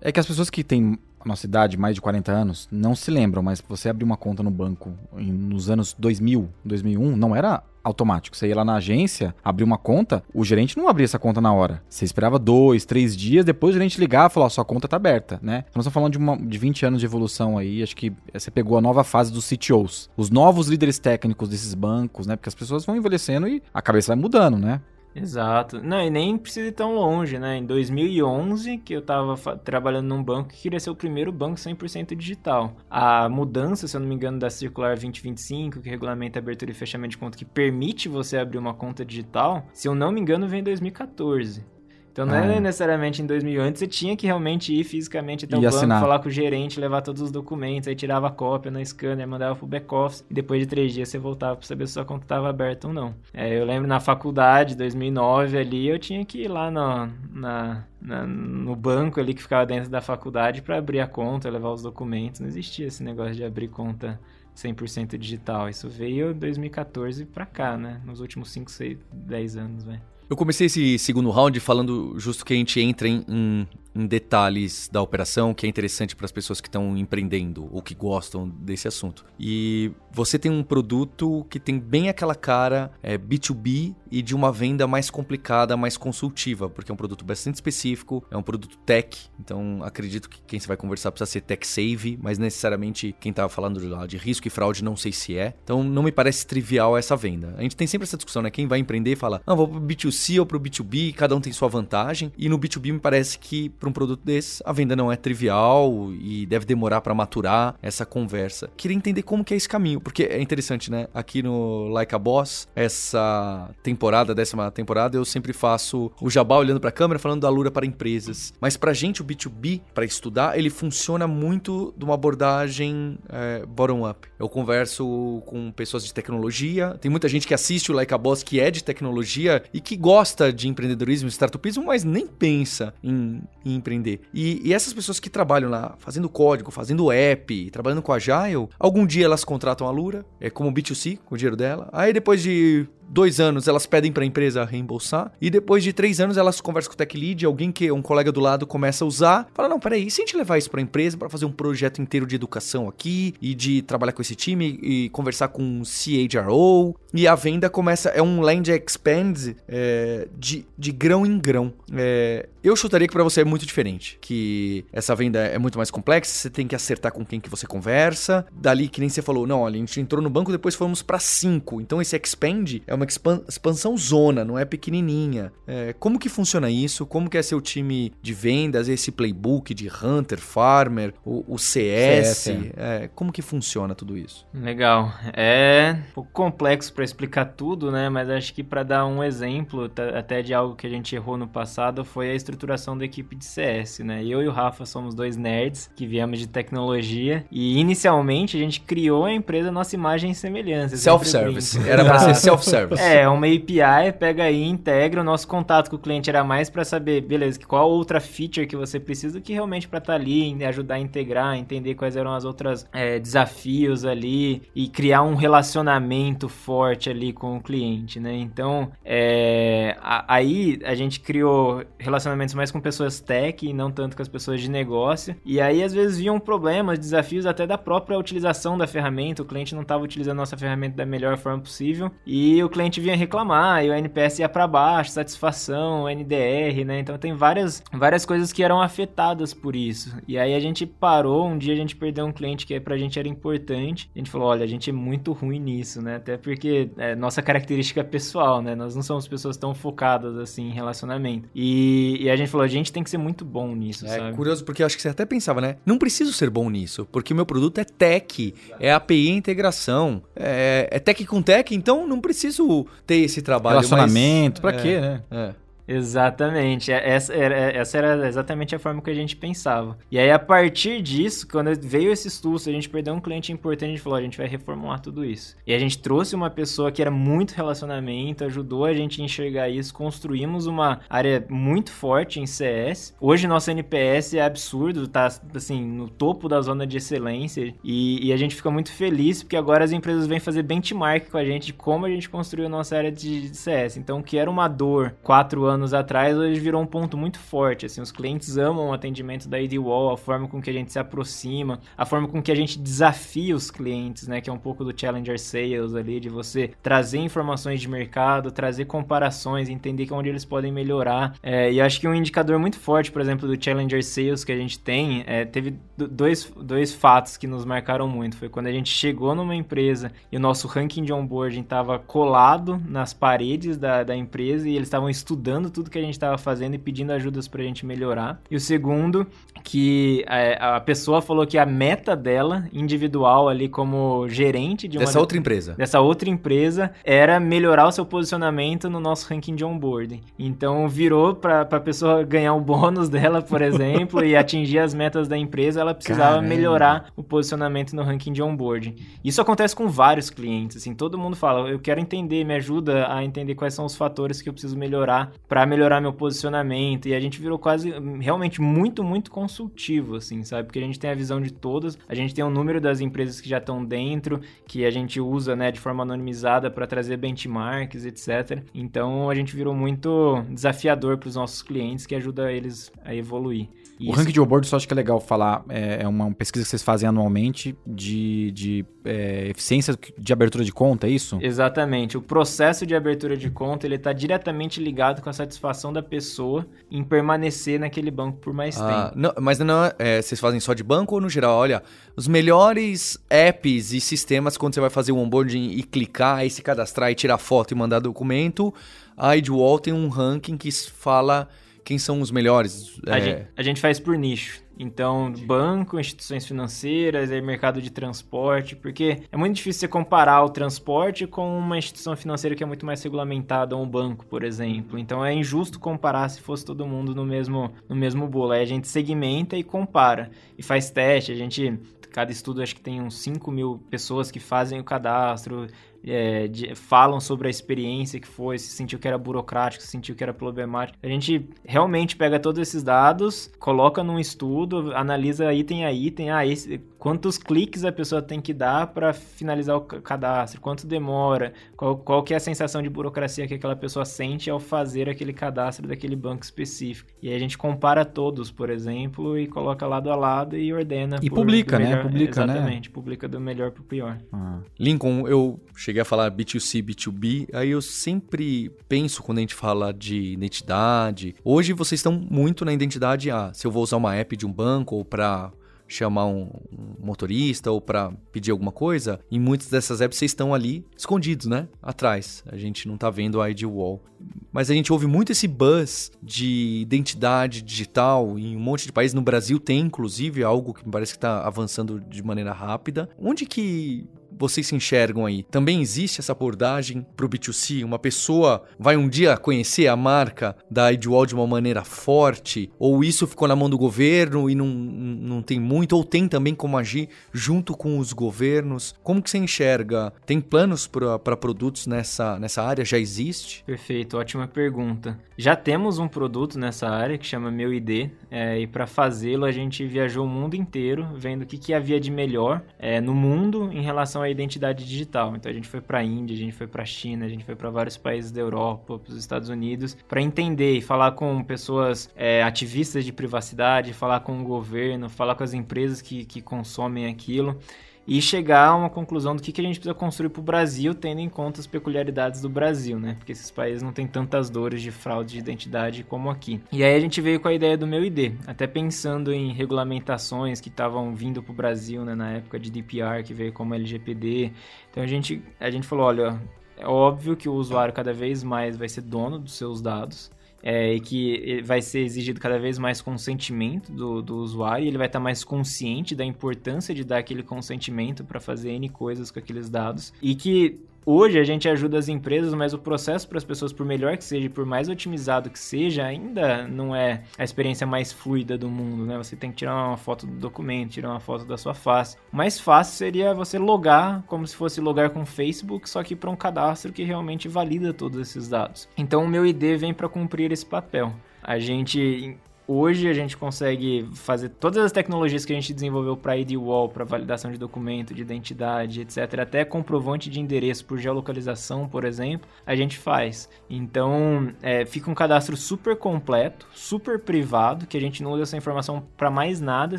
É 0.00 0.10
que 0.10 0.20
as 0.20 0.26
pessoas 0.26 0.48
que 0.48 0.64
têm 0.64 0.98
a 1.24 1.28
nossa 1.28 1.46
idade, 1.46 1.76
mais 1.76 1.94
de 1.94 2.00
40 2.00 2.32
anos, 2.32 2.68
não 2.70 2.94
se 2.94 3.10
lembram, 3.10 3.42
mas 3.42 3.62
você 3.66 3.88
abrir 3.88 4.04
uma 4.04 4.16
conta 4.16 4.42
no 4.42 4.50
banco 4.50 4.92
nos 5.12 5.70
anos 5.70 5.94
2000, 5.98 6.48
2001, 6.64 7.16
não 7.16 7.34
era 7.34 7.62
automático. 7.84 8.36
Você 8.36 8.48
ia 8.48 8.56
lá 8.56 8.64
na 8.64 8.76
agência, 8.76 9.34
abrir 9.42 9.64
uma 9.64 9.78
conta, 9.78 10.22
o 10.32 10.44
gerente 10.44 10.76
não 10.76 10.88
abria 10.88 11.04
essa 11.04 11.18
conta 11.18 11.40
na 11.40 11.52
hora. 11.52 11.82
Você 11.88 12.04
esperava 12.04 12.38
dois, 12.38 12.84
três 12.84 13.16
dias, 13.16 13.44
depois 13.44 13.74
o 13.74 13.78
gerente 13.78 13.98
ligava 13.98 14.28
e 14.28 14.34
falou: 14.34 14.48
sua 14.50 14.64
conta 14.64 14.88
tá 14.88 14.96
aberta, 14.96 15.38
né? 15.42 15.64
Nós 15.74 15.84
estamos 15.84 15.92
falando 15.92 16.12
de, 16.12 16.18
uma, 16.18 16.36
de 16.36 16.58
20 16.58 16.86
anos 16.86 17.00
de 17.00 17.06
evolução 17.06 17.58
aí. 17.58 17.82
Acho 17.82 17.96
que 17.96 18.12
você 18.32 18.50
pegou 18.50 18.78
a 18.78 18.80
nova 18.80 19.04
fase 19.04 19.32
dos 19.32 19.48
CTOs, 19.48 20.10
os 20.16 20.30
novos 20.30 20.68
líderes 20.68 20.98
técnicos 20.98 21.48
desses 21.48 21.74
bancos, 21.74 22.26
né? 22.26 22.36
Porque 22.36 22.48
as 22.48 22.54
pessoas 22.54 22.84
vão 22.84 22.96
envelhecendo 22.96 23.48
e 23.48 23.62
a 23.72 23.82
cabeça 23.82 24.14
vai 24.14 24.20
mudando, 24.20 24.58
né? 24.58 24.80
Exato. 25.14 25.82
Não, 25.82 26.00
e 26.00 26.10
nem 26.10 26.38
precisa 26.38 26.68
ir 26.68 26.72
tão 26.72 26.94
longe, 26.94 27.38
né? 27.38 27.58
Em 27.58 27.66
2011, 27.66 28.78
que 28.78 28.94
eu 28.94 29.00
estava 29.00 29.36
trabalhando 29.58 30.08
num 30.08 30.22
banco 30.22 30.50
que 30.50 30.62
queria 30.62 30.80
ser 30.80 30.90
o 30.90 30.96
primeiro 30.96 31.30
banco 31.30 31.56
100% 31.56 32.14
digital. 32.16 32.76
A 32.90 33.28
mudança, 33.28 33.86
se 33.86 33.96
eu 33.96 34.00
não 34.00 34.08
me 34.08 34.14
engano, 34.14 34.38
da 34.38 34.48
Circular 34.50 34.94
2025, 34.94 35.80
que 35.80 35.88
regulamenta 35.88 36.38
a 36.38 36.40
abertura 36.40 36.70
e 36.70 36.74
fechamento 36.74 37.10
de 37.12 37.18
conta, 37.18 37.36
que 37.36 37.44
permite 37.44 38.08
você 38.08 38.38
abrir 38.38 38.58
uma 38.58 38.74
conta 38.74 39.04
digital, 39.04 39.66
se 39.72 39.86
eu 39.86 39.94
não 39.94 40.10
me 40.10 40.20
engano, 40.20 40.48
vem 40.48 40.60
em 40.60 40.64
2014. 40.64 41.64
Então 42.12 42.26
não 42.26 42.34
é 42.34 42.56
ah. 42.56 42.60
necessariamente 42.60 43.22
em 43.22 43.26
2000. 43.26 43.62
Antes 43.62 43.80
você 43.80 43.86
tinha 43.86 44.14
que 44.14 44.26
realmente 44.26 44.72
ir 44.72 44.84
fisicamente 44.84 45.46
até 45.46 45.56
o 45.56 45.60
banco, 45.60 45.74
assinar. 45.74 46.00
falar 46.00 46.18
com 46.18 46.28
o 46.28 46.30
gerente, 46.30 46.78
levar 46.78 47.00
todos 47.00 47.22
os 47.22 47.30
documentos, 47.30 47.88
aí 47.88 47.94
tirava 47.94 48.28
a 48.28 48.30
cópia 48.30 48.70
na 48.70 48.84
scanner, 48.84 49.26
mandava 49.26 49.56
pro 49.56 49.66
back-office 49.66 50.24
e 50.30 50.34
depois 50.34 50.60
de 50.60 50.66
três 50.66 50.92
dias 50.92 51.08
você 51.08 51.18
voltava 51.18 51.56
para 51.56 51.66
saber 51.66 51.86
se 51.86 51.94
sua 51.94 52.04
conta 52.04 52.24
estava 52.24 52.50
aberta 52.50 52.86
ou 52.86 52.92
não. 52.92 53.14
É, 53.32 53.58
eu 53.58 53.64
lembro 53.64 53.88
na 53.88 53.98
faculdade, 53.98 54.76
2009 54.76 55.56
ali, 55.56 55.88
eu 55.88 55.98
tinha 55.98 56.22
que 56.24 56.42
ir 56.42 56.48
lá 56.48 56.70
no, 56.70 57.08
na, 57.32 57.84
na, 58.00 58.26
no 58.26 58.76
banco 58.76 59.18
ali 59.18 59.32
que 59.32 59.42
ficava 59.42 59.64
dentro 59.64 59.88
da 59.88 60.02
faculdade 60.02 60.60
para 60.60 60.76
abrir 60.76 61.00
a 61.00 61.06
conta, 61.06 61.48
levar 61.48 61.70
os 61.70 61.82
documentos. 61.82 62.40
Não 62.40 62.46
existia 62.46 62.86
esse 62.86 63.02
negócio 63.02 63.34
de 63.34 63.42
abrir 63.42 63.68
conta 63.68 64.20
100% 64.54 65.16
digital. 65.16 65.68
Isso 65.68 65.88
veio 65.88 66.34
2014 66.34 67.24
para 67.24 67.46
cá, 67.46 67.76
né? 67.76 68.02
Nos 68.04 68.20
últimos 68.20 68.50
5, 68.50 68.70
6, 68.70 68.98
10 69.12 69.56
anos, 69.56 69.84
velho. 69.84 70.12
Eu 70.28 70.36
comecei 70.36 70.66
esse 70.66 70.98
segundo 70.98 71.30
round 71.30 71.58
falando 71.60 72.14
justo 72.18 72.44
que 72.44 72.54
a 72.54 72.56
gente 72.56 72.80
entra 72.80 73.06
em, 73.06 73.24
em, 73.28 73.68
em 73.94 74.06
detalhes 74.06 74.88
da 74.90 75.02
operação, 75.02 75.52
que 75.52 75.66
é 75.66 75.68
interessante 75.68 76.16
para 76.16 76.24
as 76.24 76.32
pessoas 76.32 76.60
que 76.60 76.68
estão 76.68 76.96
empreendendo 76.96 77.68
ou 77.70 77.82
que 77.82 77.94
gostam 77.94 78.48
desse 78.48 78.88
assunto. 78.88 79.24
E 79.38 79.90
você 80.12 80.38
tem 80.38 80.50
um 80.50 80.62
produto 80.62 81.46
que 81.48 81.58
tem 81.58 81.78
bem 81.78 82.08
aquela 82.08 82.34
cara 82.34 82.90
é, 83.02 83.16
B2B 83.16 83.94
e 84.10 84.20
de 84.20 84.34
uma 84.34 84.52
venda 84.52 84.86
mais 84.86 85.08
complicada, 85.08 85.76
mais 85.76 85.96
consultiva, 85.96 86.68
porque 86.68 86.92
é 86.92 86.94
um 86.94 86.96
produto 86.96 87.24
bastante 87.24 87.54
específico, 87.54 88.22
é 88.30 88.36
um 88.36 88.42
produto 88.42 88.76
tech, 88.84 89.18
então 89.40 89.80
acredito 89.82 90.28
que 90.28 90.40
quem 90.46 90.60
você 90.60 90.68
vai 90.68 90.76
conversar 90.76 91.10
precisa 91.10 91.30
ser 91.30 91.40
tech 91.40 91.66
save, 91.66 92.18
mas 92.22 92.38
necessariamente 92.38 93.16
quem 93.18 93.30
estava 93.30 93.48
falando 93.48 93.80
de, 93.80 94.08
de 94.08 94.16
risco 94.18 94.46
e 94.46 94.50
fraude 94.50 94.84
não 94.84 94.96
sei 94.96 95.12
se 95.12 95.36
é. 95.36 95.54
Então 95.64 95.82
não 95.82 96.02
me 96.02 96.12
parece 96.12 96.46
trivial 96.46 96.96
essa 96.96 97.16
venda. 97.16 97.54
A 97.56 97.62
gente 97.62 97.74
tem 97.74 97.86
sempre 97.86 98.04
essa 98.04 98.16
discussão, 98.16 98.42
né? 98.42 98.50
Quem 98.50 98.66
vai 98.66 98.78
empreender 98.78 99.16
fala, 99.16 99.40
não, 99.46 99.56
vou 99.56 99.66
pro 99.66 99.80
B2C 99.80 100.38
ou 100.38 100.44
pro 100.44 100.60
B2B, 100.60 101.14
cada 101.14 101.34
um 101.34 101.40
tem 101.40 101.52
sua 101.52 101.68
vantagem. 101.68 102.30
E 102.36 102.48
no 102.48 102.58
B2B 102.58 102.92
me 102.92 102.98
parece 102.98 103.38
que 103.38 103.70
para 103.70 103.88
um 103.88 103.92
produto 103.92 104.22
desse, 104.22 104.62
a 104.66 104.72
venda 104.72 104.94
não 104.94 105.10
é 105.10 105.16
trivial 105.16 106.12
e 106.12 106.44
deve 106.44 106.66
demorar 106.66 107.00
para 107.00 107.14
maturar 107.14 107.76
essa 107.80 108.04
conversa. 108.04 108.70
Queria 108.76 108.96
entender 108.96 109.22
como 109.22 109.42
que 109.42 109.54
é 109.54 109.56
esse 109.56 109.68
caminho, 109.68 110.01
porque 110.02 110.24
é 110.24 110.40
interessante, 110.40 110.90
né? 110.90 111.08
Aqui 111.14 111.42
no 111.42 111.88
Like 111.88 112.14
a 112.14 112.18
Boss, 112.18 112.68
essa 112.74 113.70
temporada, 113.82 114.34
décima 114.34 114.70
temporada, 114.70 115.16
eu 115.16 115.24
sempre 115.24 115.52
faço 115.52 116.10
o 116.20 116.28
jabá 116.28 116.56
olhando 116.56 116.80
para 116.80 116.90
a 116.90 116.92
câmera 116.92 117.18
falando 117.18 117.40
da 117.40 117.48
Lura 117.48 117.70
para 117.70 117.86
empresas. 117.86 118.52
Mas 118.60 118.76
pra 118.76 118.92
gente 118.92 119.22
o 119.22 119.24
B2B, 119.24 119.80
para 119.94 120.04
estudar, 120.04 120.58
ele 120.58 120.70
funciona 120.70 121.26
muito 121.26 121.94
de 121.96 122.04
uma 122.04 122.14
abordagem 122.14 123.18
é, 123.28 123.64
bottom-up. 123.66 124.28
Eu 124.38 124.48
converso 124.48 125.42
com 125.46 125.70
pessoas 125.70 126.04
de 126.04 126.12
tecnologia, 126.12 126.96
tem 127.00 127.10
muita 127.10 127.28
gente 127.28 127.46
que 127.46 127.54
assiste 127.54 127.90
o 127.90 127.94
Like 127.94 128.12
a 128.12 128.18
Boss 128.18 128.42
que 128.42 128.60
é 128.60 128.70
de 128.70 128.82
tecnologia 128.82 129.62
e 129.72 129.80
que 129.80 129.96
gosta 129.96 130.52
de 130.52 130.68
empreendedorismo, 130.68 131.28
startupismo, 131.28 131.84
mas 131.84 132.04
nem 132.04 132.26
pensa 132.26 132.92
em, 133.02 133.42
em 133.64 133.74
empreender. 133.74 134.20
E, 134.34 134.60
e, 134.64 134.72
essas 134.72 134.92
pessoas 134.92 135.20
que 135.20 135.30
trabalham 135.30 135.70
lá, 135.70 135.94
fazendo 135.98 136.28
código, 136.28 136.70
fazendo 136.70 137.12
app, 137.12 137.70
trabalhando 137.70 138.02
com 138.02 138.12
Agile, 138.12 138.68
algum 138.78 139.06
dia 139.06 139.24
elas 139.24 139.44
contratam 139.44 139.86
a 139.86 139.91
Lura, 139.92 140.24
é 140.40 140.50
como 140.50 140.72
B2C, 140.72 141.18
com 141.24 141.34
o 141.34 141.38
dinheiro 141.38 141.56
dela. 141.56 141.88
Aí 141.92 142.12
depois 142.12 142.42
de 142.42 142.86
dois 143.08 143.40
anos 143.40 143.68
elas 143.68 143.86
pedem 143.86 144.12
para 144.12 144.22
a 144.22 144.26
empresa 144.26 144.64
reembolsar 144.64 145.32
e 145.40 145.50
depois 145.50 145.84
de 145.84 145.92
três 145.92 146.20
anos 146.20 146.36
elas 146.36 146.60
conversam 146.60 146.90
com 146.90 146.94
o 146.94 146.96
tech 146.96 147.16
lead, 147.16 147.44
alguém 147.44 147.70
que 147.70 147.90
um 147.90 148.02
colega 148.02 148.32
do 148.32 148.40
lado 148.40 148.66
começa 148.66 149.04
a 149.04 149.06
usar, 149.06 149.48
fala 149.54 149.68
não, 149.68 149.78
peraí, 149.78 150.10
se 150.10 150.20
a 150.20 150.24
gente 150.24 150.36
levar 150.36 150.58
isso 150.58 150.70
para 150.70 150.80
a 150.80 150.82
empresa 150.82 151.16
para 151.16 151.28
fazer 151.28 151.44
um 151.44 151.52
projeto 151.52 152.00
inteiro 152.00 152.26
de 152.26 152.34
educação 152.34 152.88
aqui 152.88 153.34
e 153.40 153.54
de 153.54 153.82
trabalhar 153.82 154.12
com 154.12 154.22
esse 154.22 154.34
time 154.34 154.78
e 154.82 155.08
conversar 155.10 155.48
com 155.48 155.62
um 155.62 155.82
CHRO 155.84 156.94
e 157.14 157.26
a 157.26 157.34
venda 157.34 157.68
começa 157.68 158.08
é 158.10 158.22
um 158.22 158.40
land 158.40 158.70
expand 158.70 159.54
é, 159.68 160.28
de, 160.38 160.66
de 160.78 160.92
grão 160.92 161.26
em 161.26 161.38
grão. 161.38 161.72
É, 161.94 162.48
eu 162.62 162.76
chutaria 162.76 163.06
que 163.06 163.12
para 163.12 163.24
você 163.24 163.40
é 163.40 163.44
muito 163.44 163.66
diferente, 163.66 164.18
que 164.20 164.84
essa 164.92 165.14
venda 165.14 165.40
é 165.40 165.58
muito 165.58 165.76
mais 165.76 165.90
complexa, 165.90 166.32
você 166.32 166.50
tem 166.50 166.66
que 166.66 166.74
acertar 166.74 167.12
com 167.12 167.24
quem 167.24 167.40
que 167.40 167.50
você 167.50 167.66
conversa. 167.66 168.46
Dali 168.52 168.88
que 168.88 169.00
nem 169.00 169.08
você 169.08 169.20
falou, 169.20 169.46
não, 169.46 169.60
olha, 169.60 169.74
a 169.74 169.78
gente 169.78 170.00
entrou 170.00 170.22
no 170.22 170.30
banco, 170.30 170.52
depois 170.52 170.74
fomos 170.74 171.02
para 171.02 171.18
cinco. 171.18 171.80
Então 171.80 172.00
esse 172.00 172.16
expand 172.16 172.80
é 172.86 172.94
uma 172.94 173.01
uma 173.02 173.42
expansão 173.48 173.96
zona, 173.96 174.44
não 174.44 174.58
é 174.58 174.64
pequenininha. 174.64 175.52
É, 175.66 175.94
como 175.98 176.18
que 176.18 176.28
funciona 176.28 176.70
isso? 176.70 177.04
Como 177.04 177.28
que 177.28 177.36
é 177.36 177.42
seu 177.42 177.60
time 177.60 178.12
de 178.22 178.32
vendas, 178.32 178.88
esse 178.88 179.10
playbook 179.10 179.74
de 179.74 179.88
Hunter, 179.88 180.38
Farmer, 180.38 181.12
o, 181.24 181.44
o 181.54 181.58
CS? 181.58 182.36
CS 182.36 182.48
é. 182.48 182.72
É, 182.76 183.10
como 183.14 183.32
que 183.32 183.42
funciona 183.42 183.94
tudo 183.94 184.16
isso? 184.16 184.46
Legal. 184.54 185.12
É 185.32 185.96
um 186.10 186.14
pouco 186.14 186.30
complexo 186.32 186.92
para 186.92 187.04
explicar 187.04 187.44
tudo, 187.46 187.90
né? 187.90 188.08
Mas 188.08 188.28
acho 188.30 188.54
que 188.54 188.62
para 188.62 188.82
dar 188.82 189.06
um 189.06 189.22
exemplo 189.22 189.90
até 190.16 190.42
de 190.42 190.54
algo 190.54 190.76
que 190.76 190.86
a 190.86 190.90
gente 190.90 191.14
errou 191.14 191.36
no 191.36 191.48
passado 191.48 192.04
foi 192.04 192.30
a 192.30 192.34
estruturação 192.34 192.96
da 192.96 193.04
equipe 193.04 193.34
de 193.34 193.44
CS, 193.44 194.00
né? 194.00 194.24
Eu 194.24 194.42
e 194.42 194.48
o 194.48 194.52
Rafa 194.52 194.86
somos 194.86 195.14
dois 195.14 195.36
nerds 195.36 195.90
que 195.94 196.06
viemos 196.06 196.38
de 196.38 196.46
tecnologia 196.46 197.44
e 197.50 197.78
inicialmente 197.78 198.56
a 198.56 198.60
gente 198.60 198.80
criou 198.80 199.24
a 199.24 199.32
empresa 199.32 199.70
nossa 199.70 199.94
imagem 199.94 200.30
e 200.30 200.34
semelhança. 200.34 200.96
Self-service. 200.96 201.78
Era 201.88 202.04
para 202.04 202.18
ser 202.18 202.34
self-service. 202.36 202.81
É, 202.98 203.28
uma 203.28 203.46
API, 203.46 204.12
pega 204.18 204.44
aí, 204.44 204.62
integra. 204.64 205.20
O 205.20 205.24
nosso 205.24 205.46
contato 205.46 205.90
com 205.90 205.96
o 205.96 205.98
cliente 205.98 206.28
era 206.28 206.44
mais 206.44 206.70
para 206.70 206.84
saber, 206.84 207.20
beleza, 207.20 207.58
qual 207.66 207.90
outra 207.90 208.20
feature 208.20 208.66
que 208.66 208.76
você 208.76 208.98
precisa 208.98 209.40
que 209.40 209.52
realmente 209.52 209.88
para 209.88 209.98
estar 209.98 210.14
tá 210.14 210.18
ali, 210.18 210.62
ajudar 210.64 210.94
a 210.96 210.98
integrar, 210.98 211.56
entender 211.56 211.94
quais 211.94 212.16
eram 212.16 212.32
as 212.32 212.44
outras 212.44 212.86
é, 212.92 213.18
desafios 213.18 214.04
ali 214.04 214.62
e 214.74 214.88
criar 214.88 215.22
um 215.22 215.34
relacionamento 215.34 216.48
forte 216.48 217.10
ali 217.10 217.32
com 217.32 217.56
o 217.56 217.60
cliente, 217.60 218.18
né? 218.20 218.34
Então, 218.34 218.90
é, 219.04 219.96
a, 220.00 220.34
aí 220.34 220.80
a 220.84 220.94
gente 220.94 221.20
criou 221.20 221.84
relacionamentos 221.98 222.54
mais 222.54 222.70
com 222.70 222.80
pessoas 222.80 223.20
tech 223.20 223.66
e 223.66 223.72
não 223.72 223.90
tanto 223.90 224.16
com 224.16 224.22
as 224.22 224.28
pessoas 224.28 224.60
de 224.60 224.70
negócio. 224.70 225.36
E 225.44 225.60
aí, 225.60 225.82
às 225.82 225.92
vezes, 225.92 226.18
viam 226.18 226.38
problemas, 226.38 226.98
desafios 226.98 227.46
até 227.46 227.66
da 227.66 227.78
própria 227.78 228.18
utilização 228.18 228.76
da 228.76 228.86
ferramenta. 228.86 229.42
O 229.42 229.46
cliente 229.46 229.74
não 229.74 229.82
estava 229.82 230.02
utilizando 230.02 230.38
a 230.38 230.42
nossa 230.42 230.56
ferramenta 230.56 230.96
da 230.96 231.06
melhor 231.06 231.36
forma 231.36 231.60
possível 231.60 232.10
e 232.26 232.62
o 232.62 232.68
cliente 232.72 233.00
vinha 233.00 233.16
reclamar 233.16 233.84
e 233.84 233.90
o 233.90 233.94
NPS 233.94 234.40
ia 234.40 234.48
para 234.48 234.66
baixo, 234.66 235.10
satisfação, 235.10 236.08
NDR, 236.08 236.84
né? 236.84 236.98
Então 236.98 237.16
tem 237.16 237.34
várias, 237.34 237.82
várias 237.92 238.24
coisas 238.24 238.52
que 238.52 238.62
eram 238.62 238.80
afetadas 238.80 239.54
por 239.54 239.76
isso. 239.76 240.16
E 240.26 240.38
aí 240.38 240.54
a 240.54 240.60
gente 240.60 240.86
parou, 240.86 241.46
um 241.46 241.56
dia 241.56 241.72
a 241.72 241.76
gente 241.76 241.94
perdeu 241.94 242.26
um 242.26 242.32
cliente 242.32 242.66
que 242.66 242.78
pra 242.80 242.96
gente 242.96 243.18
era 243.18 243.28
importante. 243.28 244.10
A 244.14 244.18
gente 244.18 244.30
falou, 244.30 244.48
olha, 244.48 244.64
a 244.64 244.66
gente 244.66 244.90
é 244.90 244.92
muito 244.92 245.32
ruim 245.32 245.60
nisso, 245.60 246.02
né? 246.02 246.16
Até 246.16 246.36
porque 246.36 246.90
é 246.96 247.14
nossa 247.14 247.42
característica 247.42 248.02
pessoal, 248.02 248.60
né? 248.60 248.74
Nós 248.74 248.94
não 248.94 249.02
somos 249.02 249.28
pessoas 249.28 249.56
tão 249.56 249.74
focadas 249.74 250.36
assim 250.36 250.68
em 250.68 250.72
relacionamento. 250.72 251.48
E, 251.54 252.18
e 252.20 252.30
a 252.30 252.36
gente 252.36 252.50
falou, 252.50 252.64
a 252.64 252.68
gente 252.68 252.90
tem 252.90 253.02
que 253.02 253.10
ser 253.10 253.18
muito 253.18 253.44
bom 253.44 253.74
nisso, 253.74 254.06
é, 254.06 254.08
sabe? 254.08 254.36
curioso 254.36 254.64
porque 254.64 254.82
eu 254.82 254.86
acho 254.86 254.96
que 254.96 255.02
você 255.02 255.08
até 255.08 255.24
pensava, 255.24 255.60
né? 255.60 255.76
Não 255.84 255.98
preciso 255.98 256.32
ser 256.32 256.50
bom 256.50 256.68
nisso, 256.68 257.06
porque 257.12 257.34
meu 257.34 257.46
produto 257.46 257.78
é 257.78 257.84
tech, 257.84 258.54
é 258.80 258.92
API 258.92 259.30
integração, 259.30 260.22
é, 260.34 260.88
é 260.90 260.98
tech 260.98 261.24
com 261.26 261.42
tech, 261.42 261.74
então 261.74 262.06
não 262.06 262.20
preciso 262.20 262.61
ter 263.06 263.16
esse 263.16 263.42
trabalho. 263.42 263.76
Relacionamento, 263.76 264.60
mas, 264.62 264.72
pra 264.72 264.80
é, 264.80 264.82
quê, 264.82 265.00
né? 265.00 265.22
É. 265.30 265.61
Exatamente. 265.86 266.92
É, 266.92 267.10
essa 267.10 267.32
era, 267.32 267.56
essa 267.56 267.98
era 267.98 268.28
exatamente 268.28 268.74
a 268.74 268.78
forma 268.78 269.02
que 269.02 269.10
a 269.10 269.14
gente 269.14 269.36
pensava. 269.36 269.98
E 270.10 270.18
aí, 270.18 270.30
a 270.30 270.38
partir 270.38 271.02
disso, 271.02 271.46
quando 271.48 271.70
veio 271.80 272.12
esse 272.12 272.30
susto, 272.30 272.68
a 272.68 272.72
gente 272.72 272.88
perdeu 272.88 273.14
um 273.14 273.20
cliente 273.20 273.52
importante, 273.52 273.90
a 273.90 273.92
gente 273.92 274.00
falou, 274.00 274.18
a 274.18 274.22
gente 274.22 274.38
vai 274.38 274.46
reformular 274.46 275.00
tudo 275.00 275.24
isso. 275.24 275.56
E 275.66 275.74
a 275.74 275.78
gente 275.78 275.98
trouxe 275.98 276.34
uma 276.34 276.50
pessoa 276.50 276.92
que 276.92 277.02
era 277.02 277.10
muito 277.10 277.52
relacionamento, 277.52 278.44
ajudou 278.44 278.84
a 278.84 278.94
gente 278.94 279.20
a 279.20 279.24
enxergar 279.24 279.68
isso, 279.68 279.92
construímos 279.92 280.66
uma 280.66 281.00
área 281.08 281.44
muito 281.48 281.90
forte 281.90 282.40
em 282.40 282.46
CS. 282.46 283.14
Hoje, 283.20 283.46
nosso 283.46 283.70
NPS 283.70 284.34
é 284.34 284.42
absurdo, 284.42 285.08
tá, 285.08 285.28
assim, 285.54 285.84
no 285.84 286.08
topo 286.08 286.48
da 286.48 286.60
zona 286.60 286.86
de 286.86 286.96
excelência. 286.96 287.74
E, 287.82 288.26
e 288.26 288.32
a 288.32 288.36
gente 288.36 288.54
fica 288.54 288.70
muito 288.70 288.92
feliz, 288.92 289.42
porque 289.42 289.56
agora 289.56 289.84
as 289.84 289.92
empresas 289.92 290.26
vêm 290.26 290.40
fazer 290.40 290.62
benchmark 290.62 291.30
com 291.30 291.38
a 291.38 291.44
gente 291.44 291.66
de 291.66 291.72
como 291.72 292.06
a 292.06 292.08
gente 292.08 292.28
construiu 292.28 292.66
a 292.66 292.68
nossa 292.68 292.96
área 292.96 293.10
de 293.10 293.54
CS. 293.54 293.96
Então, 293.96 294.22
que 294.22 294.36
era 294.36 294.50
uma 294.50 294.68
dor 294.68 295.14
quatro 295.22 295.64
anos 295.64 295.71
anos 295.72 295.92
atrás, 295.92 296.36
hoje 296.36 296.60
virou 296.60 296.80
um 296.80 296.86
ponto 296.86 297.16
muito 297.16 297.38
forte. 297.38 297.86
Assim, 297.86 298.00
os 298.00 298.12
clientes 298.12 298.56
amam 298.56 298.88
o 298.88 298.92
atendimento 298.92 299.48
da 299.48 299.60
IDWall, 299.60 300.12
a 300.12 300.16
forma 300.16 300.46
com 300.46 300.60
que 300.60 300.70
a 300.70 300.72
gente 300.72 300.92
se 300.92 300.98
aproxima, 300.98 301.80
a 301.96 302.06
forma 302.06 302.28
com 302.28 302.42
que 302.42 302.52
a 302.52 302.54
gente 302.54 302.78
desafia 302.78 303.56
os 303.56 303.70
clientes, 303.70 304.28
né? 304.28 304.40
Que 304.40 304.50
é 304.50 304.52
um 304.52 304.58
pouco 304.58 304.84
do 304.84 304.98
Challenger 304.98 305.38
Sales 305.38 305.94
ali, 305.94 306.20
de 306.20 306.28
você 306.28 306.70
trazer 306.82 307.18
informações 307.18 307.80
de 307.80 307.88
mercado, 307.88 308.50
trazer 308.50 308.84
comparações, 308.84 309.68
entender 309.68 310.12
onde 310.12 310.28
eles 310.28 310.44
podem 310.44 310.70
melhorar. 310.70 311.34
É, 311.42 311.72
e 311.72 311.80
acho 311.80 312.00
que 312.00 312.06
um 312.06 312.14
indicador 312.14 312.58
muito 312.58 312.78
forte, 312.78 313.10
por 313.10 313.20
exemplo, 313.20 313.48
do 313.48 313.62
Challenger 313.62 314.04
Sales 314.04 314.44
que 314.44 314.52
a 314.52 314.56
gente 314.56 314.78
tem, 314.78 315.24
é, 315.26 315.44
teve 315.44 315.76
dois, 315.96 316.52
dois 316.56 316.94
fatos 316.94 317.36
que 317.36 317.46
nos 317.46 317.64
marcaram 317.64 318.08
muito. 318.08 318.36
Foi 318.36 318.48
quando 318.48 318.66
a 318.66 318.72
gente 318.72 318.90
chegou 318.90 319.34
numa 319.34 319.54
empresa 319.54 320.12
e 320.30 320.36
o 320.36 320.40
nosso 320.40 320.68
ranking 320.68 321.02
de 321.02 321.12
onboarding 321.12 321.60
estava 321.60 321.98
colado 321.98 322.80
nas 322.86 323.12
paredes 323.12 323.76
da, 323.76 324.02
da 324.02 324.16
empresa 324.16 324.68
e 324.68 324.74
eles 324.74 324.88
estavam 324.88 325.08
estudando 325.08 325.61
tudo 325.70 325.90
que 325.90 325.98
a 325.98 326.02
gente 326.02 326.14
estava 326.14 326.38
fazendo 326.38 326.74
e 326.74 326.78
pedindo 326.78 327.12
ajudas 327.12 327.48
para 327.48 327.62
a 327.62 327.64
gente 327.64 327.84
melhorar. 327.84 328.40
E 328.50 328.56
o 328.56 328.60
segundo, 328.60 329.26
que 329.62 330.24
a, 330.26 330.36
é, 330.38 330.58
a, 330.60 330.80
pessoa 330.80 331.22
falou 331.22 331.46
que 331.46 331.56
a 331.56 331.64
meta 331.64 332.16
dela, 332.16 332.68
individual 332.72 333.48
ali 333.48 333.68
como 333.68 334.28
gerente 334.28 334.88
de 334.88 334.98
uma... 334.98 335.04
Dessa 335.04 335.20
outra 335.20 335.38
empresa. 335.38 335.74
Dessa 335.74 336.00
outra 336.00 336.28
empresa, 336.28 336.92
era 337.04 337.38
melhorar 337.38 337.86
o 337.86 337.92
seu 337.92 338.04
posicionamento 338.04 338.90
no 338.90 338.98
nosso 338.98 339.28
ranking 339.28 339.54
de 339.54 339.64
onboarding. 339.64 340.20
Então, 340.38 340.88
virou 340.88 341.34
para 341.34 341.60
a 341.62 341.80
pessoa 341.80 342.22
ganhar 342.24 342.54
o 342.54 342.60
bônus 342.60 343.08
dela, 343.08 343.40
por 343.40 343.62
exemplo, 343.62 344.24
e 344.24 344.36
atingir 344.36 344.78
as 344.78 344.92
metas 344.92 345.28
da 345.28 345.38
empresa, 345.38 345.80
ela 345.80 345.94
precisava 345.94 346.34
Caramba. 346.34 346.48
melhorar 346.48 347.06
o 347.16 347.22
posicionamento 347.22 347.94
no 347.94 348.02
ranking 348.02 348.32
de 348.32 348.42
onboarding. 348.42 348.96
Isso 349.24 349.40
acontece 349.40 349.74
com 349.76 349.88
vários 349.88 350.30
clientes, 350.30 350.78
assim, 350.78 350.94
todo 350.94 351.18
mundo 351.18 351.36
fala, 351.36 351.68
eu 351.68 351.78
quero 351.78 352.00
entender, 352.00 352.44
me 352.44 352.54
ajuda 352.54 353.12
a 353.12 353.24
entender 353.24 353.54
quais 353.54 353.74
são 353.74 353.84
os 353.84 353.96
fatores 353.96 354.42
que 354.42 354.48
eu 354.48 354.52
preciso 354.52 354.76
melhorar 354.76 355.32
para 355.48 355.64
melhorar 355.64 356.00
meu 356.00 356.12
posicionamento. 356.12 357.08
E 357.08 357.14
a 357.14 357.20
gente 357.20 357.40
virou 357.40 357.58
quase 357.58 357.92
realmente 358.20 358.60
muito, 358.60 359.04
muito 359.04 359.30
constante 359.30 359.51
consultivo, 359.52 360.16
assim, 360.16 360.42
sabe? 360.42 360.64
Porque 360.64 360.78
a 360.78 360.82
gente 360.82 360.98
tem 360.98 361.10
a 361.10 361.14
visão 361.14 361.40
de 361.40 361.52
todas, 361.52 361.98
a 362.08 362.14
gente 362.14 362.34
tem 362.34 362.42
o 362.42 362.48
número 362.48 362.80
das 362.80 363.00
empresas 363.00 363.40
que 363.40 363.48
já 363.48 363.58
estão 363.58 363.84
dentro, 363.84 364.40
que 364.66 364.84
a 364.84 364.90
gente 364.90 365.20
usa, 365.20 365.54
né, 365.54 365.70
de 365.70 365.78
forma 365.78 366.02
anonimizada 366.02 366.70
para 366.70 366.86
trazer 366.86 367.18
benchmarks, 367.18 368.06
etc. 368.06 368.62
Então 368.74 369.28
a 369.28 369.34
gente 369.34 369.54
virou 369.54 369.74
muito 369.74 370.42
desafiador 370.50 371.18
para 371.18 371.28
os 371.28 371.36
nossos 371.36 371.62
clientes, 371.62 372.06
que 372.06 372.14
ajuda 372.14 372.50
eles 372.50 372.90
a 373.04 373.14
evoluir. 373.14 373.68
O 374.02 374.10
Isso. 374.10 374.18
ranking 374.18 374.32
de 374.32 374.40
onboard, 374.40 374.66
só 374.66 374.76
acho 374.76 374.86
que 374.86 374.92
é 374.92 374.96
legal 374.96 375.20
falar, 375.20 375.64
é, 375.68 376.02
é 376.02 376.08
uma 376.08 376.32
pesquisa 376.32 376.64
que 376.64 376.70
vocês 376.70 376.82
fazem 376.82 377.08
anualmente 377.08 377.76
de, 377.86 378.50
de 378.50 378.84
é, 379.04 379.48
eficiência 379.48 379.96
de 380.18 380.32
abertura 380.32 380.64
de 380.64 380.72
conta, 380.72 381.06
é 381.06 381.10
isso? 381.10 381.38
Exatamente. 381.40 382.16
O 382.16 382.22
processo 382.22 382.84
de 382.84 382.94
abertura 382.94 383.36
de 383.36 383.48
conta, 383.50 383.86
ele 383.86 383.94
está 383.94 384.12
diretamente 384.12 384.82
ligado 384.82 385.22
com 385.22 385.30
a 385.30 385.32
satisfação 385.32 385.92
da 385.92 386.02
pessoa 386.02 386.66
em 386.90 387.04
permanecer 387.04 387.78
naquele 387.78 388.10
banco 388.10 388.38
por 388.38 388.52
mais 388.52 388.80
ah, 388.80 389.10
tempo. 389.10 389.18
Não, 389.18 389.32
mas 389.40 389.58
não 389.60 389.90
é, 389.98 390.20
vocês 390.20 390.40
fazem 390.40 390.58
só 390.58 390.74
de 390.74 390.82
banco 390.82 391.14
ou 391.14 391.20
no 391.20 391.28
geral? 391.28 391.56
Olha, 391.56 391.82
os 392.16 392.26
melhores 392.26 393.18
apps 393.30 393.92
e 393.92 394.00
sistemas 394.00 394.56
quando 394.56 394.74
você 394.74 394.80
vai 394.80 394.90
fazer 394.90 395.12
o 395.12 395.18
onboarding 395.18 395.70
e 395.70 395.82
clicar 395.82 396.44
e 396.44 396.50
se 396.50 396.62
cadastrar 396.62 397.10
e 397.10 397.14
tirar 397.14 397.38
foto 397.38 397.72
e 397.72 397.74
mandar 397.74 398.00
documento, 398.00 398.74
a 399.16 399.36
Idwall 399.36 399.78
tem 399.78 399.92
um 399.92 400.08
ranking 400.08 400.56
que 400.56 400.70
fala 400.72 401.48
quem 401.84 401.98
são 401.98 402.20
os 402.20 402.30
melhores? 402.30 403.00
A, 403.06 403.18
é... 403.18 403.20
gente, 403.20 403.46
a 403.56 403.62
gente 403.62 403.80
faz 403.80 403.98
por 403.98 404.16
nicho. 404.16 404.62
Então, 404.78 405.32
banco, 405.46 406.00
instituições 406.00 406.46
financeiras, 406.46 407.30
aí 407.30 407.40
mercado 407.40 407.80
de 407.80 407.90
transporte, 407.90 408.74
porque 408.74 409.22
é 409.30 409.36
muito 409.36 409.56
difícil 409.56 409.80
você 409.80 409.88
comparar 409.88 410.42
o 410.42 410.48
transporte 410.48 411.26
com 411.26 411.58
uma 411.58 411.78
instituição 411.78 412.16
financeira 412.16 412.56
que 412.56 412.64
é 412.64 412.66
muito 412.66 412.84
mais 412.86 413.02
regulamentada, 413.02 413.76
ou 413.76 413.82
um 413.82 413.88
banco, 413.88 414.26
por 414.26 414.42
exemplo. 414.42 414.98
Então, 414.98 415.24
é 415.24 415.32
injusto 415.32 415.78
comparar 415.78 416.28
se 416.30 416.40
fosse 416.40 416.64
todo 416.64 416.86
mundo 416.86 417.14
no 417.14 417.24
mesmo, 417.24 417.70
no 417.88 417.94
mesmo 417.94 418.26
bolo. 418.26 418.52
Aí 418.52 418.62
a 418.62 418.66
gente 418.66 418.88
segmenta 418.88 419.56
e 419.56 419.62
compara, 419.62 420.30
e 420.56 420.62
faz 420.62 420.90
teste, 420.90 421.32
a 421.32 421.36
gente 421.36 421.78
cada 422.12 422.30
estudo 422.30 422.62
acho 422.62 422.74
que 422.74 422.80
tem 422.82 423.00
uns 423.00 423.16
5 423.16 423.50
mil 423.50 423.82
pessoas 423.90 424.30
que 424.30 424.38
fazem 424.38 424.78
o 424.78 424.84
cadastro, 424.84 425.66
é, 426.04 426.48
de, 426.48 426.74
falam 426.74 427.20
sobre 427.20 427.48
a 427.48 427.50
experiência 427.50 428.20
que 428.20 428.26
foi, 428.26 428.58
se 428.58 428.68
sentiu 428.68 428.98
que 428.98 429.06
era 429.06 429.18
burocrático, 429.18 429.82
se 429.82 429.88
sentiu 429.88 430.14
que 430.14 430.22
era 430.22 430.34
problemático. 430.34 430.98
A 431.02 431.08
gente 431.08 431.48
realmente 431.64 432.16
pega 432.16 432.38
todos 432.38 432.60
esses 432.60 432.82
dados, 432.82 433.50
coloca 433.58 434.02
num 434.02 434.18
estudo, 434.18 434.92
analisa 434.94 435.52
item 435.52 435.84
a 435.84 435.92
item, 435.92 436.30
ah, 436.30 436.46
esse, 436.46 436.78
quantos 437.02 437.36
cliques 437.36 437.84
a 437.84 437.90
pessoa 437.90 438.22
tem 438.22 438.40
que 438.40 438.54
dar 438.54 438.86
para 438.86 439.12
finalizar 439.12 439.76
o 439.76 439.80
cadastro, 439.80 440.60
quanto 440.60 440.86
demora, 440.86 441.52
qual, 441.76 441.96
qual 441.96 442.22
que 442.22 442.32
é 442.32 442.36
a 442.36 442.40
sensação 442.40 442.80
de 442.80 442.88
burocracia 442.88 443.44
que 443.48 443.54
aquela 443.54 443.74
pessoa 443.74 444.04
sente 444.04 444.48
ao 444.48 444.60
fazer 444.60 445.08
aquele 445.08 445.32
cadastro 445.32 445.88
daquele 445.88 446.14
banco 446.14 446.44
específico. 446.44 447.10
E 447.20 447.28
aí 447.28 447.34
a 447.34 447.38
gente 447.40 447.58
compara 447.58 448.04
todos, 448.04 448.52
por 448.52 448.70
exemplo, 448.70 449.36
e 449.36 449.48
coloca 449.48 449.84
lado 449.84 450.12
a 450.12 450.14
lado 450.14 450.56
e 450.56 450.72
ordena. 450.72 451.16
E 451.20 451.28
publica, 451.28 451.76
né? 451.76 451.86
melhor, 451.86 451.96
né? 451.96 452.02
Publica, 452.04 452.30
exatamente, 452.30 452.88
né? 452.88 452.94
publica 452.94 453.28
do 453.28 453.40
melhor 453.40 453.72
pro 453.72 453.82
pior. 453.82 454.18
Ah. 454.32 454.60
Lincoln, 454.78 455.26
eu 455.26 455.60
cheguei 455.74 455.91
a 456.00 456.04
falar 456.04 456.30
B2C, 456.30 456.82
B2B, 456.82 457.48
aí 457.52 457.70
eu 457.70 457.82
sempre 457.82 458.70
penso 458.88 459.22
quando 459.22 459.38
a 459.38 459.40
gente 459.42 459.54
fala 459.54 459.92
de 459.92 460.32
identidade. 460.32 461.34
Hoje 461.44 461.72
vocês 461.72 461.98
estão 461.98 462.12
muito 462.12 462.64
na 462.64 462.72
identidade, 462.72 463.30
ah, 463.30 463.52
se 463.54 463.66
eu 463.66 463.70
vou 463.70 463.82
usar 463.82 463.96
uma 463.96 464.14
app 464.14 464.36
de 464.36 464.46
um 464.46 464.52
banco 464.52 464.96
ou 464.96 465.04
para 465.04 465.52
chamar 465.92 466.26
um, 466.26 466.50
motorista 466.98 467.70
ou 467.70 467.80
para 467.80 468.12
pedir 468.32 468.50
alguma 468.50 468.72
coisa, 468.72 469.20
em 469.30 469.38
muitas 469.38 469.68
dessas 469.68 470.00
apps 470.00 470.18
vocês 470.18 470.30
estão 470.30 470.54
ali 470.54 470.84
escondidos, 470.96 471.46
né? 471.46 471.68
Atrás. 471.82 472.42
A 472.46 472.56
gente 472.56 472.88
não 472.88 472.96
tá 472.96 473.10
vendo 473.10 473.40
a 473.40 473.50
ID 473.50 473.64
Wall. 473.64 474.02
Mas 474.50 474.70
a 474.70 474.74
gente 474.74 474.92
ouve 474.92 475.06
muito 475.06 475.32
esse 475.32 475.46
buzz 475.48 476.10
de 476.22 476.80
identidade 476.80 477.62
digital 477.62 478.38
em 478.38 478.56
um 478.56 478.60
monte 478.60 478.86
de 478.86 478.92
países. 478.92 479.14
No 479.14 479.22
Brasil 479.22 479.58
tem, 479.58 479.80
inclusive, 479.80 480.42
algo 480.42 480.72
que 480.72 480.84
me 480.84 480.92
parece 480.92 481.12
que 481.12 481.18
está 481.18 481.46
avançando 481.46 482.00
de 482.00 482.22
maneira 482.22 482.52
rápida. 482.52 483.08
Onde 483.18 483.44
que 483.44 484.06
vocês 484.48 484.66
se 484.66 484.74
enxergam 484.74 485.24
aí? 485.24 485.44
Também 485.44 485.80
existe 485.80 486.20
essa 486.20 486.32
abordagem 486.32 487.06
para 487.16 487.26
o 487.26 487.28
B2C? 487.28 487.84
Uma 487.84 487.98
pessoa 487.98 488.64
vai 488.78 488.96
um 488.96 489.08
dia 489.08 489.36
conhecer 489.36 489.86
a 489.86 489.96
marca 489.96 490.56
da 490.70 490.92
Idwall 490.92 491.26
de 491.26 491.34
uma 491.34 491.46
maneira 491.46 491.84
forte? 491.84 492.70
Ou 492.78 493.04
isso 493.04 493.26
ficou 493.26 493.46
na 493.46 493.54
mão 493.54 493.70
do 493.70 493.78
governo 493.78 494.50
e 494.50 494.54
não, 494.54 494.66
não 494.66 495.42
tem 495.42 495.60
muito? 495.60 495.96
Ou 495.96 496.04
tem 496.04 496.26
também 496.26 496.54
como 496.54 496.76
agir 496.76 497.08
junto 497.32 497.76
com 497.76 497.98
os 497.98 498.12
governos? 498.12 498.94
Como 499.02 499.22
que 499.22 499.30
você 499.30 499.38
enxerga? 499.38 500.12
Tem 500.26 500.40
planos 500.40 500.86
para 500.86 501.36
produtos 501.36 501.86
nessa, 501.86 502.38
nessa 502.38 502.62
área? 502.62 502.84
Já 502.84 502.98
existe? 502.98 503.62
Perfeito, 503.64 504.18
ótima 504.18 504.48
pergunta. 504.48 505.18
Já 505.36 505.56
temos 505.56 505.98
um 505.98 506.08
produto 506.08 506.58
nessa 506.58 506.88
área 506.88 507.16
que 507.16 507.26
chama 507.26 507.50
Meu 507.50 507.72
ID, 507.72 508.10
é, 508.30 508.60
e 508.60 508.66
para 508.66 508.86
fazê-lo 508.86 509.44
a 509.44 509.52
gente 509.52 509.86
viajou 509.86 510.24
o 510.24 510.28
mundo 510.28 510.54
inteiro 510.54 511.08
vendo 511.14 511.42
o 511.42 511.46
que, 511.46 511.58
que 511.58 511.74
havia 511.74 512.00
de 512.00 512.10
melhor 512.10 512.62
é, 512.78 513.00
no 513.00 513.14
mundo 513.14 513.70
em 513.72 513.82
relação 513.82 514.22
à 514.22 514.30
identidade 514.32 514.84
digital. 514.84 515.36
Então 515.36 515.50
a 515.50 515.54
gente 515.54 515.68
foi 515.68 515.80
para 515.80 515.98
a 515.98 516.04
Índia, 516.04 516.34
a 516.34 516.38
gente 516.38 516.52
foi 516.52 516.66
para 516.66 516.82
a 516.82 516.86
China, 516.86 517.24
a 517.24 517.28
gente 517.28 517.44
foi 517.44 517.54
para 517.54 517.70
vários 517.70 517.96
países 517.96 518.32
da 518.32 518.40
Europa, 518.40 518.98
para 518.98 519.12
os 519.12 519.18
Estados 519.18 519.48
Unidos, 519.48 519.96
para 520.08 520.20
entender 520.20 520.76
e 520.76 520.80
falar 520.80 521.12
com 521.12 521.42
pessoas 521.44 522.10
é, 522.16 522.42
ativistas 522.42 523.04
de 523.04 523.12
privacidade, 523.12 523.92
falar 523.92 524.20
com 524.20 524.40
o 524.40 524.44
governo, 524.44 525.08
falar 525.08 525.34
com 525.34 525.44
as 525.44 525.54
empresas 525.54 526.00
que, 526.00 526.24
que 526.24 526.40
consomem 526.40 527.06
aquilo 527.06 527.58
e 528.06 528.20
chegar 528.20 528.68
a 528.68 528.74
uma 528.74 528.90
conclusão 528.90 529.36
do 529.36 529.42
que, 529.42 529.52
que 529.52 529.60
a 529.60 529.64
gente 529.64 529.76
precisa 529.76 529.94
construir 529.94 530.28
para 530.28 530.40
o 530.40 530.42
Brasil, 530.42 530.94
tendo 530.94 531.20
em 531.20 531.28
conta 531.28 531.60
as 531.60 531.66
peculiaridades 531.66 532.40
do 532.40 532.48
Brasil, 532.48 532.98
né? 532.98 533.14
Porque 533.14 533.32
esses 533.32 533.50
países 533.50 533.82
não 533.82 533.92
têm 533.92 534.06
tantas 534.06 534.50
dores 534.50 534.82
de 534.82 534.90
fraude 534.90 535.32
de 535.32 535.38
identidade 535.38 536.02
como 536.02 536.28
aqui. 536.28 536.60
E 536.72 536.82
aí 536.82 536.94
a 536.94 537.00
gente 537.00 537.20
veio 537.20 537.38
com 537.38 537.48
a 537.48 537.54
ideia 537.54 537.76
do 537.76 537.86
meu 537.86 538.04
ID, 538.04 538.34
até 538.46 538.66
pensando 538.66 539.32
em 539.32 539.52
regulamentações 539.52 540.60
que 540.60 540.68
estavam 540.68 541.14
vindo 541.14 541.42
para 541.42 541.52
o 541.52 541.54
Brasil, 541.54 542.04
né? 542.04 542.14
Na 542.14 542.30
época 542.32 542.58
de 542.58 542.70
DPR, 542.70 543.22
que 543.24 543.32
veio 543.32 543.52
como 543.52 543.74
LGPD. 543.74 544.52
Então 544.90 545.02
a 545.02 545.06
gente, 545.06 545.42
a 545.60 545.70
gente 545.70 545.86
falou, 545.86 546.06
olha, 546.06 546.40
é 546.76 546.86
óbvio 546.86 547.36
que 547.36 547.48
o 547.48 547.54
usuário 547.54 547.94
cada 547.94 548.12
vez 548.12 548.42
mais 548.42 548.76
vai 548.76 548.88
ser 548.88 549.02
dono 549.02 549.38
dos 549.38 549.54
seus 549.54 549.80
dados 549.80 550.30
é, 550.62 550.94
e 550.94 551.00
que 551.00 551.60
vai 551.62 551.82
ser 551.82 552.00
exigido 552.00 552.40
cada 552.40 552.58
vez 552.58 552.78
mais 552.78 553.00
consentimento 553.00 553.90
do, 553.90 554.22
do 554.22 554.36
usuário, 554.36 554.84
e 554.84 554.88
ele 554.88 554.98
vai 554.98 555.08
estar 555.08 555.20
mais 555.20 555.42
consciente 555.42 556.14
da 556.14 556.24
importância 556.24 556.94
de 556.94 557.04
dar 557.04 557.18
aquele 557.18 557.42
consentimento 557.42 558.24
para 558.24 558.38
fazer 558.38 558.70
N 558.70 558.88
coisas 558.88 559.30
com 559.30 559.38
aqueles 559.38 559.68
dados, 559.68 560.12
e 560.22 560.34
que 560.34 560.78
Hoje 561.04 561.38
a 561.38 561.44
gente 561.44 561.68
ajuda 561.68 561.98
as 561.98 562.08
empresas, 562.08 562.54
mas 562.54 562.72
o 562.72 562.78
processo 562.78 563.28
para 563.28 563.38
as 563.38 563.44
pessoas, 563.44 563.72
por 563.72 563.84
melhor 563.84 564.16
que 564.16 564.22
seja, 564.22 564.48
por 564.48 564.64
mais 564.64 564.88
otimizado 564.88 565.50
que 565.50 565.58
seja, 565.58 566.04
ainda 566.04 566.68
não 566.68 566.94
é 566.94 567.24
a 567.36 567.42
experiência 567.42 567.84
mais 567.84 568.12
fluida 568.12 568.56
do 568.56 568.68
mundo, 568.68 569.04
né? 569.04 569.18
Você 569.18 569.34
tem 569.34 569.50
que 569.50 569.56
tirar 569.56 569.88
uma 569.88 569.96
foto 569.96 570.26
do 570.26 570.32
documento, 570.34 570.92
tirar 570.92 571.10
uma 571.10 571.20
foto 571.20 571.44
da 571.44 571.58
sua 571.58 571.74
face. 571.74 572.16
Mais 572.30 572.60
fácil 572.60 572.94
seria 572.96 573.34
você 573.34 573.58
logar 573.58 574.22
como 574.28 574.46
se 574.46 574.54
fosse 574.54 574.80
logar 574.80 575.10
com 575.10 575.22
o 575.22 575.26
Facebook, 575.26 575.90
só 575.90 576.04
que 576.04 576.14
para 576.14 576.30
um 576.30 576.36
cadastro 576.36 576.92
que 576.92 577.02
realmente 577.02 577.48
valida 577.48 577.92
todos 577.92 578.20
esses 578.20 578.48
dados. 578.48 578.88
Então 578.96 579.24
o 579.24 579.28
meu 579.28 579.44
ID 579.44 579.76
vem 579.76 579.92
para 579.92 580.08
cumprir 580.08 580.52
esse 580.52 580.64
papel. 580.64 581.12
A 581.42 581.58
gente 581.58 582.36
Hoje 582.66 583.08
a 583.08 583.12
gente 583.12 583.36
consegue 583.36 584.08
fazer 584.14 584.48
todas 584.50 584.84
as 584.84 584.92
tecnologias 584.92 585.44
que 585.44 585.52
a 585.52 585.56
gente 585.56 585.74
desenvolveu 585.74 586.16
para 586.16 586.36
ID 586.36 586.52
Wall, 586.52 586.88
para 586.88 587.04
validação 587.04 587.50
de 587.50 587.58
documento, 587.58 588.14
de 588.14 588.22
identidade, 588.22 589.00
etc. 589.00 589.40
Até 589.40 589.64
comprovante 589.64 590.30
de 590.30 590.40
endereço 590.40 590.84
por 590.84 590.98
geolocalização, 590.98 591.88
por 591.88 592.04
exemplo, 592.04 592.48
a 592.64 592.76
gente 592.76 592.98
faz. 592.98 593.48
Então 593.68 594.52
é, 594.62 594.84
fica 594.84 595.10
um 595.10 595.14
cadastro 595.14 595.56
super 595.56 595.96
completo, 595.96 596.66
super 596.72 597.18
privado, 597.18 597.86
que 597.86 597.96
a 597.96 598.00
gente 598.00 598.22
não 598.22 598.32
usa 598.32 598.44
essa 598.44 598.56
informação 598.56 599.02
para 599.16 599.30
mais 599.30 599.60
nada 599.60 599.98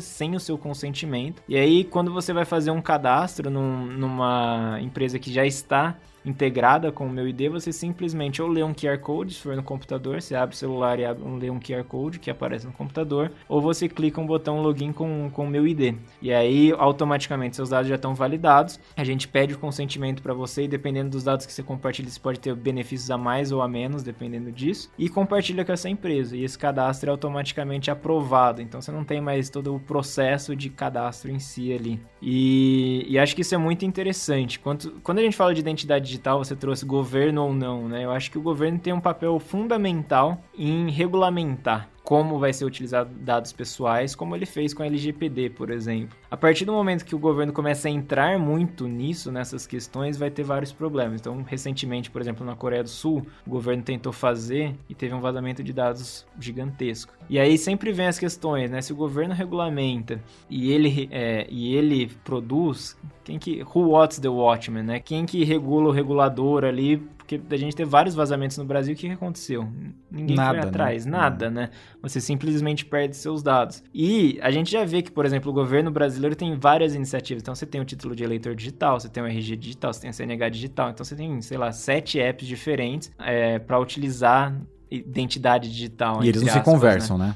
sem 0.00 0.34
o 0.34 0.40
seu 0.40 0.56
consentimento. 0.56 1.42
E 1.48 1.56
aí, 1.56 1.84
quando 1.84 2.12
você 2.12 2.32
vai 2.32 2.44
fazer 2.44 2.70
um 2.70 2.80
cadastro 2.80 3.50
num, 3.50 3.86
numa 3.86 4.78
empresa 4.80 5.18
que 5.18 5.32
já 5.32 5.44
está 5.44 5.96
integrada 6.24 6.90
com 6.90 7.06
o 7.06 7.10
meu 7.10 7.28
ID, 7.28 7.48
você 7.50 7.72
simplesmente 7.72 8.40
ou 8.40 8.48
lê 8.48 8.62
um 8.62 8.72
QR 8.72 8.98
Code, 8.98 9.34
se 9.34 9.40
for 9.40 9.56
no 9.56 9.62
computador, 9.62 10.20
você 10.20 10.34
abre 10.34 10.54
o 10.54 10.58
celular 10.58 10.98
e 10.98 11.04
abre, 11.04 11.22
lê 11.38 11.50
um 11.50 11.60
QR 11.60 11.84
Code 11.84 12.18
que 12.18 12.30
aparece 12.30 12.66
no 12.66 12.72
computador, 12.72 13.32
ou 13.48 13.60
você 13.60 13.88
clica 13.88 14.20
um 14.20 14.26
botão 14.26 14.60
login 14.60 14.92
com 14.92 15.30
o 15.36 15.46
meu 15.46 15.66
ID. 15.66 15.96
E 16.20 16.32
aí, 16.32 16.72
automaticamente, 16.76 17.56
seus 17.56 17.70
dados 17.70 17.88
já 17.88 17.96
estão 17.96 18.14
validados. 18.14 18.80
A 18.96 19.04
gente 19.04 19.28
pede 19.28 19.54
o 19.54 19.58
consentimento 19.58 20.22
para 20.22 20.34
você 20.34 20.64
e 20.64 20.68
dependendo 20.68 21.10
dos 21.10 21.24
dados 21.24 21.46
que 21.46 21.52
você 21.52 21.62
compartilha, 21.62 22.08
você 22.08 22.20
pode 22.20 22.40
ter 22.40 22.54
benefícios 22.54 23.10
a 23.10 23.18
mais 23.18 23.52
ou 23.52 23.60
a 23.60 23.68
menos, 23.68 24.02
dependendo 24.02 24.50
disso. 24.50 24.90
E 24.98 25.08
compartilha 25.08 25.64
com 25.64 25.72
essa 25.72 25.88
empresa. 25.88 26.36
E 26.36 26.44
esse 26.44 26.58
cadastro 26.58 27.10
é 27.10 27.12
automaticamente 27.12 27.90
aprovado. 27.90 28.62
Então, 28.62 28.80
você 28.80 28.90
não 28.90 29.04
tem 29.04 29.20
mais 29.20 29.50
todo 29.50 29.74
o 29.74 29.80
processo 29.80 30.56
de 30.56 30.70
cadastro 30.70 31.30
em 31.30 31.38
si 31.38 31.72
ali. 31.72 32.00
E, 32.22 33.04
e 33.08 33.18
acho 33.18 33.34
que 33.34 33.42
isso 33.42 33.54
é 33.54 33.58
muito 33.58 33.84
interessante. 33.84 34.58
Quando, 34.58 34.92
quando 35.02 35.18
a 35.18 35.22
gente 35.22 35.36
fala 35.36 35.54
de 35.54 35.60
identidade 35.60 36.13
digital, 36.14 36.38
você 36.38 36.54
trouxe 36.54 36.84
governo 36.84 37.42
ou 37.42 37.52
não, 37.52 37.88
né? 37.88 38.04
Eu 38.04 38.12
acho 38.12 38.30
que 38.30 38.38
o 38.38 38.42
governo 38.42 38.78
tem 38.78 38.92
um 38.92 39.00
papel 39.00 39.38
fundamental 39.38 40.42
em 40.56 40.90
regulamentar. 40.90 41.88
Como 42.04 42.38
vai 42.38 42.52
ser 42.52 42.66
utilizado 42.66 43.10
dados 43.14 43.50
pessoais, 43.50 44.14
como 44.14 44.36
ele 44.36 44.44
fez 44.44 44.74
com 44.74 44.82
a 44.82 44.86
LGPD, 44.86 45.48
por 45.50 45.70
exemplo. 45.70 46.16
A 46.30 46.36
partir 46.36 46.66
do 46.66 46.72
momento 46.72 47.02
que 47.02 47.14
o 47.14 47.18
governo 47.18 47.50
começa 47.50 47.88
a 47.88 47.90
entrar 47.90 48.38
muito 48.38 48.86
nisso, 48.86 49.32
nessas 49.32 49.66
questões, 49.66 50.18
vai 50.18 50.30
ter 50.30 50.42
vários 50.42 50.70
problemas. 50.70 51.18
Então, 51.18 51.42
recentemente, 51.42 52.10
por 52.10 52.20
exemplo, 52.20 52.44
na 52.44 52.54
Coreia 52.54 52.82
do 52.82 52.90
Sul, 52.90 53.26
o 53.46 53.50
governo 53.50 53.82
tentou 53.82 54.12
fazer 54.12 54.76
e 54.86 54.94
teve 54.94 55.14
um 55.14 55.20
vazamento 55.20 55.62
de 55.62 55.72
dados 55.72 56.26
gigantesco. 56.38 57.14
E 57.28 57.38
aí 57.38 57.56
sempre 57.56 57.90
vem 57.90 58.06
as 58.06 58.18
questões, 58.18 58.70
né? 58.70 58.82
Se 58.82 58.92
o 58.92 58.96
governo 58.96 59.32
regulamenta 59.32 60.20
e 60.50 60.70
ele, 60.70 61.08
é, 61.10 61.46
e 61.48 61.74
ele 61.74 62.10
produz, 62.22 62.98
quem 63.24 63.38
que. 63.38 63.62
Who 63.62 63.92
what's 63.92 64.18
the 64.18 64.28
watchman, 64.28 64.82
né? 64.82 65.00
Quem 65.00 65.24
que 65.24 65.42
regula 65.42 65.88
o 65.88 65.92
regulador 65.92 66.64
ali 66.64 67.02
porque 67.26 67.40
a 67.54 67.56
gente 67.56 67.74
teve 67.74 67.90
vários 67.90 68.14
vazamentos 68.14 68.58
no 68.58 68.64
Brasil, 68.66 68.92
o 68.92 68.96
que, 68.96 69.06
que 69.06 69.14
aconteceu? 69.14 69.66
Ninguém 70.10 70.36
Nada, 70.36 70.50
foi 70.50 70.60
né? 70.60 70.68
atrás, 70.68 71.06
nada, 71.06 71.50
né? 71.50 71.70
Você 72.02 72.20
simplesmente 72.20 72.84
perde 72.84 73.16
seus 73.16 73.42
dados. 73.42 73.82
E 73.94 74.38
a 74.42 74.50
gente 74.50 74.70
já 74.70 74.84
vê 74.84 75.00
que, 75.00 75.10
por 75.10 75.24
exemplo, 75.24 75.50
o 75.50 75.54
governo 75.54 75.90
brasileiro 75.90 76.36
tem 76.36 76.54
várias 76.54 76.94
iniciativas. 76.94 77.42
Então 77.42 77.54
você 77.54 77.64
tem 77.64 77.80
o 77.80 77.84
título 77.84 78.14
de 78.14 78.22
eleitor 78.22 78.54
digital, 78.54 79.00
você 79.00 79.08
tem 79.08 79.22
o 79.22 79.26
RG 79.26 79.56
digital, 79.56 79.92
você 79.92 80.02
tem 80.02 80.10
a 80.10 80.12
CNH 80.12 80.48
digital. 80.50 80.90
Então 80.90 81.02
você 81.02 81.16
tem, 81.16 81.40
sei 81.40 81.56
lá, 81.56 81.72
sete 81.72 82.20
apps 82.20 82.46
diferentes 82.46 83.10
é, 83.18 83.58
para 83.58 83.78
utilizar 83.78 84.54
identidade 84.90 85.70
digital. 85.70 86.22
E 86.22 86.28
eles 86.28 86.42
não 86.42 86.48
entre 86.48 86.52
se 86.52 86.58
aspas, 86.58 86.66
né? 86.66 86.78
conversam, 86.78 87.18
né? 87.18 87.34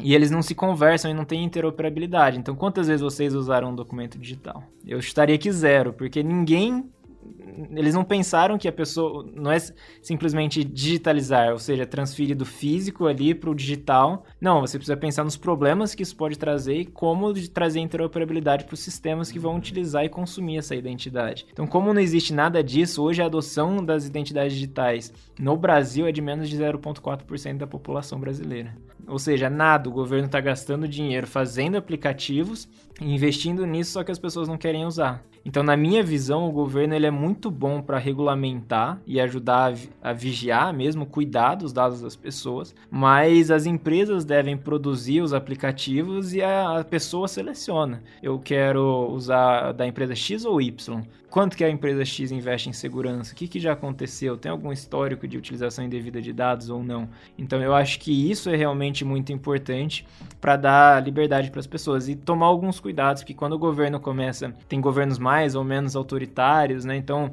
E 0.00 0.14
eles 0.14 0.30
não 0.30 0.42
se 0.42 0.54
conversam 0.54 1.10
e 1.10 1.14
não 1.14 1.24
têm 1.24 1.44
interoperabilidade. 1.44 2.38
Então, 2.38 2.54
quantas 2.54 2.88
vezes 2.88 3.02
vocês 3.02 3.34
usaram 3.34 3.70
um 3.70 3.74
documento 3.74 4.18
digital? 4.18 4.64
Eu 4.86 5.00
chutaria 5.00 5.38
que 5.38 5.50
zero, 5.50 5.92
porque 5.92 6.22
ninguém. 6.22 6.90
Eles 7.74 7.94
não 7.94 8.04
pensaram 8.04 8.58
que 8.58 8.66
a 8.66 8.72
pessoa. 8.72 9.26
Não 9.34 9.50
é 9.50 9.58
simplesmente 10.00 10.64
digitalizar, 10.64 11.52
ou 11.52 11.58
seja, 11.58 11.86
transferir 11.86 12.36
do 12.36 12.44
físico 12.44 13.06
ali 13.06 13.34
para 13.34 13.50
o 13.50 13.54
digital. 13.54 14.24
Não, 14.40 14.60
você 14.60 14.78
precisa 14.78 14.96
pensar 14.96 15.24
nos 15.24 15.36
problemas 15.36 15.94
que 15.94 16.02
isso 16.02 16.16
pode 16.16 16.38
trazer 16.38 16.74
e 16.74 16.84
como 16.86 17.32
trazer 17.48 17.80
interoperabilidade 17.80 18.64
para 18.64 18.74
os 18.74 18.80
sistemas 18.80 19.30
que 19.30 19.38
vão 19.38 19.56
utilizar 19.56 20.04
e 20.04 20.08
consumir 20.08 20.58
essa 20.58 20.74
identidade. 20.74 21.46
Então, 21.52 21.66
como 21.66 21.92
não 21.92 22.00
existe 22.00 22.32
nada 22.32 22.62
disso, 22.62 23.02
hoje 23.02 23.22
a 23.22 23.26
adoção 23.26 23.84
das 23.84 24.06
identidades 24.06 24.54
digitais 24.54 25.12
no 25.38 25.56
Brasil 25.56 26.06
é 26.06 26.12
de 26.12 26.20
menos 26.20 26.48
de 26.48 26.56
0,4% 26.56 27.58
da 27.58 27.66
população 27.66 28.18
brasileira. 28.18 28.74
Ou 29.06 29.18
seja, 29.18 29.50
nada, 29.50 29.88
o 29.88 29.92
governo 29.92 30.26
está 30.26 30.40
gastando 30.40 30.86
dinheiro 30.86 31.26
fazendo 31.26 31.76
aplicativos 31.76 32.68
investindo 33.00 33.66
nisso, 33.66 33.92
só 33.92 34.04
que 34.04 34.12
as 34.12 34.18
pessoas 34.18 34.48
não 34.48 34.56
querem 34.56 34.84
usar. 34.84 35.24
Então, 35.44 35.62
na 35.62 35.76
minha 35.76 36.02
visão, 36.02 36.48
o 36.48 36.52
governo 36.52 36.94
ele 36.94 37.06
é 37.06 37.10
muito 37.10 37.50
bom 37.50 37.82
para 37.82 37.98
regulamentar 37.98 39.00
e 39.04 39.20
ajudar 39.20 39.72
a, 40.00 40.10
a 40.10 40.12
vigiar 40.12 40.72
mesmo, 40.72 41.04
cuidar 41.04 41.56
dos 41.56 41.72
dados 41.72 42.00
das 42.00 42.14
pessoas, 42.14 42.74
mas 42.88 43.50
as 43.50 43.66
empresas 43.66 44.24
devem 44.24 44.56
produzir 44.56 45.20
os 45.20 45.34
aplicativos 45.34 46.32
e 46.32 46.40
a, 46.40 46.78
a 46.78 46.84
pessoa 46.84 47.26
seleciona. 47.26 48.02
Eu 48.22 48.38
quero 48.38 49.08
usar 49.10 49.72
da 49.72 49.86
empresa 49.86 50.14
X 50.14 50.44
ou 50.44 50.60
Y? 50.60 51.02
Quanto 51.32 51.56
que 51.56 51.64
a 51.64 51.70
empresa 51.70 52.04
X 52.04 52.30
investe 52.30 52.68
em 52.68 52.74
segurança? 52.74 53.32
O 53.32 53.34
que, 53.34 53.48
que 53.48 53.58
já 53.58 53.72
aconteceu? 53.72 54.36
Tem 54.36 54.52
algum 54.52 54.70
histórico 54.70 55.26
de 55.26 55.38
utilização 55.38 55.82
indevida 55.82 56.20
de 56.20 56.30
dados 56.30 56.68
ou 56.68 56.84
não? 56.84 57.08
Então, 57.38 57.58
eu 57.62 57.74
acho 57.74 57.98
que 58.00 58.30
isso 58.30 58.50
é 58.50 58.54
realmente 58.54 59.02
muito 59.02 59.32
importante 59.32 60.06
para 60.38 60.56
dar 60.56 61.02
liberdade 61.02 61.50
para 61.50 61.60
as 61.60 61.66
pessoas 61.66 62.06
e 62.06 62.14
tomar 62.14 62.44
alguns 62.44 62.78
cuidados, 62.82 63.22
porque 63.22 63.32
quando 63.32 63.54
o 63.54 63.58
governo 63.58 63.98
começa, 63.98 64.54
tem 64.68 64.80
governos 64.80 65.18
mais 65.18 65.54
ou 65.54 65.64
menos 65.64 65.96
autoritários, 65.96 66.84
né? 66.84 66.96
Então, 66.96 67.30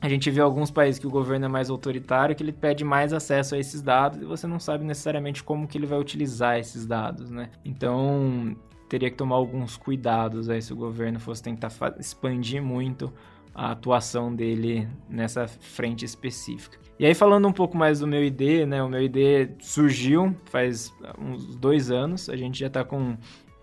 a 0.00 0.08
gente 0.08 0.30
vê 0.30 0.40
alguns 0.40 0.70
países 0.70 0.98
que 0.98 1.06
o 1.06 1.10
governo 1.10 1.44
é 1.44 1.48
mais 1.48 1.70
autoritário, 1.70 2.34
que 2.34 2.42
ele 2.42 2.52
pede 2.52 2.84
mais 2.84 3.12
acesso 3.12 3.54
a 3.54 3.58
esses 3.58 3.82
dados 3.82 4.20
e 4.20 4.24
você 4.24 4.46
não 4.46 4.58
sabe 4.58 4.84
necessariamente 4.84 5.44
como 5.44 5.66
que 5.66 5.76
ele 5.78 5.86
vai 5.86 5.98
utilizar 5.98 6.58
esses 6.58 6.86
dados, 6.86 7.30
né? 7.30 7.50
Então, 7.64 8.56
teria 8.88 9.10
que 9.10 9.16
tomar 9.16 9.36
alguns 9.36 9.76
cuidados 9.76 10.48
aí 10.48 10.60
se 10.60 10.72
o 10.72 10.76
governo 10.76 11.20
fosse 11.20 11.42
tentar 11.42 11.70
expandir 11.98 12.62
muito 12.62 13.12
a 13.54 13.70
atuação 13.72 14.34
dele 14.34 14.88
nessa 15.08 15.46
frente 15.46 16.04
específica. 16.04 16.78
E 16.98 17.06
aí 17.06 17.14
falando 17.14 17.48
um 17.48 17.52
pouco 17.52 17.76
mais 17.76 18.00
do 18.00 18.06
meu 18.06 18.24
ID, 18.24 18.66
né? 18.66 18.82
O 18.82 18.88
meu 18.88 19.02
ID 19.02 19.50
surgiu 19.60 20.36
faz 20.44 20.92
uns 21.18 21.56
dois 21.56 21.90
anos, 21.90 22.28
a 22.28 22.36
gente 22.36 22.58
já 22.58 22.66
está 22.66 22.84
com 22.84 23.16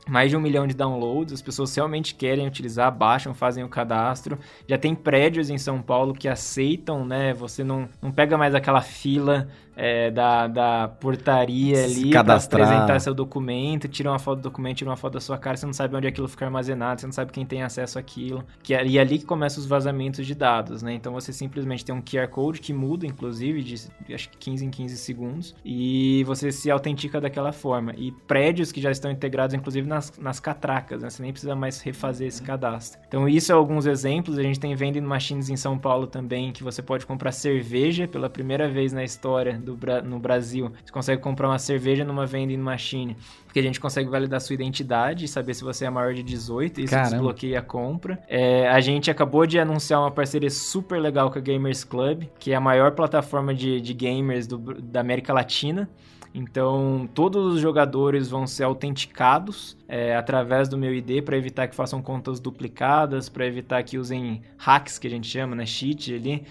mais 0.09 0.31
de 0.31 0.37
um 0.37 0.41
milhão 0.41 0.65
de 0.65 0.73
downloads, 0.73 1.33
as 1.33 1.41
pessoas 1.41 1.75
realmente 1.75 2.15
querem 2.15 2.47
utilizar, 2.47 2.91
baixam, 2.91 3.33
fazem 3.33 3.63
o 3.63 3.69
cadastro. 3.69 4.39
Já 4.67 4.77
tem 4.77 4.95
prédios 4.95 5.49
em 5.49 5.57
São 5.57 5.81
Paulo 5.81 6.13
que 6.13 6.27
aceitam, 6.27 7.05
né? 7.05 7.33
Você 7.33 7.63
não, 7.63 7.87
não 8.01 8.11
pega 8.11 8.37
mais 8.37 8.55
aquela 8.55 8.81
fila 8.81 9.47
é, 9.79 10.11
da, 10.11 10.45
da 10.47 10.87
portaria 10.89 11.87
Se 11.87 12.01
ali 12.01 12.09
para 12.11 12.35
apresentar 12.35 12.99
seu 12.99 13.13
documento, 13.13 13.87
tira 13.87 14.09
uma 14.11 14.19
foto 14.19 14.39
do 14.39 14.43
documento, 14.43 14.77
tira 14.77 14.89
uma 14.89 14.97
foto 14.97 15.13
da 15.13 15.21
sua 15.21 15.37
cara, 15.37 15.55
você 15.55 15.65
não 15.65 15.71
sabe 15.71 15.95
onde 15.95 16.05
aquilo 16.05 16.27
fica 16.27 16.43
armazenado, 16.43 16.99
você 16.99 17.07
não 17.07 17.13
sabe 17.13 17.31
quem 17.31 17.45
tem 17.45 17.63
acesso 17.63 17.97
àquilo. 17.97 18.43
Que 18.61 18.73
é, 18.73 18.85
e 18.85 18.97
é 18.97 19.01
ali 19.01 19.17
que 19.19 19.25
começam 19.25 19.61
os 19.61 19.65
vazamentos 19.65 20.27
de 20.27 20.35
dados, 20.35 20.83
né? 20.83 20.93
Então 20.93 21.13
você 21.13 21.31
simplesmente 21.31 21.85
tem 21.85 21.95
um 21.95 22.01
QR 22.01 22.27
Code 22.27 22.59
que 22.59 22.73
muda, 22.73 23.07
inclusive, 23.07 23.63
de 23.63 24.13
acho 24.13 24.29
que 24.29 24.37
15 24.37 24.65
em 24.65 24.69
15 24.69 24.97
segundos, 24.97 25.55
e 25.63 26.25
você 26.25 26.51
se 26.51 26.69
autentica 26.69 27.21
daquela 27.21 27.53
forma. 27.53 27.93
E 27.95 28.11
prédios 28.11 28.73
que 28.73 28.81
já 28.81 28.91
estão 28.91 29.09
integrados, 29.09 29.53
inclusive, 29.53 29.87
nas, 29.87 30.11
nas 30.17 30.41
catracas, 30.41 31.03
né? 31.03 31.09
Você 31.09 31.23
nem 31.23 31.31
precisa 31.31 31.55
mais 31.55 31.79
refazer 31.79 32.27
esse 32.27 32.43
cadastro. 32.43 32.99
Então, 33.07 33.29
isso 33.29 33.49
é 33.49 33.55
alguns 33.55 33.85
exemplos. 33.85 34.37
A 34.37 34.43
gente 34.43 34.59
tem 34.59 34.75
vending 34.75 34.99
machines 34.99 35.49
em 35.49 35.55
São 35.55 35.77
Paulo 35.77 36.05
também, 36.05 36.51
que 36.51 36.65
você 36.65 36.81
pode 36.81 37.05
comprar 37.05 37.31
cerveja 37.31 38.09
pela 38.09 38.29
primeira 38.29 38.67
vez 38.67 38.91
na 38.91 39.05
história 39.05 39.57
do, 39.75 40.01
no 40.03 40.19
Brasil. 40.19 40.71
Você 40.83 40.91
consegue 40.91 41.21
comprar 41.21 41.47
uma 41.47 41.59
cerveja 41.59 42.03
numa 42.03 42.25
vending 42.25 42.57
machine, 42.57 43.15
porque 43.45 43.59
a 43.59 43.63
gente 43.63 43.79
consegue 43.79 44.09
validar 44.09 44.39
sua 44.41 44.53
identidade 44.53 45.25
e 45.25 45.27
saber 45.27 45.53
se 45.53 45.63
você 45.63 45.85
é 45.85 45.89
maior 45.89 46.13
de 46.13 46.23
18, 46.23 46.79
e 46.79 46.83
isso 46.83 46.91
Caramba. 46.93 47.09
desbloqueia 47.11 47.59
a 47.59 47.61
compra. 47.61 48.19
É, 48.27 48.67
a 48.69 48.79
gente 48.79 49.09
acabou 49.09 49.45
de 49.45 49.59
anunciar 49.59 49.99
uma 50.01 50.11
parceria 50.11 50.49
super 50.49 50.99
legal 50.99 51.31
com 51.31 51.37
a 51.39 51.41
Gamers 51.41 51.83
Club, 51.83 52.23
que 52.39 52.51
é 52.51 52.55
a 52.55 52.61
maior 52.61 52.91
plataforma 52.91 53.53
de, 53.53 53.79
de 53.81 53.93
gamers 53.93 54.45
do- 54.47 54.81
da 54.81 54.99
América 55.01 55.33
Latina. 55.33 55.89
Então, 56.33 57.09
todos 57.13 57.55
os 57.55 57.61
jogadores 57.61 58.29
vão 58.29 58.45
ser 58.45 58.63
autenticados 58.63 59.77
é, 59.87 60.15
através 60.15 60.69
do 60.69 60.77
meu 60.77 60.93
ID 60.93 61.23
para 61.23 61.35
evitar 61.35 61.67
que 61.67 61.75
façam 61.75 62.01
contas 62.01 62.39
duplicadas, 62.39 63.27
para 63.27 63.45
evitar 63.45 63.81
que 63.83 63.97
usem 63.97 64.41
hacks, 64.57 64.99
que 64.99 65.07
a 65.07 65.09
gente 65.09 65.27
chama, 65.27 65.55
né, 65.55 65.65
cheat 65.65 66.13
ali, 66.13 66.43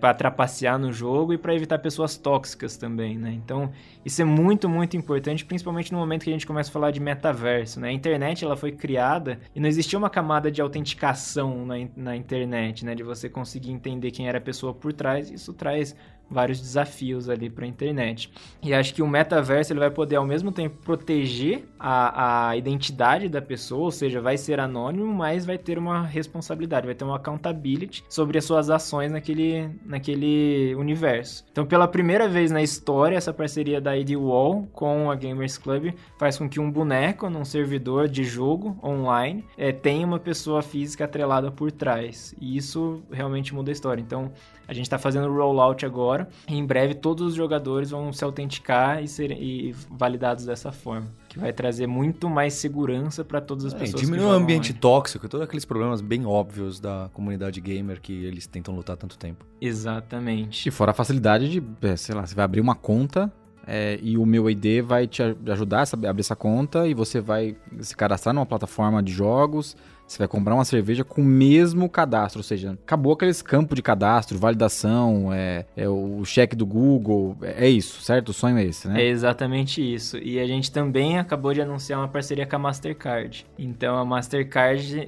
para 0.00 0.14
trapacear 0.14 0.78
no 0.78 0.92
jogo 0.92 1.32
e 1.32 1.38
para 1.38 1.54
evitar 1.54 1.78
pessoas 1.78 2.16
tóxicas 2.16 2.76
também, 2.76 3.18
né? 3.18 3.32
Então, 3.32 3.70
isso 4.04 4.22
é 4.22 4.24
muito, 4.24 4.68
muito 4.68 4.96
importante, 4.96 5.44
principalmente 5.44 5.92
no 5.92 5.98
momento 5.98 6.24
que 6.24 6.30
a 6.30 6.32
gente 6.32 6.46
começa 6.46 6.70
a 6.70 6.72
falar 6.72 6.92
de 6.92 7.00
metaverso, 7.00 7.80
né? 7.80 7.88
A 7.88 7.92
internet, 7.92 8.44
ela 8.44 8.56
foi 8.56 8.72
criada 8.72 9.38
e 9.54 9.60
não 9.60 9.68
existia 9.68 9.98
uma 9.98 10.08
camada 10.08 10.50
de 10.50 10.62
autenticação 10.62 11.66
na, 11.66 11.74
na 11.96 12.16
internet, 12.16 12.84
né? 12.84 12.94
De 12.94 13.02
você 13.02 13.28
conseguir 13.28 13.72
entender 13.72 14.10
quem 14.12 14.28
era 14.28 14.38
a 14.38 14.40
pessoa 14.40 14.72
por 14.72 14.92
trás, 14.92 15.30
isso 15.30 15.52
traz 15.52 15.94
vários 16.30 16.60
desafios 16.60 17.28
ali 17.28 17.50
para 17.50 17.64
a 17.64 17.68
internet. 17.68 18.32
E 18.62 18.72
acho 18.72 18.94
que 18.94 19.02
o 19.02 19.08
metaverso 19.08 19.72
ele 19.72 19.80
vai 19.80 19.90
poder 19.90 20.16
ao 20.16 20.24
mesmo 20.24 20.52
tempo 20.52 20.76
proteger 20.84 21.64
a, 21.78 22.48
a 22.48 22.56
identidade 22.56 23.28
da 23.28 23.42
pessoa, 23.42 23.84
ou 23.84 23.90
seja, 23.90 24.20
vai 24.20 24.36
ser 24.36 24.60
anônimo, 24.60 25.06
mas 25.06 25.44
vai 25.44 25.58
ter 25.58 25.78
uma 25.78 26.02
responsabilidade, 26.02 26.86
vai 26.86 26.94
ter 26.94 27.04
uma 27.04 27.16
accountability 27.16 28.04
sobre 28.08 28.38
as 28.38 28.44
suas 28.44 28.70
ações 28.70 29.10
naquele, 29.10 29.70
naquele 29.84 30.74
universo. 30.76 31.44
Então, 31.50 31.66
pela 31.66 31.88
primeira 31.88 32.28
vez 32.28 32.50
na 32.50 32.62
história, 32.62 33.16
essa 33.16 33.32
parceria 33.32 33.80
da 33.80 33.96
ID 33.96 34.14
Wall 34.14 34.68
com 34.72 35.10
a 35.10 35.14
Gamers 35.14 35.58
Club 35.58 35.92
faz 36.18 36.38
com 36.38 36.48
que 36.48 36.60
um 36.60 36.70
boneco 36.70 37.28
num 37.28 37.44
servidor 37.44 38.08
de 38.08 38.24
jogo 38.24 38.78
online 38.82 39.44
eh, 39.56 39.72
tenha 39.72 40.06
uma 40.06 40.18
pessoa 40.18 40.62
física 40.62 41.04
atrelada 41.04 41.50
por 41.50 41.72
trás. 41.72 42.34
E 42.40 42.56
isso 42.56 43.02
realmente 43.10 43.54
muda 43.54 43.70
a 43.70 43.72
história. 43.72 44.00
Então, 44.00 44.32
a 44.70 44.72
gente 44.72 44.84
está 44.86 44.98
fazendo 44.98 45.26
o 45.28 45.36
rollout 45.36 45.84
agora. 45.84 46.28
E 46.48 46.56
em 46.56 46.64
breve 46.64 46.94
todos 46.94 47.26
os 47.26 47.34
jogadores 47.34 47.90
vão 47.90 48.12
se 48.12 48.22
autenticar 48.22 49.02
e 49.02 49.08
serem 49.08 49.42
e 49.42 49.74
validados 49.90 50.44
dessa 50.44 50.70
forma, 50.70 51.08
que 51.28 51.40
vai 51.40 51.52
trazer 51.52 51.88
muito 51.88 52.30
mais 52.30 52.54
segurança 52.54 53.24
para 53.24 53.40
todas 53.40 53.64
as 53.64 53.74
É, 53.74 53.78
pessoas. 53.78 54.00
diminui 54.00 54.26
o 54.26 54.30
ambiente 54.30 54.70
online. 54.70 54.80
tóxico 54.80 55.26
e 55.26 55.28
todos 55.28 55.44
aqueles 55.44 55.64
problemas 55.64 56.00
bem 56.00 56.24
óbvios 56.24 56.78
da 56.78 57.10
comunidade 57.12 57.60
gamer 57.60 58.00
que 58.00 58.12
eles 58.24 58.46
tentam 58.46 58.72
lutar 58.72 58.94
há 58.94 58.96
tanto 58.96 59.18
tempo. 59.18 59.44
Exatamente. 59.60 60.68
E 60.68 60.70
fora 60.70 60.92
a 60.92 60.94
facilidade 60.94 61.48
de, 61.50 61.62
é, 61.82 61.96
sei 61.96 62.14
lá, 62.14 62.24
você 62.24 62.34
vai 62.36 62.44
abrir 62.44 62.60
uma 62.60 62.76
conta 62.76 63.32
é, 63.66 63.98
e 64.02 64.16
o 64.16 64.24
meu 64.24 64.48
ID 64.48 64.82
vai 64.84 65.06
te 65.08 65.20
ajudar 65.22 65.80
a 65.82 66.08
abrir 66.08 66.20
essa 66.20 66.36
conta 66.36 66.86
e 66.86 66.94
você 66.94 67.20
vai 67.20 67.56
se 67.80 67.96
cadastrar 67.96 68.34
numa 68.34 68.46
plataforma 68.46 69.02
de 69.02 69.12
jogos 69.12 69.76
Você 70.10 70.18
vai 70.18 70.26
comprar 70.26 70.56
uma 70.56 70.64
cerveja 70.64 71.04
com 71.04 71.22
o 71.22 71.24
mesmo 71.24 71.88
cadastro, 71.88 72.40
ou 72.40 72.42
seja, 72.42 72.72
acabou 72.72 73.12
aqueles 73.12 73.40
campos 73.40 73.76
de 73.76 73.82
cadastro, 73.82 74.36
validação, 74.36 75.32
é, 75.32 75.64
é 75.76 75.88
o 75.88 76.24
cheque 76.24 76.56
do 76.56 76.66
Google, 76.66 77.36
é, 77.40 77.66
é 77.66 77.68
isso, 77.68 78.02
certo? 78.02 78.30
O 78.30 78.32
sonho 78.32 78.58
é 78.58 78.64
esse, 78.64 78.88
né? 78.88 79.00
É 79.00 79.06
exatamente 79.06 79.80
isso. 79.80 80.18
E 80.18 80.40
a 80.40 80.46
gente 80.48 80.72
também 80.72 81.16
acabou 81.16 81.54
de 81.54 81.62
anunciar 81.62 82.00
uma 82.00 82.08
parceria 82.08 82.44
com 82.44 82.56
a 82.56 82.58
Mastercard. 82.58 83.46
Então 83.56 83.96
a 83.96 84.04
Mastercard, 84.04 85.06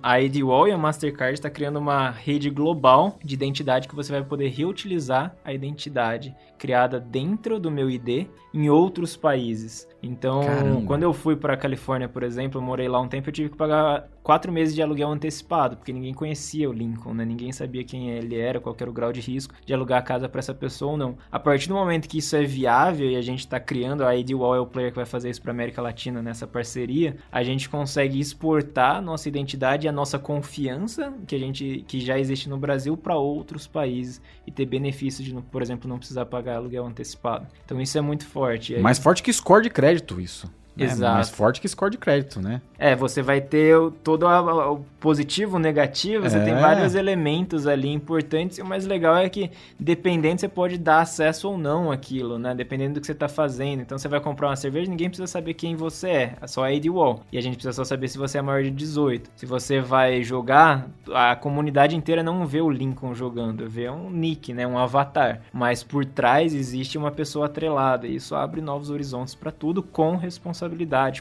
a 0.00 0.20
IDWall 0.20 0.68
e 0.68 0.70
a 0.70 0.78
Mastercard 0.78 1.34
está 1.34 1.50
criando 1.50 1.80
uma 1.80 2.12
rede 2.12 2.48
global 2.48 3.18
de 3.24 3.34
identidade 3.34 3.88
que 3.88 3.94
você 3.96 4.12
vai 4.12 4.22
poder 4.22 4.50
reutilizar 4.50 5.34
a 5.44 5.52
identidade 5.52 6.32
criada 6.56 7.00
dentro 7.00 7.58
do 7.58 7.72
meu 7.72 7.90
ID 7.90 8.28
em 8.54 8.70
outros 8.70 9.16
países. 9.16 9.88
Então, 10.00 10.44
Caramba. 10.44 10.86
quando 10.86 11.02
eu 11.02 11.12
fui 11.12 11.34
para 11.34 11.54
a 11.54 11.56
Califórnia, 11.56 12.08
por 12.08 12.22
exemplo, 12.22 12.60
eu 12.60 12.64
morei 12.64 12.86
lá 12.86 13.00
um 13.00 13.08
tempo, 13.08 13.28
eu 13.28 13.32
tive 13.32 13.48
que 13.48 13.56
pagar 13.56 14.08
quatro 14.24 14.50
meses 14.50 14.74
de 14.74 14.82
aluguel 14.82 15.10
antecipado, 15.10 15.76
porque 15.76 15.92
ninguém 15.92 16.12
conhecia 16.14 16.68
o 16.68 16.72
Lincoln, 16.72 17.14
né? 17.14 17.24
Ninguém 17.24 17.52
sabia 17.52 17.84
quem 17.84 18.08
ele 18.10 18.36
era, 18.36 18.58
qual 18.58 18.74
era 18.80 18.90
o 18.90 18.92
grau 18.92 19.12
de 19.12 19.20
risco 19.20 19.54
de 19.64 19.72
alugar 19.72 19.98
a 20.00 20.02
casa 20.02 20.28
para 20.28 20.38
essa 20.40 20.54
pessoa 20.54 20.92
ou 20.92 20.96
não. 20.96 21.16
A 21.30 21.38
partir 21.38 21.68
do 21.68 21.74
momento 21.74 22.08
que 22.08 22.18
isso 22.18 22.34
é 22.34 22.42
viável 22.42 23.08
e 23.10 23.16
a 23.16 23.22
gente 23.22 23.40
está 23.40 23.60
criando, 23.60 24.04
a 24.04 24.16
ID 24.16 24.32
Wall 24.32 24.56
é 24.56 24.60
o 24.60 24.66
player 24.66 24.90
que 24.90 24.96
vai 24.96 25.04
fazer 25.06 25.28
isso 25.28 25.42
para 25.42 25.50
América 25.52 25.82
Latina 25.82 26.22
nessa 26.22 26.46
parceria, 26.46 27.16
a 27.30 27.44
gente 27.44 27.68
consegue 27.68 28.18
exportar 28.18 29.02
nossa 29.02 29.28
identidade 29.28 29.86
e 29.86 29.88
a 29.88 29.92
nossa 29.92 30.18
confiança 30.18 31.12
que 31.26 31.36
a 31.36 31.38
gente 31.38 31.84
que 31.86 32.00
já 32.00 32.18
existe 32.18 32.48
no 32.48 32.56
Brasil 32.56 32.96
para 32.96 33.16
outros 33.16 33.66
países 33.66 34.22
e 34.46 34.50
ter 34.50 34.64
benefício 34.64 35.22
de, 35.22 35.34
por 35.34 35.60
exemplo, 35.60 35.86
não 35.88 35.98
precisar 35.98 36.24
pagar 36.24 36.56
aluguel 36.56 36.86
antecipado. 36.86 37.46
Então 37.64 37.78
isso 37.80 37.98
é 37.98 38.00
muito 38.00 38.26
forte. 38.26 38.74
Aí- 38.74 38.80
Mais 38.82 38.98
forte 38.98 39.22
que 39.22 39.30
score 39.32 39.62
de 39.62 39.68
crédito, 39.70 40.18
isso. 40.20 40.50
Né? 40.76 40.84
Exato. 40.84 41.14
Mais 41.14 41.30
forte 41.30 41.60
que 41.60 41.68
score 41.68 41.90
de 41.90 41.98
crédito, 41.98 42.40
né? 42.40 42.60
É, 42.78 42.94
você 42.96 43.22
vai 43.22 43.40
ter 43.40 43.76
todo 44.02 44.26
o 44.26 44.80
positivo, 45.00 45.56
o 45.56 45.58
negativo, 45.58 46.28
você 46.28 46.38
É. 46.38 46.44
tem 46.44 46.54
vários 46.54 46.94
elementos 46.94 47.66
ali 47.66 47.92
importantes, 47.92 48.58
e 48.58 48.62
o 48.62 48.66
mais 48.66 48.86
legal 48.86 49.16
é 49.16 49.28
que, 49.28 49.50
dependendo, 49.78 50.40
você 50.40 50.48
pode 50.48 50.76
dar 50.78 51.00
acesso 51.00 51.48
ou 51.50 51.56
não 51.58 51.92
àquilo, 51.92 52.38
né? 52.38 52.54
Dependendo 52.54 52.94
do 52.94 53.00
que 53.00 53.06
você 53.06 53.14
tá 53.14 53.28
fazendo. 53.28 53.80
Então, 53.80 53.96
você 53.98 54.08
vai 54.08 54.20
comprar 54.20 54.48
uma 54.48 54.56
cerveja, 54.56 54.90
ninguém 54.90 55.08
precisa 55.08 55.26
saber 55.26 55.54
quem 55.54 55.76
você 55.76 56.08
é, 56.08 56.34
é 56.40 56.46
só 56.46 56.64
a 56.64 56.72
ID 56.72 56.86
Wall. 56.86 57.20
E 57.30 57.38
a 57.38 57.40
gente 57.40 57.54
precisa 57.54 57.72
só 57.72 57.84
saber 57.84 58.08
se 58.08 58.18
você 58.18 58.38
é 58.38 58.42
maior 58.42 58.62
de 58.62 58.70
18. 58.70 59.30
Se 59.36 59.46
você 59.46 59.80
vai 59.80 60.22
jogar, 60.22 60.88
a 61.12 61.36
comunidade 61.36 61.94
inteira 61.96 62.22
não 62.22 62.46
vê 62.46 62.60
o 62.60 62.70
Lincoln 62.70 63.14
jogando, 63.14 63.68
vê 63.68 63.88
um 63.88 64.10
nick, 64.10 64.52
né? 64.52 64.66
Um 64.66 64.78
avatar. 64.78 65.40
Mas 65.52 65.82
por 65.82 66.04
trás 66.04 66.54
existe 66.54 66.98
uma 66.98 67.10
pessoa 67.10 67.46
atrelada, 67.46 68.06
e 68.06 68.16
isso 68.16 68.34
abre 68.34 68.60
novos 68.60 68.90
horizontes 68.90 69.34
para 69.34 69.50
tudo 69.52 69.82
com 69.82 70.16
responsabilidade, 70.16 70.63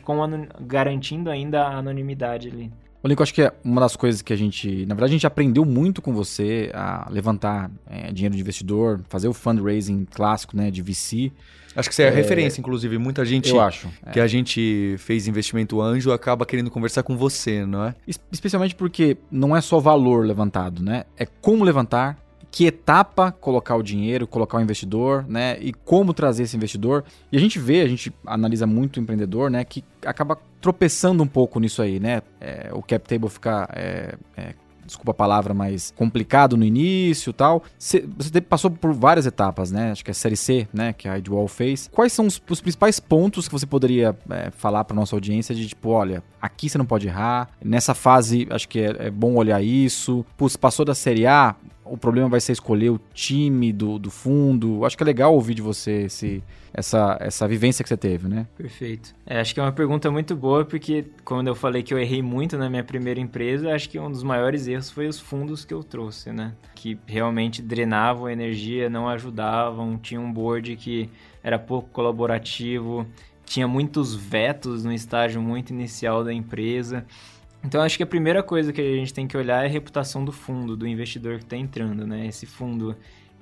com 0.01 0.23
anon- 0.23 0.47
garantindo 0.61 1.29
ainda 1.29 1.63
a 1.63 1.77
anonimidade 1.77 2.49
ali. 2.49 2.71
Lincoln, 3.05 3.23
acho 3.23 3.33
que 3.33 3.41
é 3.41 3.51
uma 3.65 3.81
das 3.81 3.97
coisas 3.97 4.21
que 4.21 4.31
a 4.31 4.35
gente. 4.35 4.85
Na 4.85 4.95
verdade, 4.95 5.11
a 5.11 5.15
gente 5.15 5.27
aprendeu 5.27 5.65
muito 5.65 6.01
com 6.01 6.13
você 6.13 6.71
a 6.73 7.05
levantar 7.11 7.69
é, 7.85 8.09
dinheiro 8.13 8.33
de 8.33 8.39
investidor, 8.39 9.01
fazer 9.09 9.27
o 9.27 9.33
fundraising 9.33 10.05
clássico, 10.05 10.55
né, 10.55 10.71
de 10.71 10.81
VC. 10.81 11.29
Acho 11.75 11.89
que 11.89 11.95
você 11.95 12.03
é, 12.03 12.09
referência, 12.09 12.61
inclusive. 12.61 12.97
Muita 12.97 13.25
gente 13.25 13.49
Eu 13.49 13.59
acho. 13.59 13.89
que 14.13 14.21
a 14.21 14.27
gente 14.27 14.95
fez 14.99 15.27
investimento 15.27 15.81
anjo 15.81 16.13
acaba 16.13 16.45
querendo 16.45 16.71
conversar 16.71 17.03
com 17.03 17.17
você, 17.17 17.65
não 17.65 17.83
é? 17.83 17.95
Es- 18.07 18.21
Especialmente 18.31 18.73
porque 18.73 19.17
não 19.29 19.53
é 19.53 19.59
só 19.59 19.79
valor 19.81 20.25
levantado, 20.25 20.81
né? 20.81 21.03
É 21.17 21.25
como 21.25 21.65
levantar, 21.65 22.17
que 22.53 22.67
etapa 22.67 23.31
colocar 23.31 23.75
o 23.75 23.81
dinheiro, 23.81 24.27
colocar 24.27 24.59
o 24.59 24.61
investidor, 24.61 25.25
né? 25.27 25.57
E 25.59 25.73
como 25.73 26.13
trazer 26.13 26.43
esse 26.43 26.55
investidor. 26.55 27.03
E 27.31 27.35
a 27.35 27.39
gente 27.39 27.57
vê, 27.57 27.81
a 27.81 27.87
gente 27.87 28.13
analisa 28.27 28.67
muito 28.67 28.97
o 28.97 28.99
empreendedor, 28.99 29.49
né? 29.49 29.65
Que 29.65 29.83
acaba 30.05 30.37
tropeçando 30.61 31.23
um 31.23 31.27
pouco 31.27 31.59
nisso 31.59 31.81
aí, 31.81 31.99
né? 31.99 32.21
É, 32.39 32.69
o 32.71 32.83
cap 32.83 33.07
table 33.07 33.27
fica. 33.27 33.67
é, 33.73 34.15
é, 34.37 34.53
Desculpa 34.85 35.11
a 35.11 35.13
palavra, 35.13 35.53
mas 35.53 35.93
complicado 35.95 36.57
no 36.57 36.63
início 36.65 37.29
e 37.29 37.33
tal. 37.33 37.63
Cê- 37.77 38.05
Você 38.17 38.41
passou 38.41 38.69
por 38.71 38.93
várias 38.93 39.25
etapas, 39.25 39.71
né? 39.71 39.91
Acho 39.91 40.03
que 40.03 40.11
a 40.11 40.13
série 40.13 40.35
C, 40.37 40.67
né? 40.73 40.93
Que 40.93 41.07
a 41.07 41.17
Idwall 41.17 41.47
fez. 41.47 41.89
Quais 41.91 42.11
são 42.13 42.25
os, 42.27 42.41
os 42.49 42.61
principais 42.61 42.99
pontos 42.99 43.47
que 43.47 43.53
você 43.53 43.65
poderia 43.65 44.15
é, 44.29 44.51
falar 44.51 44.83
para 44.83 44.95
nossa 44.95 45.15
audiência 45.15 45.53
de 45.55 45.67
tipo, 45.67 45.89
olha, 45.89 46.23
aqui 46.41 46.69
você 46.69 46.77
não 46.77 46.85
pode 46.85 47.07
errar. 47.07 47.49
Nessa 47.63 47.93
fase, 47.93 48.47
acho 48.49 48.67
que 48.67 48.79
é, 48.79 49.07
é 49.07 49.09
bom 49.11 49.35
olhar 49.35 49.63
isso. 49.63 50.25
Putz, 50.37 50.55
passou 50.55 50.85
da 50.85 50.93
série 50.95 51.25
A, 51.25 51.55
o 51.85 51.97
problema 51.97 52.29
vai 52.29 52.39
ser 52.39 52.51
escolher 52.53 52.89
o 52.89 52.99
time 53.13 53.71
do, 53.73 53.99
do 53.99 54.09
fundo. 54.09 54.85
Acho 54.85 54.95
que 54.97 55.03
é 55.03 55.05
legal 55.05 55.33
ouvir 55.33 55.53
de 55.53 55.61
você 55.61 56.03
esse, 56.03 56.43
essa, 56.73 57.17
essa 57.19 57.47
vivência 57.47 57.83
que 57.83 57.89
você 57.89 57.95
teve, 57.95 58.27
né? 58.27 58.47
Perfeito. 58.57 59.13
É, 59.25 59.39
acho 59.39 59.53
que 59.53 59.59
é 59.59 59.63
uma 59.63 59.71
pergunta 59.71 60.09
muito 60.09 60.35
boa, 60.35 60.65
porque 60.65 61.05
quando 61.23 61.47
eu 61.47 61.55
falei 61.55 61.83
que 61.83 61.93
eu 61.93 61.99
errei 61.99 62.21
muito 62.21 62.57
na 62.57 62.69
minha 62.69 62.83
primeira 62.83 63.19
empresa, 63.19 63.73
acho 63.73 63.89
que 63.89 63.99
um 63.99 64.09
dos 64.09 64.23
maiores 64.23 64.67
erros 64.67 64.89
foi 64.89 65.07
os 65.07 65.19
fundos 65.19 65.63
que 65.63 65.73
eu 65.73 65.83
trouxe, 65.83 66.31
né? 66.31 66.53
Que 66.73 66.97
realmente 67.05 67.61
drenavam 67.61 68.27
energia, 68.27 68.89
não 68.89 69.07
ajudavam, 69.07 69.97
tinha 69.97 70.19
um 70.19 70.33
board 70.33 70.75
que 70.75 71.09
era 71.43 71.59
pouco 71.59 71.89
colaborativo, 71.89 73.05
tinha 73.45 73.67
muitos 73.67 74.15
vetos 74.15 74.83
no 74.83 74.91
estágio 74.91 75.41
muito 75.41 75.69
inicial 75.69 76.23
da 76.23 76.33
empresa. 76.33 77.05
Então 77.63 77.81
acho 77.81 77.95
que 77.97 78.03
a 78.03 78.07
primeira 78.07 78.41
coisa 78.41 78.73
que 78.73 78.81
a 78.81 78.95
gente 78.95 79.13
tem 79.13 79.27
que 79.27 79.37
olhar 79.37 79.63
é 79.63 79.67
a 79.67 79.69
reputação 79.69 80.25
do 80.25 80.31
fundo, 80.31 80.75
do 80.75 80.87
investidor 80.87 81.37
que 81.37 81.43
está 81.43 81.55
entrando, 81.55 82.05
né? 82.07 82.25
Esse 82.25 82.45
fundo 82.45 82.95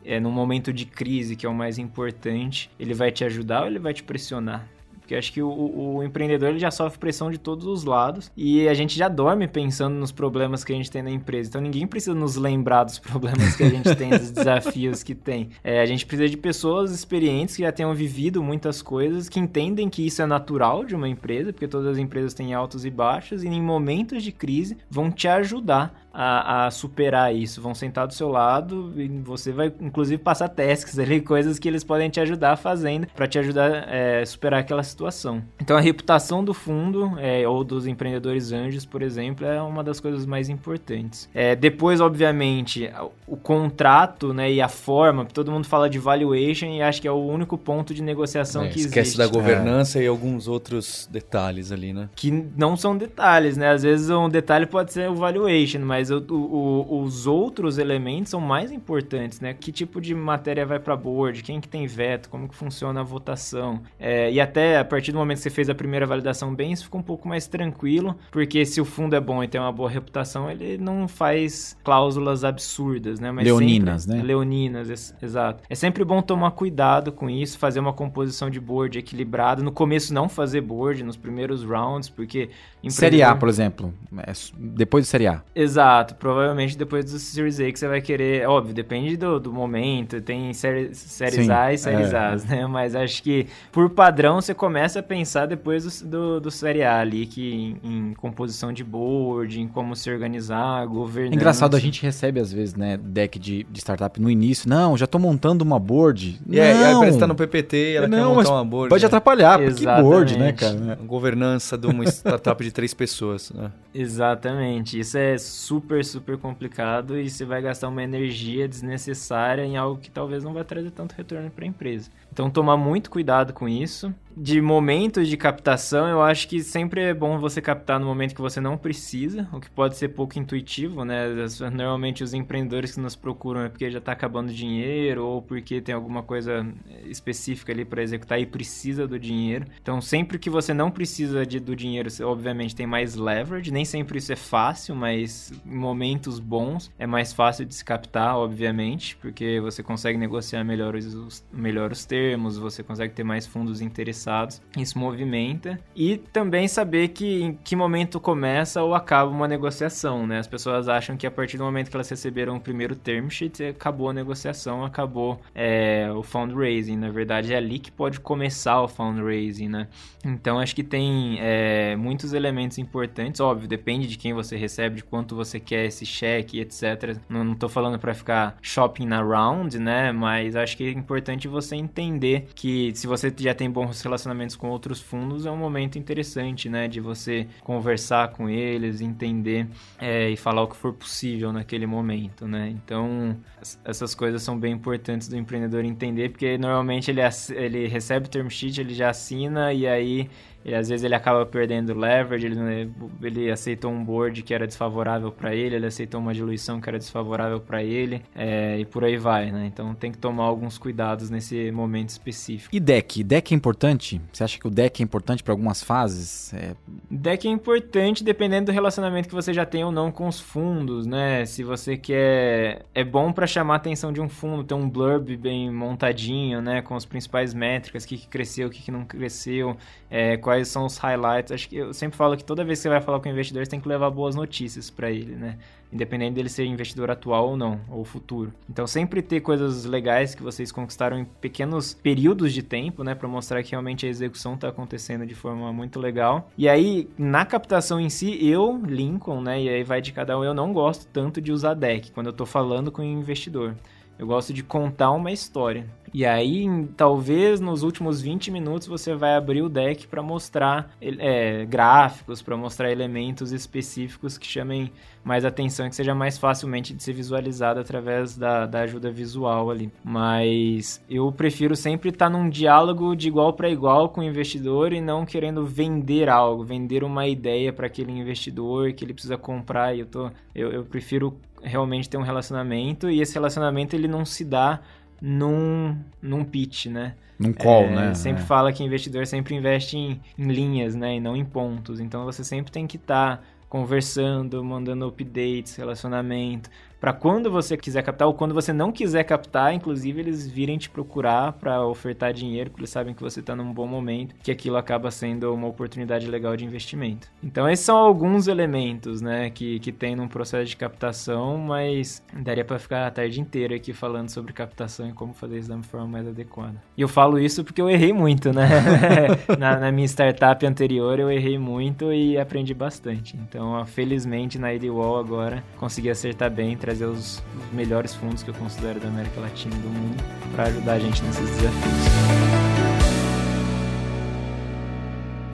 é 0.05 0.19
num 0.19 0.31
momento 0.31 0.71
de 0.71 0.85
crise 0.85 1.35
que 1.35 1.45
é 1.45 1.49
o 1.49 1.53
mais 1.53 1.77
importante, 1.77 2.69
ele 2.79 2.93
vai 2.93 3.11
te 3.11 3.23
ajudar 3.23 3.61
ou 3.61 3.67
ele 3.67 3.79
vai 3.79 3.93
te 3.93 4.03
pressionar? 4.03 4.67
Porque 5.11 5.17
acho 5.17 5.33
que 5.33 5.41
o, 5.41 5.95
o 5.95 6.03
empreendedor 6.03 6.49
ele 6.49 6.59
já 6.59 6.71
sofre 6.71 6.97
pressão 6.97 7.29
de 7.29 7.37
todos 7.37 7.65
os 7.65 7.83
lados 7.83 8.31
e 8.37 8.65
a 8.69 8.73
gente 8.73 8.97
já 8.97 9.09
dorme 9.09 9.45
pensando 9.45 9.93
nos 9.95 10.09
problemas 10.09 10.63
que 10.63 10.71
a 10.71 10.75
gente 10.75 10.89
tem 10.89 11.01
na 11.01 11.11
empresa. 11.11 11.49
Então 11.49 11.59
ninguém 11.59 11.85
precisa 11.85 12.15
nos 12.15 12.37
lembrar 12.37 12.85
dos 12.85 12.97
problemas 12.97 13.57
que 13.57 13.63
a 13.63 13.69
gente 13.69 13.93
tem, 13.93 14.09
dos 14.09 14.31
desafios 14.31 15.03
que 15.03 15.13
tem. 15.13 15.49
É, 15.65 15.81
a 15.81 15.85
gente 15.85 16.05
precisa 16.05 16.29
de 16.29 16.37
pessoas 16.37 16.91
experientes 16.91 17.57
que 17.57 17.61
já 17.61 17.73
tenham 17.73 17.93
vivido 17.93 18.41
muitas 18.41 18.81
coisas, 18.81 19.27
que 19.27 19.37
entendem 19.37 19.89
que 19.89 20.05
isso 20.05 20.21
é 20.21 20.25
natural 20.25 20.85
de 20.85 20.95
uma 20.95 21.09
empresa, 21.09 21.51
porque 21.51 21.67
todas 21.67 21.87
as 21.87 21.97
empresas 21.97 22.33
têm 22.33 22.53
altos 22.53 22.85
e 22.85 22.89
baixos, 22.89 23.43
e 23.43 23.49
em 23.49 23.61
momentos 23.61 24.23
de 24.23 24.31
crise 24.31 24.77
vão 24.89 25.11
te 25.11 25.27
ajudar 25.27 26.00
a, 26.13 26.65
a 26.65 26.71
superar 26.71 27.33
isso. 27.35 27.61
Vão 27.61 27.73
sentar 27.73 28.07
do 28.07 28.13
seu 28.13 28.29
lado 28.29 28.93
e 28.97 29.07
você 29.07 29.51
vai, 29.51 29.71
inclusive, 29.79 30.21
passar 30.21 30.49
tasks 30.49 30.97
ali, 30.99 31.19
coisas 31.21 31.57
que 31.59 31.67
eles 31.67 31.83
podem 31.83 32.09
te 32.09 32.19
ajudar 32.19 32.55
fazendo 32.57 33.07
para 33.15 33.27
te 33.27 33.39
ajudar 33.39 33.87
a 34.21 34.25
superar 34.25 34.59
aquela 34.61 34.83
situação. 34.83 35.41
Então, 35.59 35.77
a 35.77 35.81
reputação 35.81 36.43
do 36.43 36.53
fundo 36.53 37.13
é, 37.19 37.47
ou 37.47 37.63
dos 37.63 37.87
empreendedores 37.87 38.51
anjos, 38.51 38.85
por 38.85 39.01
exemplo, 39.01 39.45
é 39.45 39.61
uma 39.61 39.83
das 39.83 39.99
coisas 39.99 40.25
mais 40.25 40.49
importantes. 40.49 41.29
É, 41.33 41.55
depois, 41.55 42.01
obviamente, 42.01 42.89
o 43.27 43.37
contrato 43.37 44.33
né, 44.33 44.51
e 44.51 44.61
a 44.61 44.67
forma, 44.67 45.25
todo 45.25 45.51
mundo 45.51 45.65
fala 45.67 45.89
de 45.89 45.99
valuation 45.99 46.65
e 46.65 46.81
acho 46.81 47.01
que 47.01 47.07
é 47.07 47.11
o 47.11 47.15
único 47.25 47.57
ponto 47.57 47.93
de 47.93 48.01
negociação 48.01 48.63
É, 48.63 48.67
que 48.69 48.79
esquece 48.79 48.99
existe. 48.99 49.17
da 49.17 49.27
governança 49.27 50.01
e 50.01 50.07
alguns 50.07 50.47
outros 50.47 51.07
detalhes 51.11 51.71
ali, 51.71 51.93
né? 51.93 52.09
Que 52.15 52.31
não 52.57 52.75
são 52.75 52.97
detalhes, 52.97 53.55
né? 53.57 53.69
Às 53.71 53.83
vezes 53.83 54.09
um 54.09 54.27
detalhe 54.29 54.65
pode 54.65 54.91
ser 54.91 55.09
o 55.09 55.15
valuation, 55.15 55.79
mas 55.79 56.00
o- 56.09 56.23
o- 56.29 56.85
o- 56.89 57.01
os 57.03 57.27
outros 57.27 57.77
elementos 57.77 58.31
são 58.31 58.39
mais 58.41 58.71
importantes, 58.71 59.39
né? 59.39 59.53
Que 59.53 59.71
tipo 59.71 59.99
de 60.01 60.15
matéria 60.15 60.65
vai 60.65 60.79
para 60.79 60.95
board, 60.95 61.43
quem 61.43 61.59
que 61.61 61.67
tem 61.67 61.85
veto, 61.85 62.29
como 62.29 62.47
que 62.47 62.55
funciona 62.55 63.01
a 63.01 63.03
votação. 63.03 63.81
É, 63.99 64.31
e 64.31 64.39
até 64.39 64.79
a 64.79 64.85
partir 64.85 65.11
do 65.11 65.17
momento 65.17 65.37
que 65.37 65.43
você 65.43 65.49
fez 65.49 65.69
a 65.69 65.75
primeira 65.75 66.05
validação 66.07 66.55
bem, 66.55 66.71
isso 66.71 66.85
fica 66.85 66.97
um 66.97 67.01
pouco 67.03 67.27
mais 67.27 67.45
tranquilo, 67.47 68.15
porque 68.31 68.65
se 68.65 68.79
o 68.81 68.85
fundo 68.85 69.15
é 69.15 69.19
bom 69.19 69.43
e 69.43 69.47
tem 69.47 69.59
uma 69.59 69.71
boa 69.71 69.89
reputação, 69.89 70.49
ele 70.49 70.77
não 70.77 71.07
faz 71.07 71.77
cláusulas 71.83 72.43
absurdas, 72.43 73.19
né? 73.19 73.31
Mas 73.31 73.45
Leoninas, 73.45 74.03
sempre- 74.03 74.17
né? 74.19 74.23
Leoninas, 74.23 74.89
ex- 74.89 75.15
exato. 75.21 75.63
É 75.69 75.75
sempre 75.75 76.03
bom 76.05 76.21
tomar 76.21 76.51
cuidado 76.51 77.11
com 77.11 77.29
isso, 77.29 77.59
fazer 77.59 77.79
uma 77.79 77.93
composição 77.93 78.49
de 78.49 78.59
board 78.59 78.97
equilibrada. 78.97 79.61
No 79.61 79.71
começo 79.71 80.13
não 80.13 80.29
fazer 80.29 80.61
board 80.61 81.03
nos 81.03 81.17
primeiros 81.17 81.63
rounds, 81.63 82.09
porque 82.09 82.49
Série 82.89 83.21
A, 83.21 83.35
por 83.35 83.47
exemplo. 83.49 83.93
é 84.25 84.31
depois 84.57 85.03
de 85.05 85.09
Série 85.09 85.27
A. 85.27 85.41
Exato, 85.55 86.15
provavelmente 86.15 86.77
depois 86.77 87.05
do 87.05 87.19
Series 87.19 87.59
A 87.59 87.71
que 87.71 87.77
você 87.77 87.87
vai 87.87 88.01
querer. 88.01 88.47
Óbvio, 88.47 88.73
depende 88.73 89.15
do, 89.17 89.39
do 89.39 89.53
momento. 89.53 90.19
Tem 90.21 90.51
série, 90.53 90.93
séries 90.95 91.45
Sim, 91.45 91.51
A 91.51 91.73
e 91.73 91.77
séries 91.77 92.13
é. 92.13 92.17
A, 92.17 92.35
né? 92.49 92.67
Mas 92.67 92.95
acho 92.95 93.21
que 93.21 93.47
por 93.71 93.89
padrão 93.89 94.41
você 94.41 94.53
começa 94.53 94.99
a 94.99 95.03
pensar 95.03 95.45
depois 95.45 96.01
do, 96.01 96.07
do, 96.09 96.39
do 96.41 96.51
Série 96.51 96.83
A 96.83 96.99
ali, 96.99 97.25
que 97.25 97.77
em, 97.83 98.09
em 98.09 98.13
composição 98.13 98.73
de 98.73 98.83
board, 98.83 99.59
em 99.59 99.67
como 99.67 99.95
se 99.95 100.09
organizar, 100.09 100.83
É 100.83 100.87
governança. 100.87 101.35
engraçado, 101.35 101.75
a 101.75 101.79
gente 101.79 102.01
recebe 102.01 102.39
às 102.39 102.51
vezes, 102.51 102.75
né, 102.75 102.97
deck 102.97 103.37
de, 103.37 103.63
de 103.69 103.79
startup 103.79 104.19
no 104.19 104.29
início. 104.29 104.67
Não, 104.69 104.97
já 104.97 105.05
tô 105.05 105.19
montando 105.19 105.63
uma 105.63 105.79
board. 105.79 106.39
E 106.49 106.59
aí, 106.59 106.71
aí 106.71 106.93
não, 106.93 106.99
parece 106.99 107.17
que 107.17 107.19
tá 107.19 107.27
no 107.27 107.35
PPT 107.35 107.77
e 107.77 107.95
ela 107.97 108.09
quer 108.09 108.15
não, 108.15 108.29
montar 108.29 108.37
mas 108.37 108.49
uma 108.49 108.65
board. 108.65 108.89
pode 108.89 109.03
né? 109.03 109.07
atrapalhar. 109.07 109.59
porque 109.59 109.73
Que 109.75 109.85
board, 109.85 110.37
né, 110.37 110.49
Exatamente. 110.49 110.85
cara? 110.87 110.99
A 111.01 111.05
governança 111.05 111.77
de 111.77 111.87
uma 111.87 112.03
startup 112.05 112.63
de 112.63 112.70
três 112.71 112.93
pessoas. 112.93 113.51
né? 113.51 113.71
Exatamente. 113.93 114.99
Isso 114.99 115.17
é 115.17 115.37
super, 115.37 116.03
super 116.03 116.37
complicado 116.37 117.19
e 117.19 117.29
você 117.29 117.45
vai 117.45 117.61
gastar 117.61 117.89
uma 117.89 118.03
energia 118.03 118.67
desnecessária 118.67 119.63
em 119.63 119.77
algo 119.77 119.99
que 119.99 120.09
talvez 120.11 120.43
não 120.43 120.53
vai 120.53 120.63
trazer 120.63 120.91
tanto 120.91 121.13
retorno 121.13 121.49
para 121.49 121.65
a 121.65 121.67
empresa. 121.67 122.09
Então, 122.31 122.49
tomar 122.49 122.77
muito 122.77 123.09
cuidado 123.09 123.53
com 123.53 123.67
isso. 123.67 124.13
De 124.35 124.61
momentos 124.61 125.27
de 125.27 125.35
captação, 125.35 126.07
eu 126.07 126.21
acho 126.21 126.47
que 126.47 126.63
sempre 126.63 127.01
é 127.01 127.13
bom 127.13 127.37
você 127.37 127.61
captar 127.61 127.99
no 127.99 128.05
momento 128.05 128.33
que 128.33 128.41
você 128.41 128.61
não 128.61 128.77
precisa, 128.77 129.47
o 129.51 129.59
que 129.59 129.69
pode 129.69 129.97
ser 129.97 130.09
pouco 130.09 130.39
intuitivo, 130.39 131.03
né? 131.03 131.25
Normalmente 131.73 132.23
os 132.23 132.33
empreendedores 132.33 132.93
que 132.93 132.99
nos 133.01 133.15
procuram 133.15 133.61
é 133.61 133.69
porque 133.69 133.91
já 133.91 133.99
está 133.99 134.13
acabando 134.13 134.53
dinheiro 134.53 135.25
ou 135.25 135.41
porque 135.41 135.81
tem 135.81 135.93
alguma 135.93 136.23
coisa 136.23 136.65
específica 137.05 137.71
ali 137.71 137.83
para 137.83 138.01
executar 138.01 138.39
e 138.39 138.45
precisa 138.45 139.05
do 139.05 139.19
dinheiro. 139.19 139.65
Então, 139.81 139.99
sempre 139.99 140.39
que 140.39 140.49
você 140.49 140.73
não 140.73 140.89
precisa 140.89 141.45
de, 141.45 141.59
do 141.59 141.75
dinheiro, 141.75 142.09
você, 142.09 142.23
obviamente 142.23 142.75
tem 142.75 142.87
mais 142.87 143.15
leverage. 143.15 143.71
Nem 143.71 143.83
sempre 143.83 144.17
isso 144.17 144.31
é 144.31 144.37
fácil, 144.37 144.95
mas 144.95 145.51
em 145.65 145.75
momentos 145.75 146.39
bons 146.39 146.89
é 146.97 147.05
mais 147.05 147.33
fácil 147.33 147.65
de 147.65 147.75
se 147.75 147.83
captar, 147.83 148.37
obviamente, 148.37 149.17
porque 149.17 149.59
você 149.59 149.83
consegue 149.83 150.17
negociar 150.17 150.63
melhor 150.63 150.95
os, 150.95 151.43
melhor 151.51 151.91
os 151.91 152.05
termos, 152.05 152.20
você 152.57 152.83
consegue 152.83 153.13
ter 153.13 153.23
mais 153.23 153.45
fundos 153.45 153.81
interessados. 153.81 154.61
Isso 154.77 154.97
movimenta. 154.97 155.79
E 155.95 156.17
também 156.17 156.67
saber 156.67 157.09
que 157.09 157.41
em 157.41 157.53
que 157.53 157.75
momento 157.75 158.19
começa 158.19 158.81
ou 158.83 158.93
acaba 158.93 159.29
uma 159.29 159.47
negociação, 159.47 160.25
né? 160.25 160.39
As 160.39 160.47
pessoas 160.47 160.87
acham 160.87 161.17
que 161.17 161.25
a 161.25 161.31
partir 161.31 161.57
do 161.57 161.63
momento 161.63 161.89
que 161.89 161.95
elas 161.95 162.09
receberam 162.09 162.55
o 162.55 162.59
primeiro 162.59 162.95
term 162.95 163.29
sheet, 163.29 163.63
acabou 163.63 164.09
a 164.09 164.13
negociação, 164.13 164.85
acabou 164.85 165.39
é, 165.53 166.09
o 166.15 166.23
fundraising. 166.23 166.97
Na 166.97 167.09
verdade, 167.09 167.53
é 167.53 167.57
ali 167.57 167.79
que 167.79 167.91
pode 167.91 168.19
começar 168.19 168.81
o 168.81 168.87
fundraising, 168.87 169.67
né? 169.67 169.87
Então, 170.23 170.59
acho 170.59 170.75
que 170.75 170.83
tem 170.83 171.37
é, 171.39 171.95
muitos 171.95 172.33
elementos 172.33 172.77
importantes. 172.77 173.41
Óbvio, 173.41 173.67
depende 173.67 174.07
de 174.07 174.17
quem 174.17 174.33
você 174.33 174.55
recebe, 174.55 174.97
de 174.97 175.03
quanto 175.03 175.35
você 175.35 175.59
quer 175.59 175.85
esse 175.85 176.05
cheque, 176.05 176.59
etc. 176.59 177.17
Não, 177.27 177.43
não 177.43 177.55
tô 177.55 177.67
falando 177.67 177.97
para 177.97 178.13
ficar 178.13 178.57
shopping 178.61 179.11
around, 179.11 179.77
né? 179.79 180.11
Mas 180.11 180.55
acho 180.55 180.77
que 180.77 180.83
é 180.83 180.91
importante 180.91 181.47
você 181.47 181.75
entender 181.75 182.10
que 182.55 182.91
se 182.95 183.07
você 183.07 183.33
já 183.37 183.53
tem 183.53 183.69
bons 183.69 184.01
relacionamentos 184.01 184.55
com 184.55 184.69
outros 184.69 184.99
fundos, 185.01 185.45
é 185.45 185.51
um 185.51 185.57
momento 185.57 185.97
interessante, 185.97 186.69
né? 186.69 186.87
De 186.87 186.99
você 186.99 187.47
conversar 187.61 188.29
com 188.29 188.49
eles, 188.49 189.01
entender 189.01 189.67
é, 189.99 190.29
e 190.29 190.37
falar 190.37 190.63
o 190.63 190.67
que 190.67 190.75
for 190.75 190.93
possível 190.93 191.51
naquele 191.51 191.85
momento, 191.85 192.47
né? 192.47 192.69
Então, 192.69 193.37
essas 193.83 194.15
coisas 194.15 194.41
são 194.41 194.59
bem 194.59 194.73
importantes 194.73 195.27
do 195.27 195.37
empreendedor 195.37 195.85
entender, 195.85 196.29
porque 196.29 196.57
normalmente 196.57 197.11
ele, 197.11 197.21
ele 197.55 197.87
recebe 197.87 198.27
o 198.27 198.29
term 198.29 198.49
sheet, 198.49 198.81
ele 198.81 198.93
já 198.93 199.09
assina 199.09 199.73
e 199.73 199.87
aí 199.87 200.29
e 200.63 200.73
às 200.73 200.89
vezes 200.89 201.03
ele 201.03 201.15
acaba 201.15 201.45
perdendo 201.45 201.93
leverage, 201.93 202.45
ele, 202.45 202.91
ele 203.21 203.51
aceitou 203.51 203.91
um 203.91 204.03
board 204.03 204.43
que 204.43 204.53
era 204.53 204.67
desfavorável 204.67 205.31
para 205.31 205.55
ele, 205.55 205.75
ele 205.75 205.85
aceitou 205.85 206.19
uma 206.19 206.33
diluição 206.33 206.79
que 206.79 206.89
era 206.89 206.97
desfavorável 206.97 207.59
para 207.59 207.83
ele, 207.83 208.21
é, 208.35 208.79
e 208.79 208.85
por 208.85 209.03
aí 209.03 209.17
vai, 209.17 209.51
né? 209.51 209.65
Então 209.65 209.93
tem 209.93 210.11
que 210.11 210.17
tomar 210.17 210.43
alguns 210.43 210.77
cuidados 210.77 211.29
nesse 211.29 211.71
momento 211.71 212.09
específico. 212.09 212.75
E 212.75 212.79
deck? 212.79 213.23
Deck 213.23 213.53
é 213.53 213.57
importante? 213.57 214.21
Você 214.31 214.43
acha 214.43 214.59
que 214.59 214.67
o 214.67 214.69
deck 214.69 215.01
é 215.01 215.03
importante 215.03 215.43
para 215.43 215.53
algumas 215.53 215.83
fases? 215.83 216.53
É... 216.53 216.75
Deck 217.09 217.47
é 217.47 217.51
importante 217.51 218.23
dependendo 218.23 218.67
do 218.67 218.71
relacionamento 218.71 219.27
que 219.27 219.35
você 219.35 219.53
já 219.53 219.65
tem 219.65 219.83
ou 219.83 219.91
não 219.91 220.11
com 220.11 220.27
os 220.27 220.39
fundos, 220.39 221.05
né? 221.05 221.45
Se 221.45 221.63
você 221.63 221.97
quer. 221.97 222.85
É 222.93 223.03
bom 223.03 223.31
para 223.31 223.47
chamar 223.47 223.75
a 223.75 223.77
atenção 223.77 224.11
de 224.11 224.21
um 224.21 224.29
fundo, 224.29 224.63
ter 224.63 224.73
um 224.73 224.89
blurb 224.89 225.35
bem 225.37 225.71
montadinho, 225.71 226.61
né? 226.61 226.81
Com 226.81 226.95
as 226.95 227.05
principais 227.05 227.53
métricas, 227.53 228.03
o 228.03 228.07
que, 228.07 228.17
que 228.17 228.27
cresceu, 228.27 228.67
o 228.67 228.71
que, 228.71 228.81
que 228.81 228.91
não 228.91 229.05
cresceu, 229.05 229.75
é, 230.09 230.37
quais 230.51 230.67
são 230.67 230.85
os 230.85 230.97
highlights. 230.97 231.51
Acho 231.53 231.69
que 231.69 231.77
eu 231.77 231.93
sempre 231.93 232.17
falo 232.17 232.35
que 232.35 232.43
toda 232.43 232.63
vez 232.65 232.79
que 232.79 232.83
você 232.83 232.89
vai 232.89 232.99
falar 232.99 233.21
com 233.21 233.29
o 233.29 233.31
investidor, 233.31 233.63
você 233.63 233.71
tem 233.71 233.79
que 233.79 233.87
levar 233.87 234.09
boas 234.09 234.35
notícias 234.35 234.89
para 234.89 235.09
ele, 235.09 235.33
né? 235.33 235.57
Independente 235.93 236.33
dele 236.33 236.49
ser 236.49 236.65
investidor 236.65 237.09
atual 237.09 237.49
ou 237.49 237.57
não, 237.57 237.79
ou 237.89 238.03
futuro. 238.03 238.51
Então, 238.69 238.85
sempre 238.85 239.21
ter 239.21 239.39
coisas 239.39 239.85
legais 239.85 240.35
que 240.35 240.43
vocês 240.43 240.69
conquistaram 240.69 241.17
em 241.17 241.25
pequenos 241.25 241.93
períodos 241.93 242.53
de 242.53 242.61
tempo, 242.61 243.01
né? 243.01 243.15
Para 243.15 243.29
mostrar 243.29 243.63
que 243.63 243.71
realmente 243.71 244.05
a 244.05 244.09
execução 244.09 244.55
está 244.55 244.67
acontecendo 244.67 245.25
de 245.25 245.35
forma 245.35 245.71
muito 245.71 246.01
legal. 246.01 246.49
E 246.57 246.67
aí, 246.67 247.09
na 247.17 247.45
captação 247.45 247.97
em 247.99 248.09
si, 248.09 248.37
eu, 248.45 248.77
Lincoln, 248.85 249.39
né? 249.39 249.61
E 249.61 249.69
aí 249.69 249.83
vai 249.83 250.01
de 250.01 250.11
cada 250.11 250.37
um, 250.37 250.43
eu 250.43 250.53
não 250.53 250.73
gosto 250.73 251.07
tanto 251.13 251.39
de 251.39 251.53
usar 251.53 251.75
deck 251.75 252.11
quando 252.11 252.27
eu 252.27 252.31
estou 252.31 252.45
falando 252.45 252.91
com 252.91 253.01
o 253.01 253.05
investidor. 253.05 253.75
Eu 254.19 254.27
gosto 254.27 254.53
de 254.53 254.61
contar 254.61 255.11
uma 255.11 255.31
história. 255.31 255.87
E 256.13 256.25
aí, 256.25 256.67
talvez 256.97 257.61
nos 257.61 257.83
últimos 257.83 258.21
20 258.21 258.51
minutos 258.51 258.87
você 258.87 259.15
vai 259.15 259.35
abrir 259.35 259.61
o 259.61 259.69
deck 259.69 260.07
para 260.07 260.21
mostrar 260.21 260.93
é, 261.01 261.65
gráficos, 261.65 262.41
para 262.41 262.57
mostrar 262.57 262.91
elementos 262.91 263.51
específicos 263.53 264.37
que 264.37 264.45
chamem 264.45 264.91
mais 265.23 265.45
atenção 265.45 265.85
e 265.85 265.89
que 265.89 265.95
seja 265.95 266.13
mais 266.13 266.37
facilmente 266.37 266.93
de 266.93 267.01
ser 267.01 267.13
visualizado 267.13 267.79
através 267.79 268.35
da, 268.35 268.65
da 268.65 268.81
ajuda 268.81 269.09
visual 269.09 269.69
ali. 269.69 269.89
Mas 270.03 271.01
eu 271.09 271.31
prefiro 271.31 271.75
sempre 271.75 272.09
estar 272.09 272.25
tá 272.25 272.29
num 272.29 272.49
diálogo 272.49 273.15
de 273.15 273.29
igual 273.29 273.53
para 273.53 273.69
igual 273.69 274.09
com 274.09 274.19
o 274.19 274.23
investidor 274.23 274.91
e 274.91 274.99
não 274.99 275.25
querendo 275.25 275.65
vender 275.65 276.27
algo, 276.27 276.63
vender 276.63 277.03
uma 277.03 277.27
ideia 277.27 277.71
para 277.71 277.87
aquele 277.87 278.11
investidor 278.11 278.91
que 278.93 279.05
ele 279.05 279.13
precisa 279.13 279.37
comprar. 279.37 279.95
E 279.95 280.01
eu, 280.01 280.05
tô, 280.05 280.29
eu, 280.53 280.71
eu 280.71 280.83
prefiro 280.83 281.37
realmente 281.63 282.09
ter 282.09 282.17
um 282.17 282.23
relacionamento 282.23 283.09
e 283.09 283.21
esse 283.21 283.33
relacionamento 283.33 283.95
ele 283.95 284.07
não 284.07 284.25
se 284.25 284.43
dá 284.43 284.81
num, 285.21 285.97
num 286.21 286.43
pitch, 286.43 286.87
né? 286.87 287.13
Num 287.37 287.53
call, 287.53 287.83
é, 287.85 287.95
né? 287.95 288.13
Sempre 288.13 288.43
é. 288.43 288.45
fala 288.45 288.73
que 288.73 288.83
investidor 288.83 289.25
sempre 289.27 289.55
investe 289.55 289.97
em, 289.97 290.19
em, 290.37 290.47
linhas, 290.47 290.95
né? 290.95 291.15
E 291.15 291.19
não 291.19 291.35
em 291.35 291.45
pontos. 291.45 291.99
Então 291.99 292.25
você 292.25 292.43
sempre 292.43 292.71
tem 292.71 292.87
que 292.87 292.97
estar 292.97 293.37
tá 293.37 293.43
conversando, 293.69 294.63
mandando 294.63 295.07
updates, 295.07 295.75
relacionamento, 295.75 296.69
para 297.01 297.11
quando 297.11 297.49
você 297.49 297.75
quiser 297.75 298.03
captar 298.03 298.27
ou 298.27 298.33
quando 298.35 298.53
você 298.53 298.71
não 298.71 298.91
quiser 298.91 299.23
captar, 299.23 299.73
inclusive 299.73 300.21
eles 300.21 300.47
virem 300.47 300.77
te 300.77 300.87
procurar 300.87 301.53
para 301.53 301.83
ofertar 301.83 302.31
dinheiro, 302.31 302.69
porque 302.69 302.81
eles 302.81 302.91
sabem 302.91 303.15
que 303.15 303.23
você 303.23 303.39
está 303.39 303.55
num 303.55 303.73
bom 303.73 303.87
momento, 303.87 304.35
que 304.43 304.51
aquilo 304.51 304.77
acaba 304.77 305.09
sendo 305.09 305.51
uma 305.51 305.67
oportunidade 305.67 306.27
legal 306.27 306.55
de 306.55 306.63
investimento. 306.63 307.27
Então 307.43 307.67
esses 307.67 307.83
são 307.83 307.97
alguns 307.97 308.47
elementos, 308.47 309.19
né, 309.19 309.49
que, 309.49 309.79
que 309.79 309.91
tem 309.91 310.15
num 310.15 310.27
processo 310.27 310.65
de 310.65 310.77
captação, 310.77 311.57
mas 311.57 312.23
daria 312.31 312.63
para 312.63 312.77
ficar 312.77 313.07
a 313.07 313.11
tarde 313.11 313.41
inteira 313.41 313.75
aqui 313.75 313.93
falando 313.93 314.29
sobre 314.29 314.53
captação 314.53 315.09
e 315.09 315.13
como 315.13 315.33
fazer 315.33 315.57
isso 315.57 315.69
da 315.69 315.81
forma 315.81 316.07
mais 316.07 316.27
adequada. 316.27 316.75
E 316.95 317.01
eu 317.01 317.07
falo 317.07 317.39
isso 317.39 317.63
porque 317.63 317.81
eu 317.81 317.89
errei 317.89 318.13
muito, 318.13 318.53
né? 318.53 318.69
na, 319.57 319.79
na, 319.79 319.91
minha 319.91 320.07
startup 320.07 320.63
anterior 320.63 321.19
eu 321.19 321.31
errei 321.31 321.57
muito 321.57 322.13
e 322.13 322.37
aprendi 322.37 322.75
bastante. 322.75 323.35
Então, 323.37 323.83
felizmente 323.87 324.59
na 324.59 324.71
Edwall 324.71 325.17
agora 325.17 325.63
consegui 325.77 326.11
acertar 326.11 326.51
bem, 326.51 326.77
trazer 326.77 326.90
os, 326.99 327.41
os 327.55 327.73
melhores 327.73 328.13
fundos 328.13 328.43
que 328.43 328.49
eu 328.49 328.53
considero 328.55 328.99
da 328.99 329.07
América 329.07 329.39
Latina 329.39 329.73
e 329.75 329.79
do 329.79 329.89
mundo 329.89 330.23
para 330.53 330.65
ajudar 330.65 330.93
a 330.93 330.99
gente 330.99 331.23
nesses 331.23 331.49
desafios. 331.49 331.71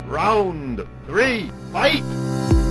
Round 0.10 0.84
3, 1.08 1.52
fight! 1.72 2.67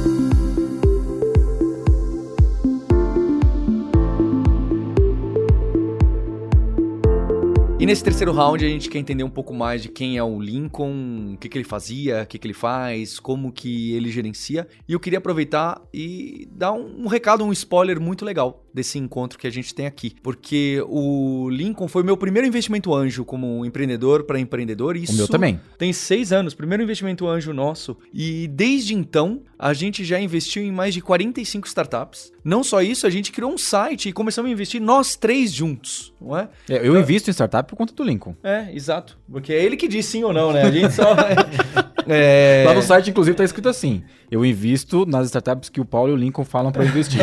E 7.86 7.88
nesse 7.88 8.02
terceiro 8.02 8.32
round 8.32 8.64
a 8.64 8.68
gente 8.68 8.90
quer 8.90 8.98
entender 8.98 9.22
um 9.22 9.30
pouco 9.30 9.54
mais 9.54 9.80
de 9.80 9.88
quem 9.88 10.18
é 10.18 10.24
o 10.24 10.40
Lincoln, 10.40 11.34
o 11.34 11.36
que, 11.38 11.48
que 11.48 11.56
ele 11.56 11.64
fazia, 11.64 12.22
o 12.22 12.26
que, 12.26 12.36
que 12.36 12.44
ele 12.44 12.52
faz, 12.52 13.20
como 13.20 13.52
que 13.52 13.92
ele 13.92 14.10
gerencia. 14.10 14.66
E 14.88 14.92
eu 14.92 14.98
queria 14.98 15.20
aproveitar 15.20 15.80
e 15.94 16.48
dar 16.50 16.72
um, 16.72 17.04
um 17.04 17.06
recado, 17.06 17.44
um 17.44 17.52
spoiler 17.52 18.00
muito 18.00 18.24
legal 18.24 18.66
desse 18.74 18.98
encontro 18.98 19.38
que 19.38 19.46
a 19.46 19.50
gente 19.50 19.72
tem 19.72 19.86
aqui. 19.86 20.16
Porque 20.20 20.84
o 20.88 21.48
Lincoln 21.48 21.86
foi 21.86 22.02
meu 22.02 22.16
primeiro 22.16 22.48
investimento 22.48 22.92
anjo 22.92 23.24
como 23.24 23.64
empreendedor 23.64 24.24
para 24.24 24.40
empreendedor. 24.40 24.96
Isso 24.96 25.12
o 25.12 25.16
meu 25.16 25.28
também. 25.28 25.60
Tem 25.78 25.92
seis 25.92 26.32
anos, 26.32 26.54
primeiro 26.54 26.82
investimento 26.82 27.28
anjo 27.28 27.52
nosso. 27.52 27.96
E 28.12 28.48
desde 28.48 28.94
então 28.94 29.42
a 29.56 29.72
gente 29.72 30.04
já 30.04 30.20
investiu 30.20 30.60
em 30.60 30.72
mais 30.72 30.92
de 30.92 31.00
45 31.00 31.68
startups. 31.68 32.32
Não 32.46 32.62
só 32.62 32.80
isso, 32.80 33.08
a 33.08 33.10
gente 33.10 33.32
criou 33.32 33.52
um 33.52 33.58
site 33.58 34.08
e 34.08 34.12
começamos 34.12 34.48
a 34.48 34.52
investir 34.52 34.80
nós 34.80 35.16
três 35.16 35.52
juntos, 35.52 36.14
não 36.20 36.38
é? 36.38 36.48
é 36.70 36.76
eu 36.76 36.92
então, 36.92 37.00
invisto 37.00 37.28
em 37.28 37.32
startup 37.32 37.68
por 37.68 37.74
conta 37.74 37.92
do 37.92 38.04
Lincoln. 38.04 38.36
É, 38.40 38.68
exato. 38.72 39.18
Porque 39.28 39.52
é 39.52 39.64
ele 39.64 39.76
que 39.76 39.88
diz 39.88 40.06
sim 40.06 40.22
ou 40.22 40.32
não, 40.32 40.52
né? 40.52 40.62
A 40.62 40.70
gente 40.70 40.94
só. 40.94 41.16
é... 42.06 42.62
Lá 42.64 42.72
no 42.72 42.82
site, 42.82 43.10
inclusive, 43.10 43.36
tá 43.36 43.42
escrito 43.42 43.68
assim: 43.68 44.04
eu 44.30 44.44
invisto 44.44 45.06
nas 45.06 45.26
startups 45.26 45.68
que 45.68 45.80
o 45.80 45.84
Paulo 45.84 46.10
e 46.10 46.14
o 46.14 46.16
Lincoln 46.16 46.44
falam 46.44 46.72
para 46.72 46.84
investir. 46.84 47.20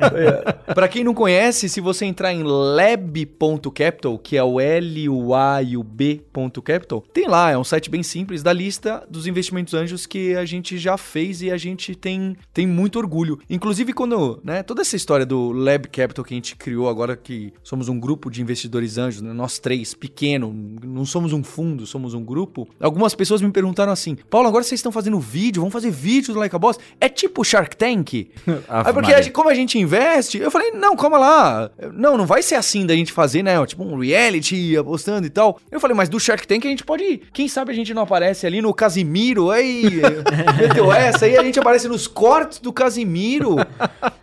para 0.74 0.88
quem 0.88 1.04
não 1.04 1.14
conhece, 1.14 1.68
se 1.68 1.80
você 1.80 2.04
entrar 2.04 2.32
em 2.32 2.42
lab.capital, 2.42 4.18
que 4.18 4.36
é 4.36 4.42
o 4.42 4.60
L, 4.60 5.08
o 5.08 5.34
A 5.34 5.62
e 5.62 5.76
o 5.76 5.82
B.capital, 5.82 7.02
tem 7.12 7.28
lá, 7.28 7.50
é 7.50 7.58
um 7.58 7.64
site 7.64 7.90
bem 7.90 8.02
simples 8.02 8.42
da 8.42 8.52
lista 8.52 9.06
dos 9.08 9.26
investimentos 9.26 9.74
anjos 9.74 10.06
que 10.06 10.34
a 10.34 10.44
gente 10.44 10.76
já 10.78 10.96
fez 10.96 11.42
e 11.42 11.50
a 11.50 11.56
gente 11.56 11.94
tem, 11.94 12.36
tem 12.52 12.66
muito 12.66 12.98
orgulho. 12.98 13.38
Inclusive 13.48 13.92
quando, 13.92 14.40
né, 14.42 14.62
toda 14.62 14.82
essa 14.82 14.96
história 14.96 15.26
do 15.26 15.52
Lab 15.52 15.88
Capital 15.88 16.24
que 16.24 16.34
a 16.34 16.36
gente 16.36 16.56
criou 16.56 16.88
agora 16.88 17.16
que 17.16 17.52
somos 17.62 17.88
um 17.88 17.98
grupo 17.98 18.30
de 18.30 18.42
investidores 18.42 18.98
anjos, 18.98 19.22
né, 19.22 19.32
nós 19.32 19.58
três, 19.58 19.94
pequeno, 19.94 20.54
não 20.82 21.04
somos 21.04 21.32
um 21.32 21.42
fundo, 21.42 21.86
somos 21.86 22.14
um 22.14 22.24
grupo. 22.24 22.68
Algumas 22.80 23.14
pessoas 23.14 23.40
me 23.40 23.50
perguntaram 23.50 23.92
assim: 23.92 24.16
"Paulo, 24.28 24.48
agora 24.48 24.64
vocês 24.64 24.78
estão 24.78 24.92
fazendo 24.92 25.18
vídeo, 25.20 25.60
vamos 25.60 25.72
fazer 25.72 25.90
vídeo 25.90 26.23
vídeo 26.24 26.34
do 26.34 26.40
Like 26.40 26.54
a 26.54 26.58
Boss 26.58 26.78
é 27.00 27.08
tipo 27.08 27.44
Shark 27.44 27.76
Tank. 27.76 28.30
Aí 28.68 28.92
porque 28.92 29.12
a 29.12 29.20
gente, 29.20 29.32
como 29.32 29.48
a 29.48 29.54
gente 29.54 29.78
investe, 29.78 30.38
eu 30.38 30.50
falei, 30.50 30.70
não, 30.72 30.96
calma 30.96 31.18
lá. 31.18 31.70
Não, 31.92 32.16
não 32.16 32.26
vai 32.26 32.42
ser 32.42 32.54
assim 32.54 32.86
da 32.86 32.94
gente 32.94 33.12
fazer, 33.12 33.42
né? 33.42 33.64
Tipo 33.66 33.84
um 33.84 33.98
reality, 33.98 34.76
apostando 34.76 35.26
e 35.26 35.30
tal. 35.30 35.60
Eu 35.70 35.80
falei, 35.80 35.96
mas 35.96 36.08
do 36.08 36.18
Shark 36.18 36.46
Tank 36.46 36.64
a 36.66 36.70
gente 36.70 36.84
pode 36.84 37.04
ir. 37.04 37.22
Quem 37.32 37.48
sabe 37.48 37.72
a 37.72 37.74
gente 37.74 37.92
não 37.92 38.02
aparece 38.02 38.46
ali 38.46 38.60
no 38.60 38.72
Casimiro, 38.72 39.50
aí 39.50 39.84
meteu 40.58 40.92
essa, 40.92 41.26
aí 41.26 41.36
a 41.36 41.42
gente 41.42 41.58
aparece 41.58 41.88
nos 41.88 42.06
cortes 42.06 42.58
do 42.58 42.72
Casimiro. 42.72 43.56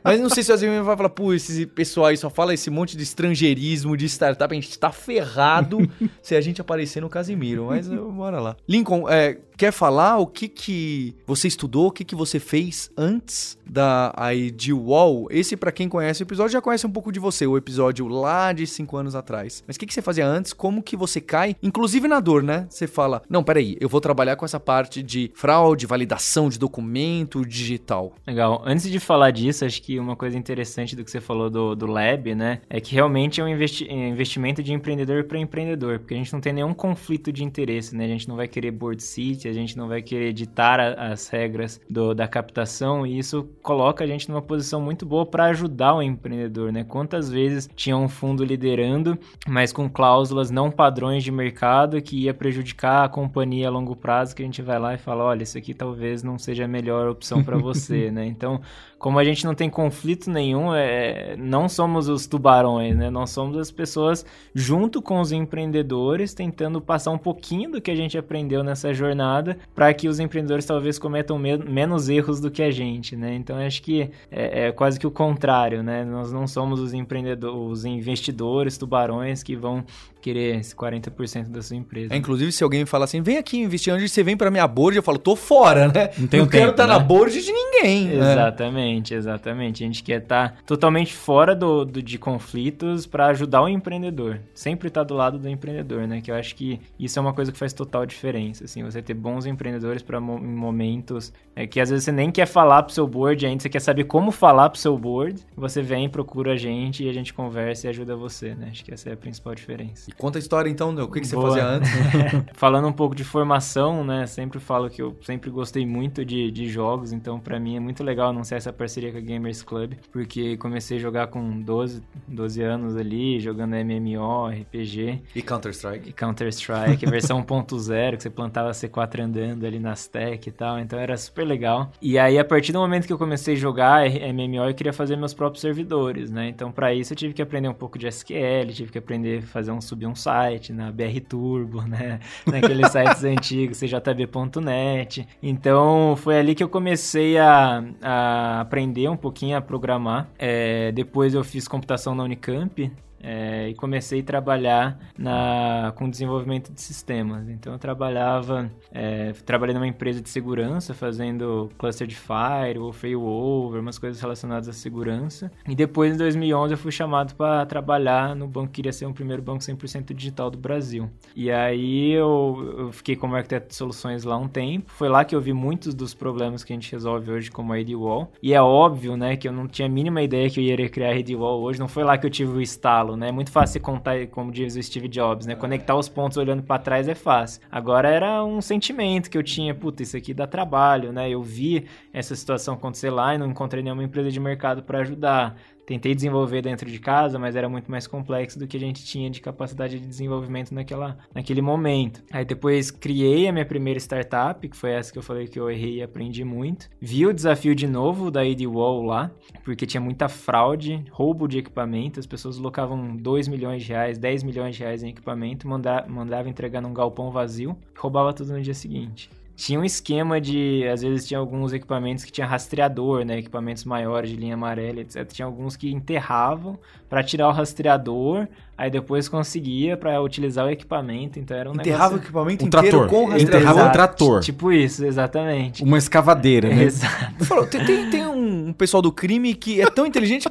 Mas 0.04 0.20
não 0.20 0.30
sei 0.30 0.44
se 0.44 0.52
o 0.52 0.54
Casimiro 0.54 0.84
vai 0.84 0.98
falar, 0.98 1.10
pô, 1.10 1.34
esse 1.34 1.66
pessoal 1.66 2.08
aí 2.08 2.18
só 2.18 2.30
fala 2.30 2.54
esse 2.54 2.70
monte 2.70 2.98
de 2.98 3.04
estrangeirismo, 3.04 3.96
de 3.96 4.06
startup, 4.06 4.52
a 4.52 4.60
gente 4.60 4.78
tá 4.78 4.92
ferrado 4.92 5.80
se 6.22 6.36
a 6.36 6.42
gente 6.42 6.62
aparecer 6.62 7.02
no 7.02 7.10
Casimiro. 7.10 7.68
Mas 7.68 7.88
bora 7.88 8.40
lá. 8.40 8.56
Lincoln, 8.68 9.08
é, 9.10 9.38
quer 9.62 9.72
falar 9.72 10.18
o 10.18 10.26
que 10.26 10.48
que 10.48 11.14
você 11.24 11.48
estudou, 11.48 11.86
o 11.86 11.92
que 11.92 12.04
que 12.04 12.16
você 12.16 12.40
fez 12.40 12.90
antes 12.98 13.60
da 13.64 14.12
IDWall? 14.34 15.28
Esse, 15.30 15.56
pra 15.56 15.72
quem 15.72 15.88
conhece 15.88 16.24
o 16.24 16.26
episódio, 16.26 16.54
já 16.54 16.62
conhece 16.62 16.88
um 16.88 16.90
pouco 16.90 17.12
de 17.12 17.20
você, 17.20 17.46
o 17.46 17.56
episódio 17.56 18.08
lá 18.08 18.54
de 18.54 18.66
cinco 18.66 18.98
anos 18.98 19.14
atrás. 19.14 19.64
Mas 19.68 19.76
o 19.76 19.80
que 19.80 19.86
que 19.86 19.94
você 19.94 20.02
fazia 20.02 20.26
antes? 20.26 20.52
Como 20.52 20.82
que 20.82 20.98
você 20.98 21.22
cai? 21.22 21.56
Inclusive 21.62 22.08
na 22.08 22.20
dor, 22.20 22.42
né? 22.42 22.66
Você 22.72 22.88
fala, 22.88 23.22
não, 23.30 23.44
peraí, 23.44 23.78
eu 23.80 23.88
vou 23.88 24.02
trabalhar 24.02 24.36
com 24.36 24.46
essa 24.46 24.60
parte 24.60 25.04
de 25.04 25.32
fraude, 25.36 25.86
validação 25.86 26.50
de 26.50 26.58
documento 26.58 27.46
digital. 27.46 28.16
Legal. 28.26 28.64
Antes 28.66 28.90
de 28.90 29.00
falar 29.00 29.30
disso, 29.30 29.64
acho 29.64 29.80
que 29.84 30.00
uma 30.00 30.16
coisa 30.16 30.36
interessante 30.36 30.96
do 30.96 31.06
que 31.06 31.12
você 31.12 31.22
falou 31.22 31.52
do, 31.52 31.76
do 31.76 31.86
Lab, 31.86 32.34
né? 32.34 32.62
É 32.68 32.82
que 32.82 32.96
realmente 32.96 33.40
é 33.40 33.44
um 33.44 33.48
investi 33.48 33.88
é 33.88 34.10
investimento 34.10 34.64
de 34.64 34.74
empreendedor 34.74 35.26
para 35.26 35.38
empreendedor, 35.38 36.00
porque 36.00 36.16
a 36.16 36.18
gente 36.18 36.34
não 36.34 36.42
tem 36.42 36.52
nenhum 36.52 36.74
conflito 36.74 37.32
de 37.32 37.44
interesse, 37.44 37.96
né? 37.96 38.06
A 38.06 38.08
gente 38.08 38.28
não 38.28 38.36
vai 38.36 38.48
querer 38.48 38.72
board 38.72 39.04
seat, 39.04 39.51
a 39.52 39.54
gente 39.54 39.78
não 39.78 39.88
vai 39.88 40.02
querer 40.02 40.34
ditar 40.34 40.80
a, 40.80 41.12
as 41.12 41.28
regras 41.30 41.80
do, 41.90 42.14
da 42.14 42.28
captação, 42.28 43.06
e 43.06 43.18
isso 43.18 43.50
coloca 43.62 44.04
a 44.04 44.08
gente 44.08 44.30
numa 44.30 44.42
posição 44.42 44.82
muito 44.82 45.06
boa 45.06 45.26
para 45.26 45.46
ajudar 45.46 45.96
o 45.96 46.02
empreendedor, 46.02 46.72
né? 46.72 46.84
Quantas 46.84 47.30
vezes 47.30 47.70
tinha 47.76 47.96
um 47.96 48.08
fundo 48.08 48.44
liderando, 48.44 49.18
mas 49.48 49.72
com 49.72 49.90
cláusulas 49.90 50.50
não 50.52 50.72
padrões 50.72 51.24
de 51.24 51.32
mercado 51.32 52.02
que 52.02 52.24
ia 52.24 52.34
prejudicar 52.34 53.06
a 53.06 53.10
companhia 53.10 53.68
a 53.68 53.72
longo 53.72 53.96
prazo, 53.96 54.36
que 54.36 54.42
a 54.42 54.46
gente 54.46 54.62
vai 54.62 54.80
lá 54.80 54.94
e 54.94 54.98
fala, 54.98 55.24
olha, 55.24 55.44
isso 55.44 55.58
aqui 55.58 55.74
talvez 55.74 56.24
não 56.24 56.38
seja 56.38 56.66
a 56.66 56.68
melhor 56.68 57.08
opção 57.08 57.44
para 57.44 57.58
você, 57.60 58.12
né? 58.12 58.26
Então, 58.26 58.62
como 59.02 59.18
a 59.18 59.24
gente 59.24 59.46
não 59.46 59.56
tem 59.56 59.68
conflito 59.68 60.30
nenhum, 60.30 60.76
é, 60.76 61.36
não 61.36 61.68
somos 61.68 62.08
os 62.08 62.28
tubarões, 62.28 62.96
né? 62.96 63.10
Nós 63.10 63.32
somos 63.32 63.58
as 63.58 63.72
pessoas 63.72 64.24
junto 64.54 65.02
com 65.02 65.20
os 65.20 65.32
empreendedores 65.32 66.36
tentando 66.36 66.80
passar 66.80 67.10
um 67.10 67.18
pouquinho 67.18 67.72
do 67.72 67.82
que 67.82 67.90
a 67.90 67.96
gente 67.96 68.16
aprendeu 68.16 68.64
nessa 68.64 68.94
jornada 68.94 69.41
para 69.76 69.94
que 69.94 70.08
os 70.08 70.20
empreendedores 70.20 70.66
talvez 70.66 70.98
cometam 70.98 71.38
me 71.38 71.58
menos 71.58 72.10
erros 72.10 72.40
do 72.40 72.50
que 72.50 72.62
a 72.62 72.72
gente, 72.72 73.16
né? 73.16 73.34
Então 73.36 73.58
acho 73.58 73.82
que 73.82 74.10
é, 74.32 74.68
é, 74.68 74.72
quase 74.72 75.00
que 75.00 75.08
o 75.08 75.12
contrário, 75.12 75.84
né? 75.84 76.04
Nós 76.04 76.32
não 76.32 76.48
somos 76.48 76.80
os 76.80 76.94
empreendedores, 76.94 77.56
os 77.58 77.86
investidores, 77.86 78.78
tubarões 78.78 79.44
que 79.44 79.56
vão 79.56 79.84
querer 80.22 80.60
esse 80.60 80.76
40% 80.76 81.50
da 81.50 81.62
sua 81.62 81.76
empresa. 81.76 82.14
É, 82.14 82.18
inclusive, 82.18 82.52
se 82.52 82.64
alguém 82.64 82.82
me 82.82 82.86
fala 82.86 83.06
assim, 83.06 83.22
vem 83.22 83.38
aqui 83.38 83.58
investir 83.60 83.94
onde 83.94 84.08
você 84.08 84.24
vem 84.24 84.38
pra 84.38 84.50
minha 84.52 84.68
board, 84.68 84.96
eu 84.98 85.04
falo, 85.04 85.18
tô 85.18 85.36
fora, 85.36 85.88
né? 85.88 86.10
Não 86.18 86.28
tenho 86.28 86.48
quero 86.48 86.50
tempo, 86.68 86.72
estar 86.72 86.88
né? 86.88 86.94
na 86.94 87.00
board 87.00 87.42
de 87.42 87.52
ninguém. 87.52 88.06
né? 88.06 88.32
Exatamente, 88.32 89.14
exatamente. 89.14 89.84
A 89.84 89.88
gente 89.88 90.04
quer 90.04 90.22
estar 90.22 90.58
totalmente 90.66 91.14
fora 91.14 91.56
do, 91.56 91.84
do- 91.86 92.02
de 92.02 92.18
conflitos 92.18 93.06
para 93.06 93.28
ajudar 93.28 93.62
o 93.64 93.68
empreendedor. 93.68 94.40
Sempre 94.54 94.88
estar 94.88 95.04
do 95.04 95.14
lado 95.14 95.38
do 95.40 95.50
empreendedor, 95.50 96.08
né? 96.08 96.22
Que 96.22 96.32
eu 96.32 96.36
acho 96.36 96.56
que 96.56 96.80
isso 97.00 97.18
é 97.18 97.22
uma 97.22 97.34
coisa 97.34 97.52
que 97.52 97.58
faz 97.58 97.74
total 97.74 98.06
diferença. 98.06 98.66
Assim, 98.66 98.84
você 98.84 99.02
ter 99.02 99.14
bons 99.14 99.46
empreendedores 99.46 100.02
para 100.04 100.20
momentos 100.20 101.34
é, 101.56 101.66
que 101.68 101.80
às 101.80 101.90
vezes 101.90 102.06
você 102.06 102.12
nem 102.12 102.32
quer 102.32 102.46
falar 102.46 102.84
pro 102.84 102.94
seu 102.94 103.08
board 103.08 103.46
ainda, 103.46 103.62
você 103.62 103.70
quer 103.70 103.80
saber 103.82 104.04
como 104.06 104.32
falar 104.32 104.70
pro 104.70 104.80
seu 104.80 104.98
board. 104.98 105.36
Você 105.56 105.82
vem, 105.82 106.08
procura 106.10 106.54
a 106.54 106.58
gente 106.58 107.04
e 107.04 107.10
a 107.10 107.14
gente 107.14 107.34
conversa 107.34 107.88
e 107.88 107.90
ajuda 107.90 108.16
você, 108.16 108.54
né? 108.56 108.68
Acho 108.72 108.84
que 108.86 108.94
essa 108.94 109.10
é 109.10 109.14
a 109.14 109.18
principal 109.18 109.56
diferença. 109.56 110.11
E 110.12 110.16
conta 110.16 110.38
a 110.38 110.42
história 110.42 110.70
então, 110.70 110.94
o 110.96 111.12
que, 111.12 111.22
que 111.22 111.28
você 111.28 111.36
Boa. 111.36 111.50
fazia 111.50 111.66
antes? 111.66 111.90
Falando 112.54 112.88
um 112.88 112.94
pouco 112.94 113.16
de 113.16 113.24
formação, 113.24 114.04
né? 114.04 114.26
Sempre 114.28 114.60
falo 114.60 114.90
que 114.90 115.02
eu 115.02 115.16
sempre 115.24 115.50
gostei 115.50 115.86
muito 115.86 116.24
de, 116.26 116.52
de 116.52 116.68
jogos, 116.68 117.12
então 117.12 117.40
pra 117.40 117.60
mim 117.60 117.76
é 117.76 117.80
muito 117.80 118.04
legal 118.04 118.30
anunciar 118.30 118.58
essa 118.58 118.72
parceria 118.74 119.12
com 119.12 119.18
a 119.18 119.22
Gamers 119.22 119.62
Club, 119.64 119.94
porque 120.12 120.58
comecei 120.58 120.98
a 120.98 121.00
jogar 121.00 121.28
com 121.28 121.62
12, 121.62 122.02
12 122.28 122.62
anos 122.62 122.96
ali, 122.96 123.40
jogando 123.40 123.76
MMO, 123.76 124.48
RPG 124.50 125.22
E 125.36 125.42
Counter-Strike? 125.42 126.10
e 126.10 126.14
Counter-Strike, 126.14 127.06
versão 127.06 127.42
1.0, 127.44 128.18
que 128.18 128.24
você 128.24 128.30
plantava 128.30 128.72
C4 128.72 129.22
andando 129.22 129.66
ali 129.66 129.80
nas 129.80 130.08
tech 130.08 130.48
e 130.48 130.52
tal, 130.52 130.80
então 130.80 131.00
era 131.00 131.16
super 131.18 131.46
legal. 131.46 131.92
E 132.02 132.18
aí, 132.20 132.38
a 132.38 132.46
partir 132.46 132.72
do 132.72 132.80
momento 132.80 133.08
que 133.08 133.14
eu 133.14 133.18
comecei 133.18 133.56
a 133.56 133.58
jogar 133.58 134.10
MMO, 134.10 134.66
eu 134.68 134.74
queria 134.74 134.94
fazer 134.94 135.16
meus 135.16 135.34
próprios 135.34 135.62
servidores, 135.62 136.30
né? 136.32 136.48
Então, 136.50 136.72
pra 136.72 136.94
isso, 136.94 137.14
eu 137.14 137.18
tive 137.18 137.34
que 137.34 137.42
aprender 137.42 137.68
um 137.68 137.74
pouco 137.74 137.98
de 137.98 138.08
SQL, 138.08 138.72
tive 138.74 138.92
que 138.92 138.98
aprender 138.98 139.40
a 139.40 139.42
fazer 139.48 139.72
um, 139.72 139.80
subir 140.02 140.08
um 140.08 140.16
site 140.16 140.74
na 140.74 140.92
BR 140.92 141.20
Turbo, 141.28 141.82
né? 141.88 142.20
Naqueles 142.46 142.92
sites 142.92 143.24
antigos, 143.24 143.78
cjb.net. 143.80 145.28
Então, 145.42 146.16
foi 146.18 146.40
ali 146.40 146.56
que 146.56 146.64
eu 146.64 146.70
comecei 146.70 147.38
a, 147.38 147.84
a 148.02 148.62
aprender 148.62 149.08
um 149.10 149.18
pouquinho 149.18 149.58
a 149.58 149.62
programar. 149.62 150.28
É, 150.38 150.92
depois 150.92 151.34
eu 151.34 151.44
fiz 151.44 151.68
computação 151.68 152.16
na 152.16 152.24
Unicamp, 152.24 152.92
é, 153.22 153.70
e 153.70 153.76
comecei 153.76 154.22
a 154.22 154.24
trabalhar 154.24 155.00
na, 155.18 155.94
com 155.96 156.10
desenvolvimento 156.10 156.72
de 156.72 156.82
sistemas. 156.82 157.48
Então 157.50 157.74
eu 157.74 157.80
trabalhava, 157.80 158.72
é, 158.92 159.32
trabalhei 159.46 159.74
numa 159.74 159.88
empresa 159.88 160.22
de 160.22 160.30
segurança, 160.30 160.94
fazendo 160.94 161.70
cluster 161.78 162.08
de 162.08 162.16
firewall, 162.16 162.92
failover, 162.92 163.82
umas 163.82 163.98
coisas 163.98 164.22
relacionadas 164.22 164.68
à 164.68 164.74
segurança. 164.74 165.52
E 165.68 165.76
depois, 165.76 166.14
em 166.14 166.18
2011, 166.18 166.74
eu 166.74 166.78
fui 166.78 166.92
chamado 166.92 167.36
para 167.36 167.66
trabalhar 167.66 168.36
no 168.36 168.48
banco 168.48 168.72
que 168.72 168.82
iria 168.82 168.92
ser 168.92 169.06
o 169.06 169.14
primeiro 169.14 169.42
banco 169.42 169.60
100% 169.60 170.14
digital 170.14 170.50
do 170.50 170.58
Brasil. 170.58 171.10
E 171.36 171.52
aí 171.52 172.12
eu, 172.12 172.76
eu 172.78 172.92
fiquei 172.92 173.16
como 173.16 173.36
arquiteto 173.36 173.68
de 173.70 173.76
soluções 173.76 174.24
lá 174.24 174.38
um 174.38 174.48
tempo. 174.48 174.92
Foi 174.92 175.10
lá 175.10 175.24
que 175.24 175.36
eu 175.36 175.42
vi 175.42 175.54
muitos 175.54 175.94
dos 175.94 176.14
problemas 176.14 176.64
que 176.64 176.74
a 176.74 176.76
gente 176.76 176.92
resolve 176.92 177.32
hoje 177.32 177.52
como 177.52 177.74
a 177.74 177.78
ADWall. 177.78 178.32
E 178.42 178.54
é 178.54 178.62
óbvio, 178.62 179.16
né, 179.16 179.36
que 179.36 179.48
eu 179.48 179.52
não 179.52 179.68
tinha 179.68 179.88
a 179.88 179.92
mínima 179.92 180.22
ideia 180.22 180.50
que 180.50 180.60
eu 180.60 180.64
iria 180.64 180.90
criar 180.90 181.10
a 181.10 181.20
ADWall 181.20 181.62
hoje. 181.62 181.80
Não 181.80 181.88
foi 181.88 182.04
lá 182.04 182.18
que 182.18 182.26
eu 182.26 182.30
tive 182.30 182.52
o 182.52 182.62
estalo, 182.62 183.11
né? 183.16 183.30
É 183.30 183.32
muito 183.32 183.52
fácil 183.52 183.82
contar, 183.82 184.28
como 184.28 184.52
diz 184.52 184.76
o 184.76 184.84
Steve 184.84 185.08
Jobs, 185.08 185.46
né? 185.46 185.56
Conectar 185.56 185.96
os 185.96 186.10
pontos 186.10 186.38
olhando 186.38 186.64
para 186.64 186.82
trás 186.82 187.08
é 187.08 187.16
fácil. 187.16 187.62
Agora 187.72 188.10
era 188.10 188.44
um 188.44 188.62
sentimento 188.62 189.30
que 189.30 189.38
eu 189.38 189.44
tinha, 189.44 189.74
puta, 189.74 190.04
isso 190.04 190.16
aqui 190.18 190.34
dá 190.34 190.48
trabalho, 190.48 191.12
né? 191.12 191.30
Eu 191.30 191.42
vi 191.42 191.86
essa 192.14 192.36
situação 192.36 192.74
acontecer 192.74 193.10
lá 193.10 193.36
e 193.36 193.38
não 193.38 193.48
encontrei 193.48 193.84
nenhuma 193.84 194.04
empresa 194.04 194.32
de 194.32 194.40
mercado 194.40 194.84
para 194.84 195.00
ajudar. 195.00 195.56
Tentei 195.86 196.14
desenvolver 196.14 196.62
dentro 196.62 196.90
de 196.90 197.00
casa, 197.00 197.38
mas 197.40 197.56
era 197.56 197.68
muito 197.68 197.90
mais 197.90 198.08
complexo 198.08 198.58
do 198.58 198.68
que 198.68 198.78
a 198.78 198.80
gente 198.80 199.04
tinha 199.04 199.30
de 199.30 199.42
capacidade 199.42 200.00
de 200.00 200.06
desenvolvimento 200.06 200.74
naquela, 200.74 201.18
naquele 201.34 201.62
momento. 201.62 202.24
Aí 202.32 202.46
depois 202.46 202.92
criei 202.92 203.48
a 203.48 203.52
minha 203.52 203.66
primeira 203.66 204.00
startup, 204.00 204.68
que 204.68 204.78
foi 204.78 204.92
essa 204.92 205.12
que 205.12 205.18
eu 205.18 205.24
falei 205.24 205.48
que 205.48 205.60
eu 205.60 205.70
errei 205.70 205.96
e 205.96 206.04
aprendi 206.04 206.44
muito. 206.44 206.90
Vi 207.00 207.26
o 207.26 207.34
desafio 207.34 207.76
de 207.76 207.88
novo 207.88 208.32
da 208.32 208.42
ADWall 208.42 209.04
lá, 209.04 209.32
porque 209.64 209.86
tinha 209.86 210.02
muita 210.02 210.30
fraude, 210.30 211.04
roubo 211.12 211.48
de 211.48 211.60
equipamento, 211.60 212.20
as 212.20 212.26
pessoas 212.26 212.58
locavam 212.58 213.16
2 213.16 213.48
milhões 213.48 213.84
de 213.84 213.90
reais, 213.90 214.18
10 214.18 214.44
milhões 214.44 214.76
de 214.76 214.84
reais 214.84 215.04
em 215.04 215.10
equipamento, 215.10 215.68
manda, 215.68 216.06
mandava 216.08 216.50
entregar 216.50 216.82
num 216.82 216.94
galpão 216.94 217.32
vazio, 217.32 217.78
roubava 217.98 218.34
tudo 218.34 218.54
no 218.54 218.62
dia 218.62 218.74
seguinte. 218.74 219.30
Tinha 219.62 219.80
um 219.80 219.86
esquema 219.86 220.42
de, 220.42 220.88
às 220.92 221.04
vezes 221.04 221.28
tinha 221.28 221.40
alguns 221.40 221.72
equipamentos 221.72 222.24
que 222.26 222.32
tinha 222.32 222.48
rastreador, 222.48 223.24
né, 223.24 223.38
equipamentos 223.38 223.86
maiores 223.86 224.32
de 224.32 224.36
linha 224.36 224.56
amarela, 224.56 225.02
etc. 225.02 225.24
Tinha 225.32 225.46
alguns 225.46 225.76
que 225.76 225.92
enterravam 225.92 226.80
para 227.08 227.22
tirar 227.22 227.48
o 227.48 227.52
rastreador, 227.52 228.48
aí 228.82 228.90
depois 228.90 229.30
conseguia 229.30 229.96
para 229.96 230.20
utilizar 230.20 230.66
o 230.66 230.70
equipamento, 230.72 231.38
então 231.38 231.56
era 231.56 231.70
um 231.70 231.74
Enterrava 231.76 232.16
o 232.16 232.18
negócio... 232.18 232.24
equipamento 232.24 232.64
Um 232.64 232.68
inteiro 232.68 232.90
trator. 232.90 233.08
com 233.08 233.26
o 233.28 233.38
Enterrava 233.38 233.38
rastreador. 233.38 233.76
um 233.76 233.80
Exato. 233.80 233.94
trator. 233.94 234.42
Tipo 234.42 234.72
isso, 234.72 235.06
exatamente. 235.06 235.84
Uma 235.84 236.00
escavadeira, 236.00 236.68
né? 236.68 236.84
Exato. 236.86 237.46
Falou, 237.46 237.68
tem, 237.68 237.86
tem, 237.86 238.10
tem 238.10 238.26
um, 238.26 238.70
um 238.70 238.74
pessoal 238.74 239.04
do 239.04 239.12
crime 239.12 239.54
que 239.54 239.80
é 239.80 239.86
tão 239.86 240.04
inteligente, 240.08 240.50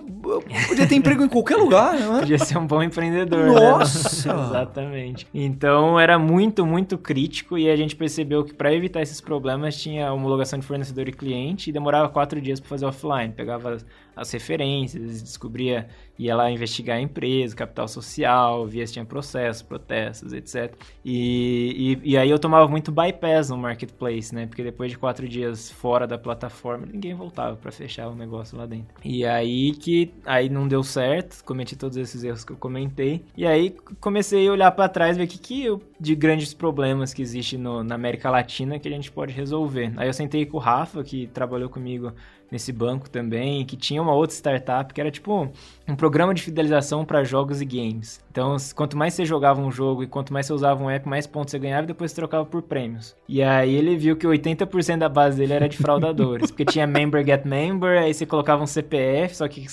podia 0.69 0.87
ter 0.87 0.95
emprego 0.95 1.25
em 1.25 1.29
qualquer 1.29 1.57
lugar, 1.57 1.99
não 1.99 2.19
é? 2.19 2.21
Podia 2.21 2.39
ser 2.39 2.57
um 2.57 2.67
bom 2.69 2.81
empreendedor, 2.81 3.47
né? 3.47 3.61
Nossa! 3.61 4.31
Exatamente. 4.31 5.27
Então 5.35 5.99
era 5.99 6.17
muito, 6.17 6.65
muito 6.65 6.97
crítico 6.97 7.59
e 7.59 7.69
a 7.69 7.75
gente 7.75 7.97
percebeu 7.97 8.45
que 8.45 8.55
para 8.55 8.73
evitar 8.73 9.03
esses 9.03 9.21
problemas 9.21 9.77
tinha 9.77 10.13
homologação 10.13 10.57
de 10.57 10.65
fornecedor 10.65 11.09
e 11.09 11.13
cliente 11.13 11.71
e 11.71 11.73
demorava 11.73 12.09
quatro 12.09 12.41
dias 12.41 12.61
para 12.61 12.69
fazer 12.69 12.87
offline. 12.87 13.33
Pegava 13.33 13.79
as, 14.21 14.31
as 14.31 14.31
referências, 14.33 15.23
descobria, 15.23 15.89
ia 16.19 16.37
lá 16.37 16.51
investigar 16.51 16.99
a 16.99 17.01
empresa, 17.01 17.57
capital 17.57 17.89
social, 17.89 18.67
via 18.67 18.87
se 18.87 18.93
tinha 18.93 19.05
processos, 19.05 19.63
protestos, 19.63 20.33
etc. 20.33 20.75
E, 21.05 21.99
e, 22.05 22.13
e 22.13 22.17
aí 22.17 22.31
eu 22.31 22.39
tomava 22.39 22.69
muito 22.69 22.93
bypass 22.93 23.51
no 23.51 23.57
marketplace, 23.57 24.35
né? 24.35 24.47
Porque 24.47 24.63
depois 24.63 24.91
de 24.91 24.99
quatro 24.99 25.29
dias 25.29 25.71
fora 25.71 26.07
da 26.07 26.19
plataforma, 26.19 26.87
ninguém 26.87 27.15
voltava 27.15 27.57
para 27.57 27.73
fechar 27.73 28.09
o 28.09 28.15
negócio 28.15 28.57
lá 28.57 28.67
dentro. 28.67 28.95
E 29.05 29.25
aí 29.25 29.73
que 29.73 30.13
aí 30.25 30.49
não 30.49 30.69
deu 30.69 30.83
certo, 30.83 31.43
cometi 31.45 31.77
todos 31.77 31.97
esses 31.97 32.23
erros 32.23 32.45
que 32.45 32.53
eu 32.53 32.57
comentei. 32.57 33.25
E 33.37 33.47
aí 33.47 33.75
comecei 34.01 34.47
a 34.47 34.53
olhar 34.53 34.71
para 34.73 34.89
trás, 34.89 35.17
ver 35.17 35.25
o 35.25 35.29
que, 35.29 35.39
que 35.39 35.65
eu, 35.65 35.83
de 35.99 36.15
grandes 36.15 36.55
problemas 36.55 37.15
que 37.15 37.23
existe 37.23 37.57
no, 37.57 37.83
na 37.83 37.95
América 37.95 38.31
Latina 38.31 38.79
que 38.79 38.89
a 38.89 38.91
gente 38.91 39.11
pode 39.11 39.33
resolver. 39.33 39.93
Aí 39.97 40.09
eu 40.09 40.13
sentei 40.13 40.45
com 40.47 40.57
o 40.57 40.61
Rafa, 40.61 41.03
que 41.03 41.27
trabalhou 41.29 41.69
comigo 41.69 42.13
nesse 42.51 42.73
banco 42.73 43.09
também, 43.09 43.65
que 43.65 43.77
tinha 43.77 44.03
uma 44.03 44.15
outra 44.15 44.35
startup 44.37 44.93
que 44.93 45.01
era 45.01 45.11
tipo 45.11 45.51
um 45.91 45.97
programa 45.97 46.33
de 46.33 46.43
fidelização 46.43 47.05
para 47.05 47.25
jogos 47.25 47.61
e 47.61 47.65
games. 47.65 48.21
Então, 48.31 48.57
quanto 48.75 48.97
mais 48.97 49.15
você 49.15 49.25
jogava 49.25 49.61
um 49.61 49.71
jogo 49.71 50.03
e 50.03 50.07
quanto 50.07 50.33
mais 50.33 50.47
você 50.47 50.53
usava 50.53 50.83
um 50.83 50.89
app, 50.89 51.09
mais 51.09 51.27
pontos 51.27 51.51
você 51.51 51.59
ganhava 51.59 51.85
e 51.85 51.87
depois 51.89 52.11
você 52.11 52.17
trocava 52.17 52.45
por 52.45 52.63
prêmios. 52.63 53.17
E 53.29 53.43
aí 53.43 53.75
ele 53.75 53.97
viu 53.97 54.17
que 54.17 54.27
80% 54.27 54.99
da 54.99 55.09
base 55.09 55.37
dele 55.39 55.53
era 55.53 55.69
de 55.69 55.77
fraudadores, 55.77 56.51
porque 56.51 56.65
tinha 56.65 56.87
member 56.87 57.25
get 57.25 57.45
member, 57.45 58.01
aí 58.01 58.15
você 58.15 58.25
colocava 58.25 58.63
um 58.63 58.67
CPF, 58.67 59.37
só 59.37 59.49
que 59.49 59.67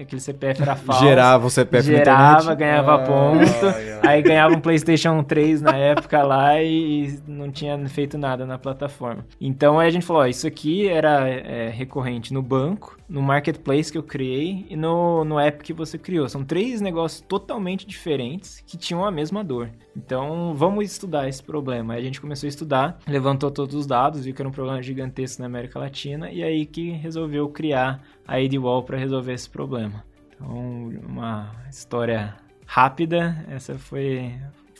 aquele 0.00 0.20
CPF 0.20 0.62
era 0.62 0.76
falso. 0.76 1.02
Gerava 1.02 1.46
o 1.46 1.50
CPF 1.50 1.86
Gerava, 1.86 2.54
ganhava 2.54 2.98
ponto, 2.98 4.06
aí 4.06 4.20
ganhava 4.20 4.54
um 4.54 4.60
PlayStation 4.60 5.22
3 5.22 5.62
na 5.62 5.76
época 5.76 6.22
lá 6.22 6.62
e 6.62 7.18
não 7.26 7.50
tinha 7.50 7.78
feito 7.88 8.18
nada 8.18 8.44
na 8.44 8.58
plataforma. 8.58 9.24
Então 9.40 9.78
aí 9.78 9.88
a 9.88 9.90
gente 9.90 10.04
falou, 10.04 10.22
ó, 10.22 10.26
isso 10.26 10.46
aqui 10.46 10.88
era 10.88 11.28
é, 11.28 11.70
recorrente 11.70 12.34
no 12.34 12.42
banco, 12.42 12.98
no 13.08 13.22
marketplace 13.22 13.90
que 13.90 13.98
eu 13.98 14.02
criei 14.02 14.66
e 14.68 14.76
no, 14.76 15.24
no 15.24 15.38
app 15.38 15.61
que 15.62 15.72
você 15.72 15.96
criou. 15.96 16.28
São 16.28 16.44
três 16.44 16.80
negócios 16.80 17.20
totalmente 17.20 17.86
diferentes 17.86 18.62
que 18.66 18.76
tinham 18.76 19.04
a 19.04 19.10
mesma 19.10 19.42
dor. 19.42 19.70
Então, 19.96 20.54
vamos 20.54 20.84
estudar 20.84 21.28
esse 21.28 21.42
problema. 21.42 21.94
Aí 21.94 22.00
a 22.00 22.04
gente 22.04 22.20
começou 22.20 22.46
a 22.46 22.48
estudar, 22.48 22.98
levantou 23.06 23.50
todos 23.50 23.74
os 23.74 23.86
dados, 23.86 24.24
viu 24.24 24.34
que 24.34 24.42
era 24.42 24.48
um 24.48 24.52
problema 24.52 24.82
gigantesco 24.82 25.40
na 25.40 25.46
América 25.46 25.78
Latina 25.78 26.30
e 26.30 26.42
aí 26.42 26.66
que 26.66 26.90
resolveu 26.90 27.48
criar 27.48 28.02
a 28.26 28.36
AdWall 28.36 28.82
para 28.82 28.98
resolver 28.98 29.32
esse 29.32 29.48
problema. 29.48 30.04
Então, 30.34 30.90
uma 31.08 31.54
história 31.70 32.36
rápida, 32.66 33.44
essa 33.48 33.78
foi 33.78 34.32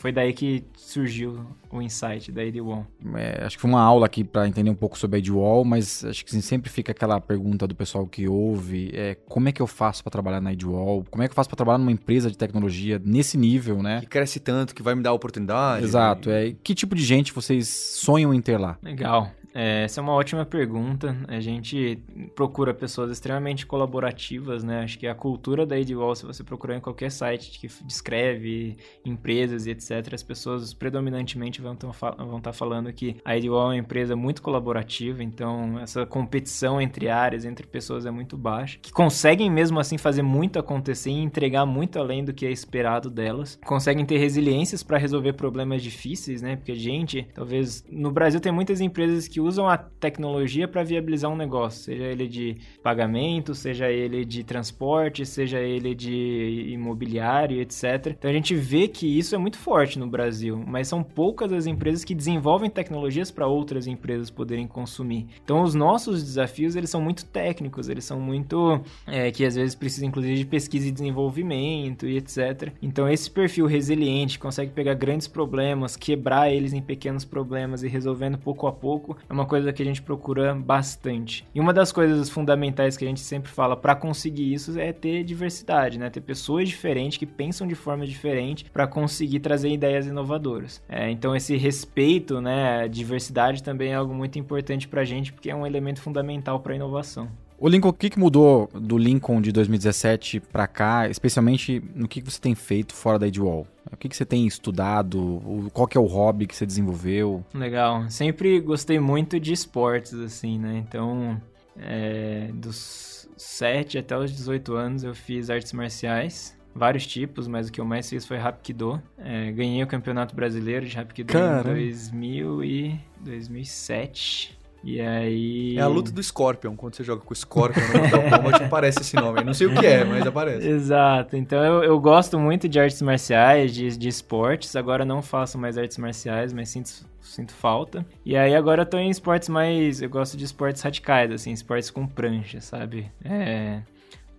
foi 0.03 0.11
daí 0.11 0.32
que 0.32 0.64
surgiu 0.74 1.46
o 1.70 1.80
insight 1.80 2.32
da 2.32 2.42
AD1. 2.42 2.84
É, 3.14 3.44
acho 3.44 3.57
que 3.57 3.61
foi 3.61 3.70
uma 3.70 3.80
aula 3.80 4.05
aqui 4.05 4.24
para 4.24 4.48
entender 4.48 4.68
um 4.68 4.74
pouco 4.74 4.98
sobre 4.98 5.16
a 5.16 5.20
AdWall, 5.20 5.64
mas 5.64 6.05
acho 6.05 6.24
que 6.24 6.42
sempre 6.42 6.68
fica 6.68 6.90
aquela 6.90 7.20
pergunta 7.20 7.68
do 7.68 7.74
pessoal 7.74 8.05
que 8.05 8.26
ouve, 8.26 8.90
é, 8.94 9.14
como 9.28 9.48
é 9.48 9.53
que 9.53 9.62
eu 9.62 9.66
faço 9.68 10.03
para 10.03 10.11
trabalhar 10.11 10.40
na 10.40 10.50
AdWall? 10.50 11.05
Como 11.09 11.22
é 11.22 11.28
que 11.28 11.30
eu 11.30 11.36
faço 11.36 11.48
para 11.48 11.57
trabalhar 11.57 11.78
numa 11.78 11.92
empresa 11.92 12.28
de 12.28 12.36
tecnologia 12.36 13.00
nesse 13.05 13.38
nível, 13.38 13.80
né? 13.80 14.00
Que 14.00 14.09
cresce 14.09 14.40
tanto, 14.40 14.74
que 14.74 14.82
vai 14.82 14.96
me 14.96 15.05
dar 15.05 15.12
oportunidade. 15.12 15.84
Exato. 15.84 16.30
E... 16.30 16.32
É, 16.32 16.57
que 16.64 16.74
tipo 16.74 16.96
de 16.96 17.05
gente 17.05 17.32
vocês 17.32 17.68
sonham 17.68 18.34
em 18.34 18.40
ter 18.40 18.59
lá? 18.59 18.78
Legal. 18.82 19.30
É, 19.55 19.84
essa 19.84 20.00
é 20.00 20.03
uma 20.03 20.12
ótima 20.12 20.44
pergunta. 20.44 21.16
A 21.28 21.40
gente 21.40 21.98
procura 22.34 22.72
pessoas 22.72 23.11
extremamente 23.11 23.66
colaborativas, 23.66 24.64
né? 24.64 24.82
Acho 24.82 24.98
que 24.98 25.07
a 25.07 25.14
cultura 25.14 25.66
da 25.66 25.76
AdWall, 25.76 26.14
se 26.14 26.24
você 26.24 26.42
procurar 26.42 26.76
em 26.76 26.80
qualquer 26.80 27.11
site 27.11 27.59
que 27.59 27.68
descreve 27.84 28.76
empresas 29.05 29.66
e 29.66 29.70
etc., 29.70 30.14
as 30.14 30.22
pessoas 30.22 30.72
predominantemente 30.72 31.61
vão 31.61 31.74
estar 31.74 31.90
vão 32.16 32.40
tá 32.40 32.53
falando 32.53 32.92
que 32.92 33.16
a 33.24 33.32
AdWall 33.32 33.62
é 33.62 33.74
uma 33.74 33.76
empresa 33.76 34.16
muito 34.16 34.42
colaborativa, 34.42 35.22
então 35.22 35.78
essa 35.78 36.07
competição 36.07 36.80
entre 36.80 37.09
áreas, 37.09 37.44
entre 37.44 37.66
pessoas 37.66 38.07
é 38.07 38.11
muito 38.11 38.36
baixa, 38.36 38.78
que 38.80 38.92
conseguem 38.92 39.50
mesmo 39.50 39.78
assim 39.78 39.98
fazer 39.98 40.22
muito 40.22 40.59
acontecer 40.59 41.11
e 41.11 41.22
entregar 41.22 41.66
muito 41.66 41.98
além 41.98 42.24
do 42.24 42.32
que 42.32 42.46
é 42.46 42.50
esperado 42.50 43.11
delas. 43.11 43.59
Conseguem 43.64 44.05
ter 44.05 44.18
resiliências 44.18 44.82
para 44.82 44.98
resolver 44.98 45.34
problemas 45.34 45.82
difíceis, 45.82 46.42
né? 46.42 46.57
Porque, 46.57 46.74
gente, 46.74 47.26
talvez 47.34 47.84
no 47.90 48.11
Brasil 48.11 48.40
tem 48.40 48.53
muitas 48.53 48.80
empresas 48.80 49.28
que 49.28 49.41
usam 49.43 49.68
a 49.68 49.76
tecnologia 49.76 50.66
para 50.66 50.82
viabilizar 50.82 51.30
um 51.30 51.36
negócio, 51.36 51.84
seja 51.84 52.05
ele 52.05 52.26
de 52.26 52.57
pagamento, 52.82 53.55
seja 53.55 53.90
ele 53.90 54.24
de 54.24 54.43
transporte, 54.45 55.24
seja 55.26 55.61
ele 55.61 55.95
de 55.95 56.68
imobiliário, 56.70 57.61
etc. 57.61 58.14
Então 58.18 58.30
a 58.30 58.34
gente 58.34 58.55
vê 58.55 58.88
que 58.88 59.07
isso 59.07 59.34
é 59.34 59.38
muito 59.38 59.59
forte 59.59 59.99
no 59.99 60.07
Brasil, 60.07 60.62
mas 60.66 60.88
são 60.88 61.03
poucas 61.03 61.53
as 61.53 61.66
empresas 61.66 62.05
que 62.05 62.14
desenvolvem 62.14 62.70
tecnologias 62.70 63.30
para 63.30 63.47
outras 63.47 63.86
empresas 63.86 64.30
poderem 64.30 64.66
consumir. 64.66 65.26
Então 65.45 65.62
os 65.62 65.74
nossos 65.74 66.22
desafios 66.22 66.76
eles 66.76 66.90
são 66.90 67.01
muito 67.01 67.24
técnicos, 67.26 67.88
eles 67.88 68.05
são 68.05 68.20
muito 68.20 68.80
é, 69.07 69.30
que 69.30 69.45
às 69.45 69.55
vezes 69.55 69.74
precisa 69.74 70.07
inclusive 70.07 70.36
de 70.36 70.47
pesquisa 70.47 70.88
e 70.88 70.90
desenvolvimento 70.90 72.07
e 72.07 72.16
etc. 72.16 72.72
Então 72.80 73.09
esse 73.09 73.30
perfil 73.30 73.66
resiliente 73.66 74.38
consegue 74.38 74.72
pegar 74.72 74.95
grandes 74.95 75.28
problemas, 75.28 75.97
quebrar 75.97 76.51
eles 76.51 76.72
em 76.72 76.80
pequenos 76.80 77.24
problemas 77.24 77.82
e 77.82 77.88
resolvendo 77.88 78.38
pouco 78.38 78.66
a 78.66 78.72
pouco 78.72 79.16
é 79.33 79.35
uma 79.35 79.47
coisa 79.47 79.72
que 79.72 79.83
a 79.83 79.85
gente 79.85 80.03
procura 80.03 80.55
bastante. 80.55 81.49
E 81.55 81.59
uma 81.59 81.72
das 81.72 81.91
coisas 81.91 82.28
fundamentais 82.28 82.99
que 82.99 83.05
a 83.05 83.09
gente 83.09 83.20
sempre 83.20 83.51
fala 83.51 83.74
para 83.74 83.95
conseguir 83.97 84.53
isso 84.53 84.78
é 84.78 84.93
ter 84.93 85.24
diversidade, 85.24 85.99
né? 85.99 86.11
Ter 86.11 86.20
pessoas 86.20 86.68
diferentes 86.68 87.16
que 87.16 87.24
pensam 87.24 87.66
de 87.66 87.74
forma 87.74 88.07
diferente 88.07 88.70
para 88.70 88.87
conseguir 88.87 89.41
trazer 89.41 89.70
ideias 89.70 90.07
inovadoras. 90.07 90.83
É, 90.87 91.11
então 91.11 91.35
esse 91.35 91.57
respeito, 91.57 92.43
né, 92.43 92.87
diversidade 92.89 93.62
também 93.62 93.93
é 93.93 93.95
algo 93.95 94.14
muito 94.14 94.39
importante 94.39 94.87
para 94.87 95.01
a 95.01 95.05
gente 95.05 95.33
porque 95.33 95.51
é 95.51 95.57
um 95.57 95.66
elemento 95.66 96.03
fundamental 96.03 96.61
para 96.61 96.74
a 96.74 96.76
inovação. 96.76 97.30
O 97.62 97.68
Lincoln, 97.68 97.90
o 97.90 97.92
que, 97.92 98.10
que 98.10 98.18
mudou 98.18 98.68
do 98.74 98.98
Lincoln 98.98 99.40
de 99.40 99.52
2017 99.52 100.40
para 100.40 100.66
cá, 100.66 101.08
especialmente 101.08 101.80
no 101.94 102.08
que, 102.08 102.20
que 102.20 102.28
você 102.28 102.40
tem 102.40 102.56
feito 102.56 102.92
fora 102.92 103.20
da 103.20 103.28
Edwall? 103.28 103.68
O 103.92 103.96
que, 103.96 104.08
que 104.08 104.16
você 104.16 104.24
tem 104.24 104.48
estudado? 104.48 105.70
Qual 105.72 105.86
que 105.86 105.96
é 105.96 106.00
o 106.00 106.04
hobby 106.06 106.48
que 106.48 106.56
você 106.56 106.66
desenvolveu? 106.66 107.44
Legal. 107.54 108.10
Sempre 108.10 108.58
gostei 108.58 108.98
muito 108.98 109.38
de 109.38 109.52
esportes, 109.52 110.12
assim, 110.14 110.58
né? 110.58 110.84
Então, 110.88 111.40
é, 111.78 112.50
dos 112.52 113.28
7 113.36 113.96
até 113.96 114.18
os 114.18 114.32
18 114.32 114.74
anos 114.74 115.04
eu 115.04 115.14
fiz 115.14 115.48
artes 115.48 115.72
marciais. 115.72 116.58
Vários 116.74 117.06
tipos, 117.06 117.46
mas 117.46 117.68
o 117.68 117.72
que 117.72 117.80
eu 117.80 117.84
mais 117.84 118.10
fiz 118.10 118.26
foi 118.26 118.38
Rapkido. 118.38 119.00
É, 119.16 119.52
ganhei 119.52 119.84
o 119.84 119.86
Campeonato 119.86 120.34
Brasileiro 120.34 120.84
de 120.84 120.96
Rapkido 120.96 121.32
em 121.32 121.62
2000 121.62 122.64
e 122.64 123.00
2007. 123.20 124.61
E 124.85 125.01
aí. 125.01 125.76
É 125.78 125.80
a 125.80 125.87
luta 125.87 126.11
do 126.11 126.22
Scorpion. 126.22 126.74
Quando 126.76 126.97
você 126.97 127.05
joga 127.05 127.22
com 127.22 127.33
o 127.33 127.37
Scorpion 127.37 127.83
no 127.83 127.99
Mortal 128.01 128.22
Kombat, 128.30 128.64
aparece 128.64 129.01
esse 129.01 129.14
nome. 129.16 129.45
não 129.45 129.55
sei 129.55 129.68
o 129.68 129.74
que 129.74 129.87
é, 129.87 130.05
mas 130.05 130.26
aparece. 130.26 130.66
Exato. 130.66 131.37
Então 131.37 131.62
eu, 131.64 131.85
eu 131.85 132.01
gosto 132.01 132.39
muito 132.39 132.68
de 132.68 132.80
artes 132.80 133.01
marciais, 133.01 133.72
de, 133.72 133.97
de 133.97 134.09
esportes. 134.09 134.74
Agora 134.74 135.05
não 135.05 135.22
faço 135.22 135.57
mais 135.59 135.78
artes 135.78 135.99
marciais, 135.99 136.53
mas 136.53 136.68
sinto, 136.68 136.91
sinto 137.20 137.53
falta. 137.53 138.05
E 138.24 138.37
aí 138.37 138.55
agora 138.55 138.83
eu 138.83 138.87
tô 138.87 138.99
em 138.99 139.11
esportes 139.11 139.49
mais. 139.49 140.03
Eu 140.03 140.11
gosto 140.11 140.37
de 140.37 140.45
esportes 140.45 140.83
radicais, 140.83 141.30
assim, 141.30 141.53
esportes 141.53 141.91
com 141.91 142.07
prancha, 142.07 142.61
sabe? 142.61 143.11
É. 143.24 143.83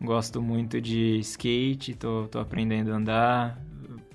Gosto 0.01 0.41
muito 0.41 0.81
de 0.81 1.19
skate, 1.19 1.93
tô, 1.93 2.27
tô 2.29 2.37
aprendendo 2.39 2.91
a 2.91 2.95
andar, 2.97 3.61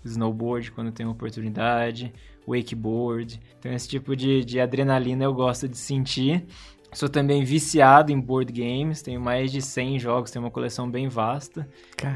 snowboard 0.05 0.71
quando 0.73 0.93
tenho 0.93 1.09
oportunidade 1.09 2.13
wakeboard. 2.49 3.41
Então, 3.59 3.73
esse 3.73 3.89
tipo 3.89 4.17
de, 4.17 4.45
de 4.45 4.61
adrenalina 4.61 5.25
eu 5.25 5.35
gosto 5.35 5.69
de 5.69 5.77
sentir. 5.77 6.47
Sou 6.93 7.09
também 7.09 7.45
viciado 7.45 8.11
em 8.11 8.19
board 8.19 8.51
games, 8.51 9.03
tenho 9.03 9.21
mais 9.21 9.53
de 9.53 9.61
100 9.61 9.99
jogos, 9.99 10.31
tenho 10.31 10.43
uma 10.45 10.51
coleção 10.51 10.91
bem 10.91 11.07
vasta 11.07 11.69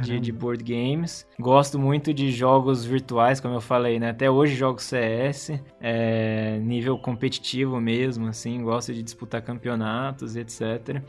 de, 0.03 0.19
de, 0.19 0.33
board 0.33 0.65
games. 0.65 1.27
Gosto 1.39 1.79
muito 1.79 2.13
de 2.15 2.31
jogos 2.31 2.83
virtuais, 2.83 3.39
como 3.39 3.55
eu 3.55 3.61
falei, 3.61 4.01
né? 4.01 4.11
Até 4.11 4.31
hoje 4.31 4.55
jogo 4.55 4.81
CS, 4.81 5.61
é, 5.79 6.59
nível 6.59 6.97
competitivo 6.97 7.79
mesmo, 7.81 8.29
assim, 8.29 8.63
gosto 8.63 8.95
de 8.95 9.03
disputar 9.03 9.43
campeonatos, 9.43 10.37
etc. 10.37 11.03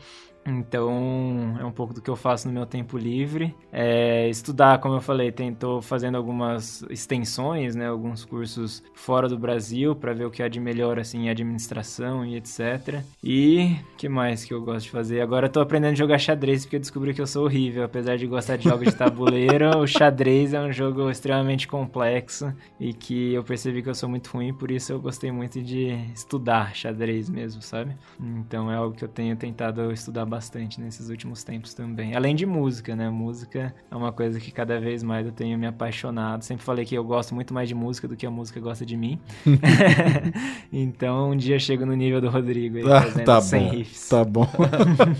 Então, 0.46 1.56
é 1.58 1.64
um 1.64 1.72
pouco 1.72 1.94
do 1.94 2.02
que 2.02 2.10
eu 2.10 2.16
faço 2.16 2.46
no 2.46 2.54
meu 2.54 2.66
tempo 2.66 2.98
livre. 2.98 3.54
É, 3.72 4.28
estudar, 4.28 4.78
como 4.78 4.94
eu 4.94 5.00
falei, 5.00 5.28
estou 5.36 5.80
fazendo 5.80 6.16
algumas 6.16 6.84
extensões, 6.90 7.74
né, 7.74 7.88
alguns 7.88 8.24
cursos 8.24 8.82
fora 8.92 9.28
do 9.28 9.38
Brasil 9.38 9.96
para 9.96 10.12
ver 10.12 10.26
o 10.26 10.30
que 10.30 10.42
há 10.42 10.48
de 10.48 10.60
melhor 10.60 10.98
assim, 10.98 11.24
em 11.24 11.30
administração 11.30 12.24
e 12.24 12.36
etc. 12.36 13.02
E 13.22 13.76
que 13.96 14.08
mais 14.08 14.44
que 14.44 14.52
eu 14.52 14.62
gosto 14.62 14.84
de 14.84 14.90
fazer? 14.90 15.20
Agora 15.20 15.46
estou 15.46 15.62
aprendendo 15.62 15.92
a 15.92 15.96
jogar 15.96 16.18
xadrez 16.18 16.64
porque 16.64 16.76
eu 16.76 16.80
descobri 16.80 17.14
que 17.14 17.20
eu 17.20 17.26
sou 17.26 17.44
horrível. 17.44 17.84
Apesar 17.84 18.16
de 18.16 18.26
gostar 18.26 18.56
de 18.56 18.64
jogos 18.64 18.88
de 18.88 18.94
tabuleiro, 18.94 19.78
o 19.80 19.86
xadrez 19.86 20.52
é 20.52 20.60
um 20.60 20.72
jogo 20.72 21.10
extremamente 21.10 21.66
complexo 21.66 22.52
e 22.78 22.92
que 22.92 23.32
eu 23.32 23.42
percebi 23.42 23.82
que 23.82 23.88
eu 23.88 23.94
sou 23.94 24.08
muito 24.08 24.28
ruim, 24.28 24.52
por 24.52 24.70
isso 24.70 24.92
eu 24.92 25.00
gostei 25.00 25.32
muito 25.32 25.62
de 25.62 25.94
estudar 26.14 26.74
xadrez 26.74 27.30
mesmo, 27.30 27.62
sabe? 27.62 27.96
Então 28.20 28.70
é 28.70 28.76
algo 28.76 28.94
que 28.94 29.04
eu 29.04 29.08
tenho 29.08 29.34
tentado 29.36 29.90
estudar 29.90 30.26
bastante 30.34 30.80
nesses 30.80 31.08
últimos 31.08 31.44
tempos 31.44 31.74
também. 31.74 32.16
Além 32.16 32.34
de 32.34 32.44
música, 32.44 32.96
né? 32.96 33.08
Música 33.08 33.72
é 33.88 33.94
uma 33.94 34.12
coisa 34.12 34.40
que 34.40 34.50
cada 34.50 34.80
vez 34.80 35.02
mais 35.02 35.24
eu 35.24 35.32
tenho 35.32 35.56
me 35.56 35.66
apaixonado. 35.66 36.42
Sempre 36.42 36.64
falei 36.64 36.84
que 36.84 36.94
eu 36.94 37.04
gosto 37.04 37.34
muito 37.34 37.54
mais 37.54 37.68
de 37.68 37.74
música 37.74 38.08
do 38.08 38.16
que 38.16 38.26
a 38.26 38.30
música 38.30 38.58
gosta 38.58 38.84
de 38.84 38.96
mim. 38.96 39.20
então 40.72 41.30
um 41.30 41.36
dia 41.36 41.58
chego 41.58 41.86
no 41.86 41.94
nível 41.94 42.20
do 42.20 42.28
Rodrigo 42.28 42.78
aí, 42.78 42.84
ah, 42.84 43.24
tá 43.24 43.40
100 43.40 43.62
bom, 43.62 43.70
riffs. 43.70 44.08
Tá 44.08 44.24
bom. 44.24 44.48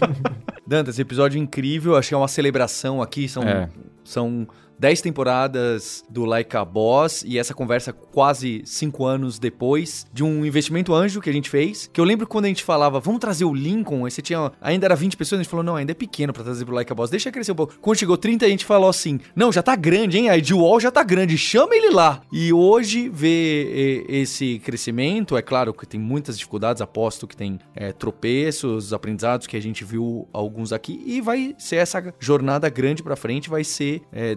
Dantas, 0.66 0.98
episódio 0.98 1.38
incrível. 1.38 1.96
Achei 1.96 2.16
uma 2.16 2.28
celebração 2.28 3.00
aqui. 3.00 3.28
São, 3.28 3.44
é. 3.44 3.68
são 4.02 4.48
10 4.78 5.00
temporadas 5.00 6.04
do 6.08 6.24
Like 6.24 6.56
a 6.56 6.64
Boss 6.64 7.24
e 7.26 7.38
essa 7.38 7.54
conversa 7.54 7.92
quase 7.92 8.62
5 8.64 9.04
anos 9.04 9.38
depois 9.38 10.06
de 10.12 10.22
um 10.22 10.44
investimento 10.44 10.94
anjo 10.94 11.20
que 11.20 11.30
a 11.30 11.32
gente 11.32 11.50
fez. 11.50 11.88
Que 11.92 12.00
eu 12.00 12.04
lembro 12.04 12.26
quando 12.26 12.46
a 12.46 12.48
gente 12.48 12.64
falava, 12.64 13.00
vamos 13.00 13.20
trazer 13.20 13.44
o 13.44 13.54
Lincoln, 13.54 14.04
aí 14.04 14.10
você 14.10 14.22
tinha. 14.22 14.52
Ainda 14.60 14.86
era 14.86 14.96
20 14.96 15.16
pessoas, 15.16 15.40
a 15.40 15.42
gente 15.42 15.50
falou, 15.50 15.64
não, 15.64 15.76
ainda 15.76 15.92
é 15.92 15.94
pequeno 15.94 16.32
pra 16.32 16.42
trazer 16.42 16.64
pro 16.64 16.74
Like 16.74 16.90
a 16.90 16.94
Boss, 16.94 17.10
deixa 17.10 17.30
crescer 17.30 17.52
um 17.52 17.56
pouco. 17.56 17.74
Quando 17.80 17.98
chegou 17.98 18.16
30, 18.16 18.46
a 18.46 18.48
gente 18.48 18.64
falou 18.64 18.88
assim, 18.88 19.20
não, 19.34 19.52
já 19.52 19.62
tá 19.62 19.76
grande, 19.76 20.18
hein? 20.18 20.30
A 20.30 20.34
Wall 20.54 20.80
já 20.80 20.90
tá 20.90 21.02
grande, 21.02 21.36
chama 21.36 21.74
ele 21.74 21.90
lá. 21.90 22.20
E 22.32 22.52
hoje, 22.52 23.08
ver 23.08 24.04
esse 24.08 24.58
crescimento, 24.60 25.36
é 25.36 25.42
claro 25.42 25.72
que 25.72 25.86
tem 25.86 26.00
muitas 26.00 26.38
dificuldades, 26.38 26.82
aposto 26.82 27.26
que 27.26 27.36
tem 27.36 27.58
é, 27.74 27.92
tropeços, 27.92 28.92
aprendizados 28.92 29.46
que 29.46 29.56
a 29.56 29.62
gente 29.62 29.84
viu 29.84 30.28
alguns 30.32 30.72
aqui, 30.72 31.02
e 31.04 31.20
vai 31.20 31.54
ser 31.58 31.76
essa 31.76 32.14
jornada 32.18 32.68
grande 32.68 33.02
pra 33.02 33.16
frente, 33.16 33.50
vai 33.50 33.64
ser 33.64 34.02
é, 34.12 34.34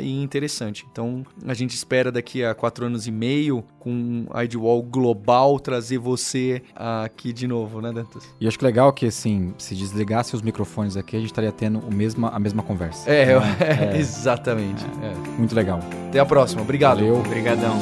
e 0.00 0.22
interessante. 0.22 0.86
Então, 0.90 1.24
a 1.46 1.54
gente 1.54 1.74
espera 1.74 2.10
daqui 2.10 2.44
a 2.44 2.54
quatro 2.54 2.86
anos 2.86 3.06
e 3.06 3.10
meio, 3.10 3.64
com 3.78 4.26
a 4.30 4.40
Wall 4.58 4.82
global, 4.82 5.58
trazer 5.60 5.98
você 5.98 6.62
aqui 6.74 7.32
de 7.32 7.46
novo, 7.46 7.80
né, 7.80 7.92
Dantas? 7.92 8.28
E 8.40 8.46
acho 8.46 8.58
que 8.58 8.64
legal 8.64 8.92
que, 8.92 9.06
assim, 9.06 9.54
se 9.58 9.74
desligasse 9.74 10.34
os 10.34 10.42
microfones 10.42 10.96
aqui, 10.96 11.16
a 11.16 11.20
gente 11.20 11.30
estaria 11.30 11.52
tendo 11.52 11.78
o 11.78 11.92
mesma, 11.92 12.30
a 12.30 12.38
mesma 12.38 12.62
conversa. 12.62 13.08
É, 13.10 13.32
é, 13.32 13.94
é 13.94 13.98
exatamente. 13.98 14.84
É, 15.02 15.38
muito 15.38 15.54
legal. 15.54 15.80
Até 16.08 16.18
a 16.18 16.26
próxima. 16.26 16.62
Obrigado. 16.62 16.98
Valeu. 16.98 17.18
Obrigadão. 17.18 17.76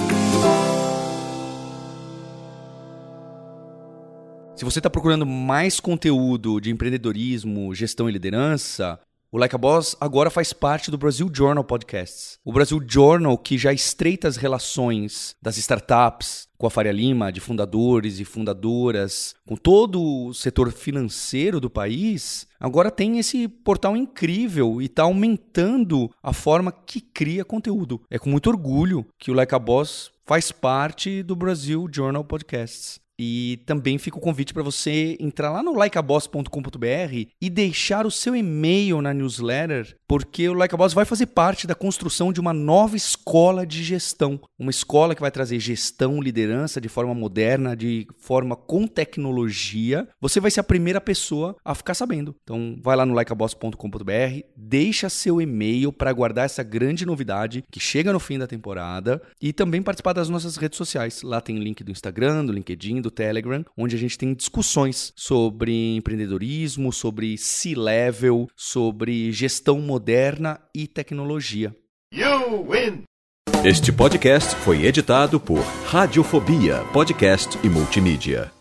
Se 4.56 4.64
você 4.64 4.78
está 4.78 4.88
procurando 4.88 5.26
mais 5.26 5.78
conteúdo 5.78 6.60
de 6.62 6.70
empreendedorismo, 6.70 7.74
gestão 7.74 8.08
e 8.08 8.12
liderança, 8.12 8.98
o 9.30 9.38
Like 9.38 9.54
a 9.54 9.58
Boss 9.58 9.96
agora 10.00 10.30
faz 10.30 10.52
parte 10.52 10.90
do 10.90 10.96
Brasil 10.96 11.28
Journal 11.32 11.64
Podcasts. 11.64 12.38
O 12.44 12.52
Brasil 12.52 12.80
Journal, 12.86 13.36
que 13.36 13.58
já 13.58 13.72
estreita 13.72 14.28
as 14.28 14.36
relações 14.36 15.34
das 15.42 15.56
startups 15.56 16.46
com 16.56 16.66
a 16.66 16.70
Faria 16.70 16.92
Lima, 16.92 17.32
de 17.32 17.40
fundadores 17.40 18.20
e 18.20 18.24
fundadoras, 18.24 19.34
com 19.46 19.56
todo 19.56 20.02
o 20.02 20.32
setor 20.32 20.70
financeiro 20.72 21.60
do 21.60 21.68
país, 21.68 22.46
agora 22.58 22.90
tem 22.90 23.18
esse 23.18 23.48
portal 23.48 23.96
incrível 23.96 24.80
e 24.80 24.86
está 24.86 25.02
aumentando 25.02 26.10
a 26.22 26.32
forma 26.32 26.72
que 26.72 27.00
cria 27.00 27.44
conteúdo. 27.44 28.00
É 28.08 28.18
com 28.18 28.30
muito 28.30 28.48
orgulho 28.48 29.04
que 29.18 29.30
o 29.30 29.34
Like 29.34 29.54
a 29.54 29.58
Boss 29.58 30.10
faz 30.24 30.50
parte 30.50 31.22
do 31.22 31.36
Brasil 31.36 31.86
Journal 31.92 32.24
Podcasts. 32.24 33.05
E 33.18 33.62
também 33.64 33.98
fica 33.98 34.18
o 34.18 34.20
convite 34.20 34.52
para 34.52 34.62
você 34.62 35.16
entrar 35.18 35.50
lá 35.50 35.62
no 35.62 35.74
likeaboss.com.br 35.74 37.30
e 37.40 37.50
deixar 37.50 38.06
o 38.06 38.10
seu 38.10 38.36
e-mail 38.36 39.00
na 39.00 39.14
newsletter, 39.14 39.96
porque 40.06 40.48
o 40.48 40.54
Like 40.54 40.74
a 40.74 40.78
Boss 40.78 40.92
vai 40.92 41.04
fazer 41.04 41.26
parte 41.26 41.66
da 41.66 41.74
construção 41.74 42.32
de 42.32 42.40
uma 42.40 42.52
nova 42.52 42.96
escola 42.96 43.66
de 43.66 43.82
gestão. 43.82 44.40
Uma 44.58 44.70
escola 44.70 45.14
que 45.14 45.20
vai 45.20 45.30
trazer 45.30 45.58
gestão, 45.58 46.20
liderança 46.20 46.80
de 46.80 46.88
forma 46.88 47.14
moderna, 47.14 47.76
de 47.76 48.06
forma 48.18 48.54
com 48.54 48.86
tecnologia. 48.86 50.08
Você 50.20 50.40
vai 50.40 50.50
ser 50.50 50.60
a 50.60 50.64
primeira 50.64 51.00
pessoa 51.00 51.56
a 51.64 51.74
ficar 51.74 51.94
sabendo. 51.94 52.34
Então, 52.42 52.78
vai 52.82 52.96
lá 52.96 53.06
no 53.06 53.14
likeaboss.com.br, 53.14 54.40
deixa 54.56 55.08
seu 55.08 55.40
e-mail 55.40 55.92
para 55.92 56.12
guardar 56.12 56.44
essa 56.44 56.62
grande 56.62 57.06
novidade 57.06 57.64
que 57.70 57.80
chega 57.80 58.12
no 58.12 58.20
fim 58.20 58.38
da 58.38 58.46
temporada 58.46 59.20
e 59.40 59.52
também 59.52 59.82
participar 59.82 60.12
das 60.12 60.28
nossas 60.28 60.56
redes 60.56 60.76
sociais. 60.76 61.22
Lá 61.22 61.40
tem 61.40 61.58
o 61.58 61.62
link 61.62 61.82
do 61.82 61.90
Instagram, 61.90 62.44
do 62.44 62.52
LinkedIn, 62.52 63.00
do 63.06 63.10
Telegram, 63.10 63.64
onde 63.76 63.94
a 63.94 63.98
gente 63.98 64.18
tem 64.18 64.34
discussões 64.34 65.12
sobre 65.16 65.96
empreendedorismo, 65.96 66.92
sobre 66.92 67.38
C-level, 67.38 68.48
sobre 68.56 69.32
gestão 69.32 69.80
moderna 69.80 70.60
e 70.74 70.86
tecnologia. 70.86 71.74
You 72.12 72.68
win! 72.68 73.02
Este 73.64 73.92
podcast 73.92 74.54
foi 74.56 74.84
editado 74.84 75.40
por 75.40 75.60
Radiofobia, 75.86 76.84
podcast 76.92 77.58
e 77.64 77.68
multimídia. 77.68 78.55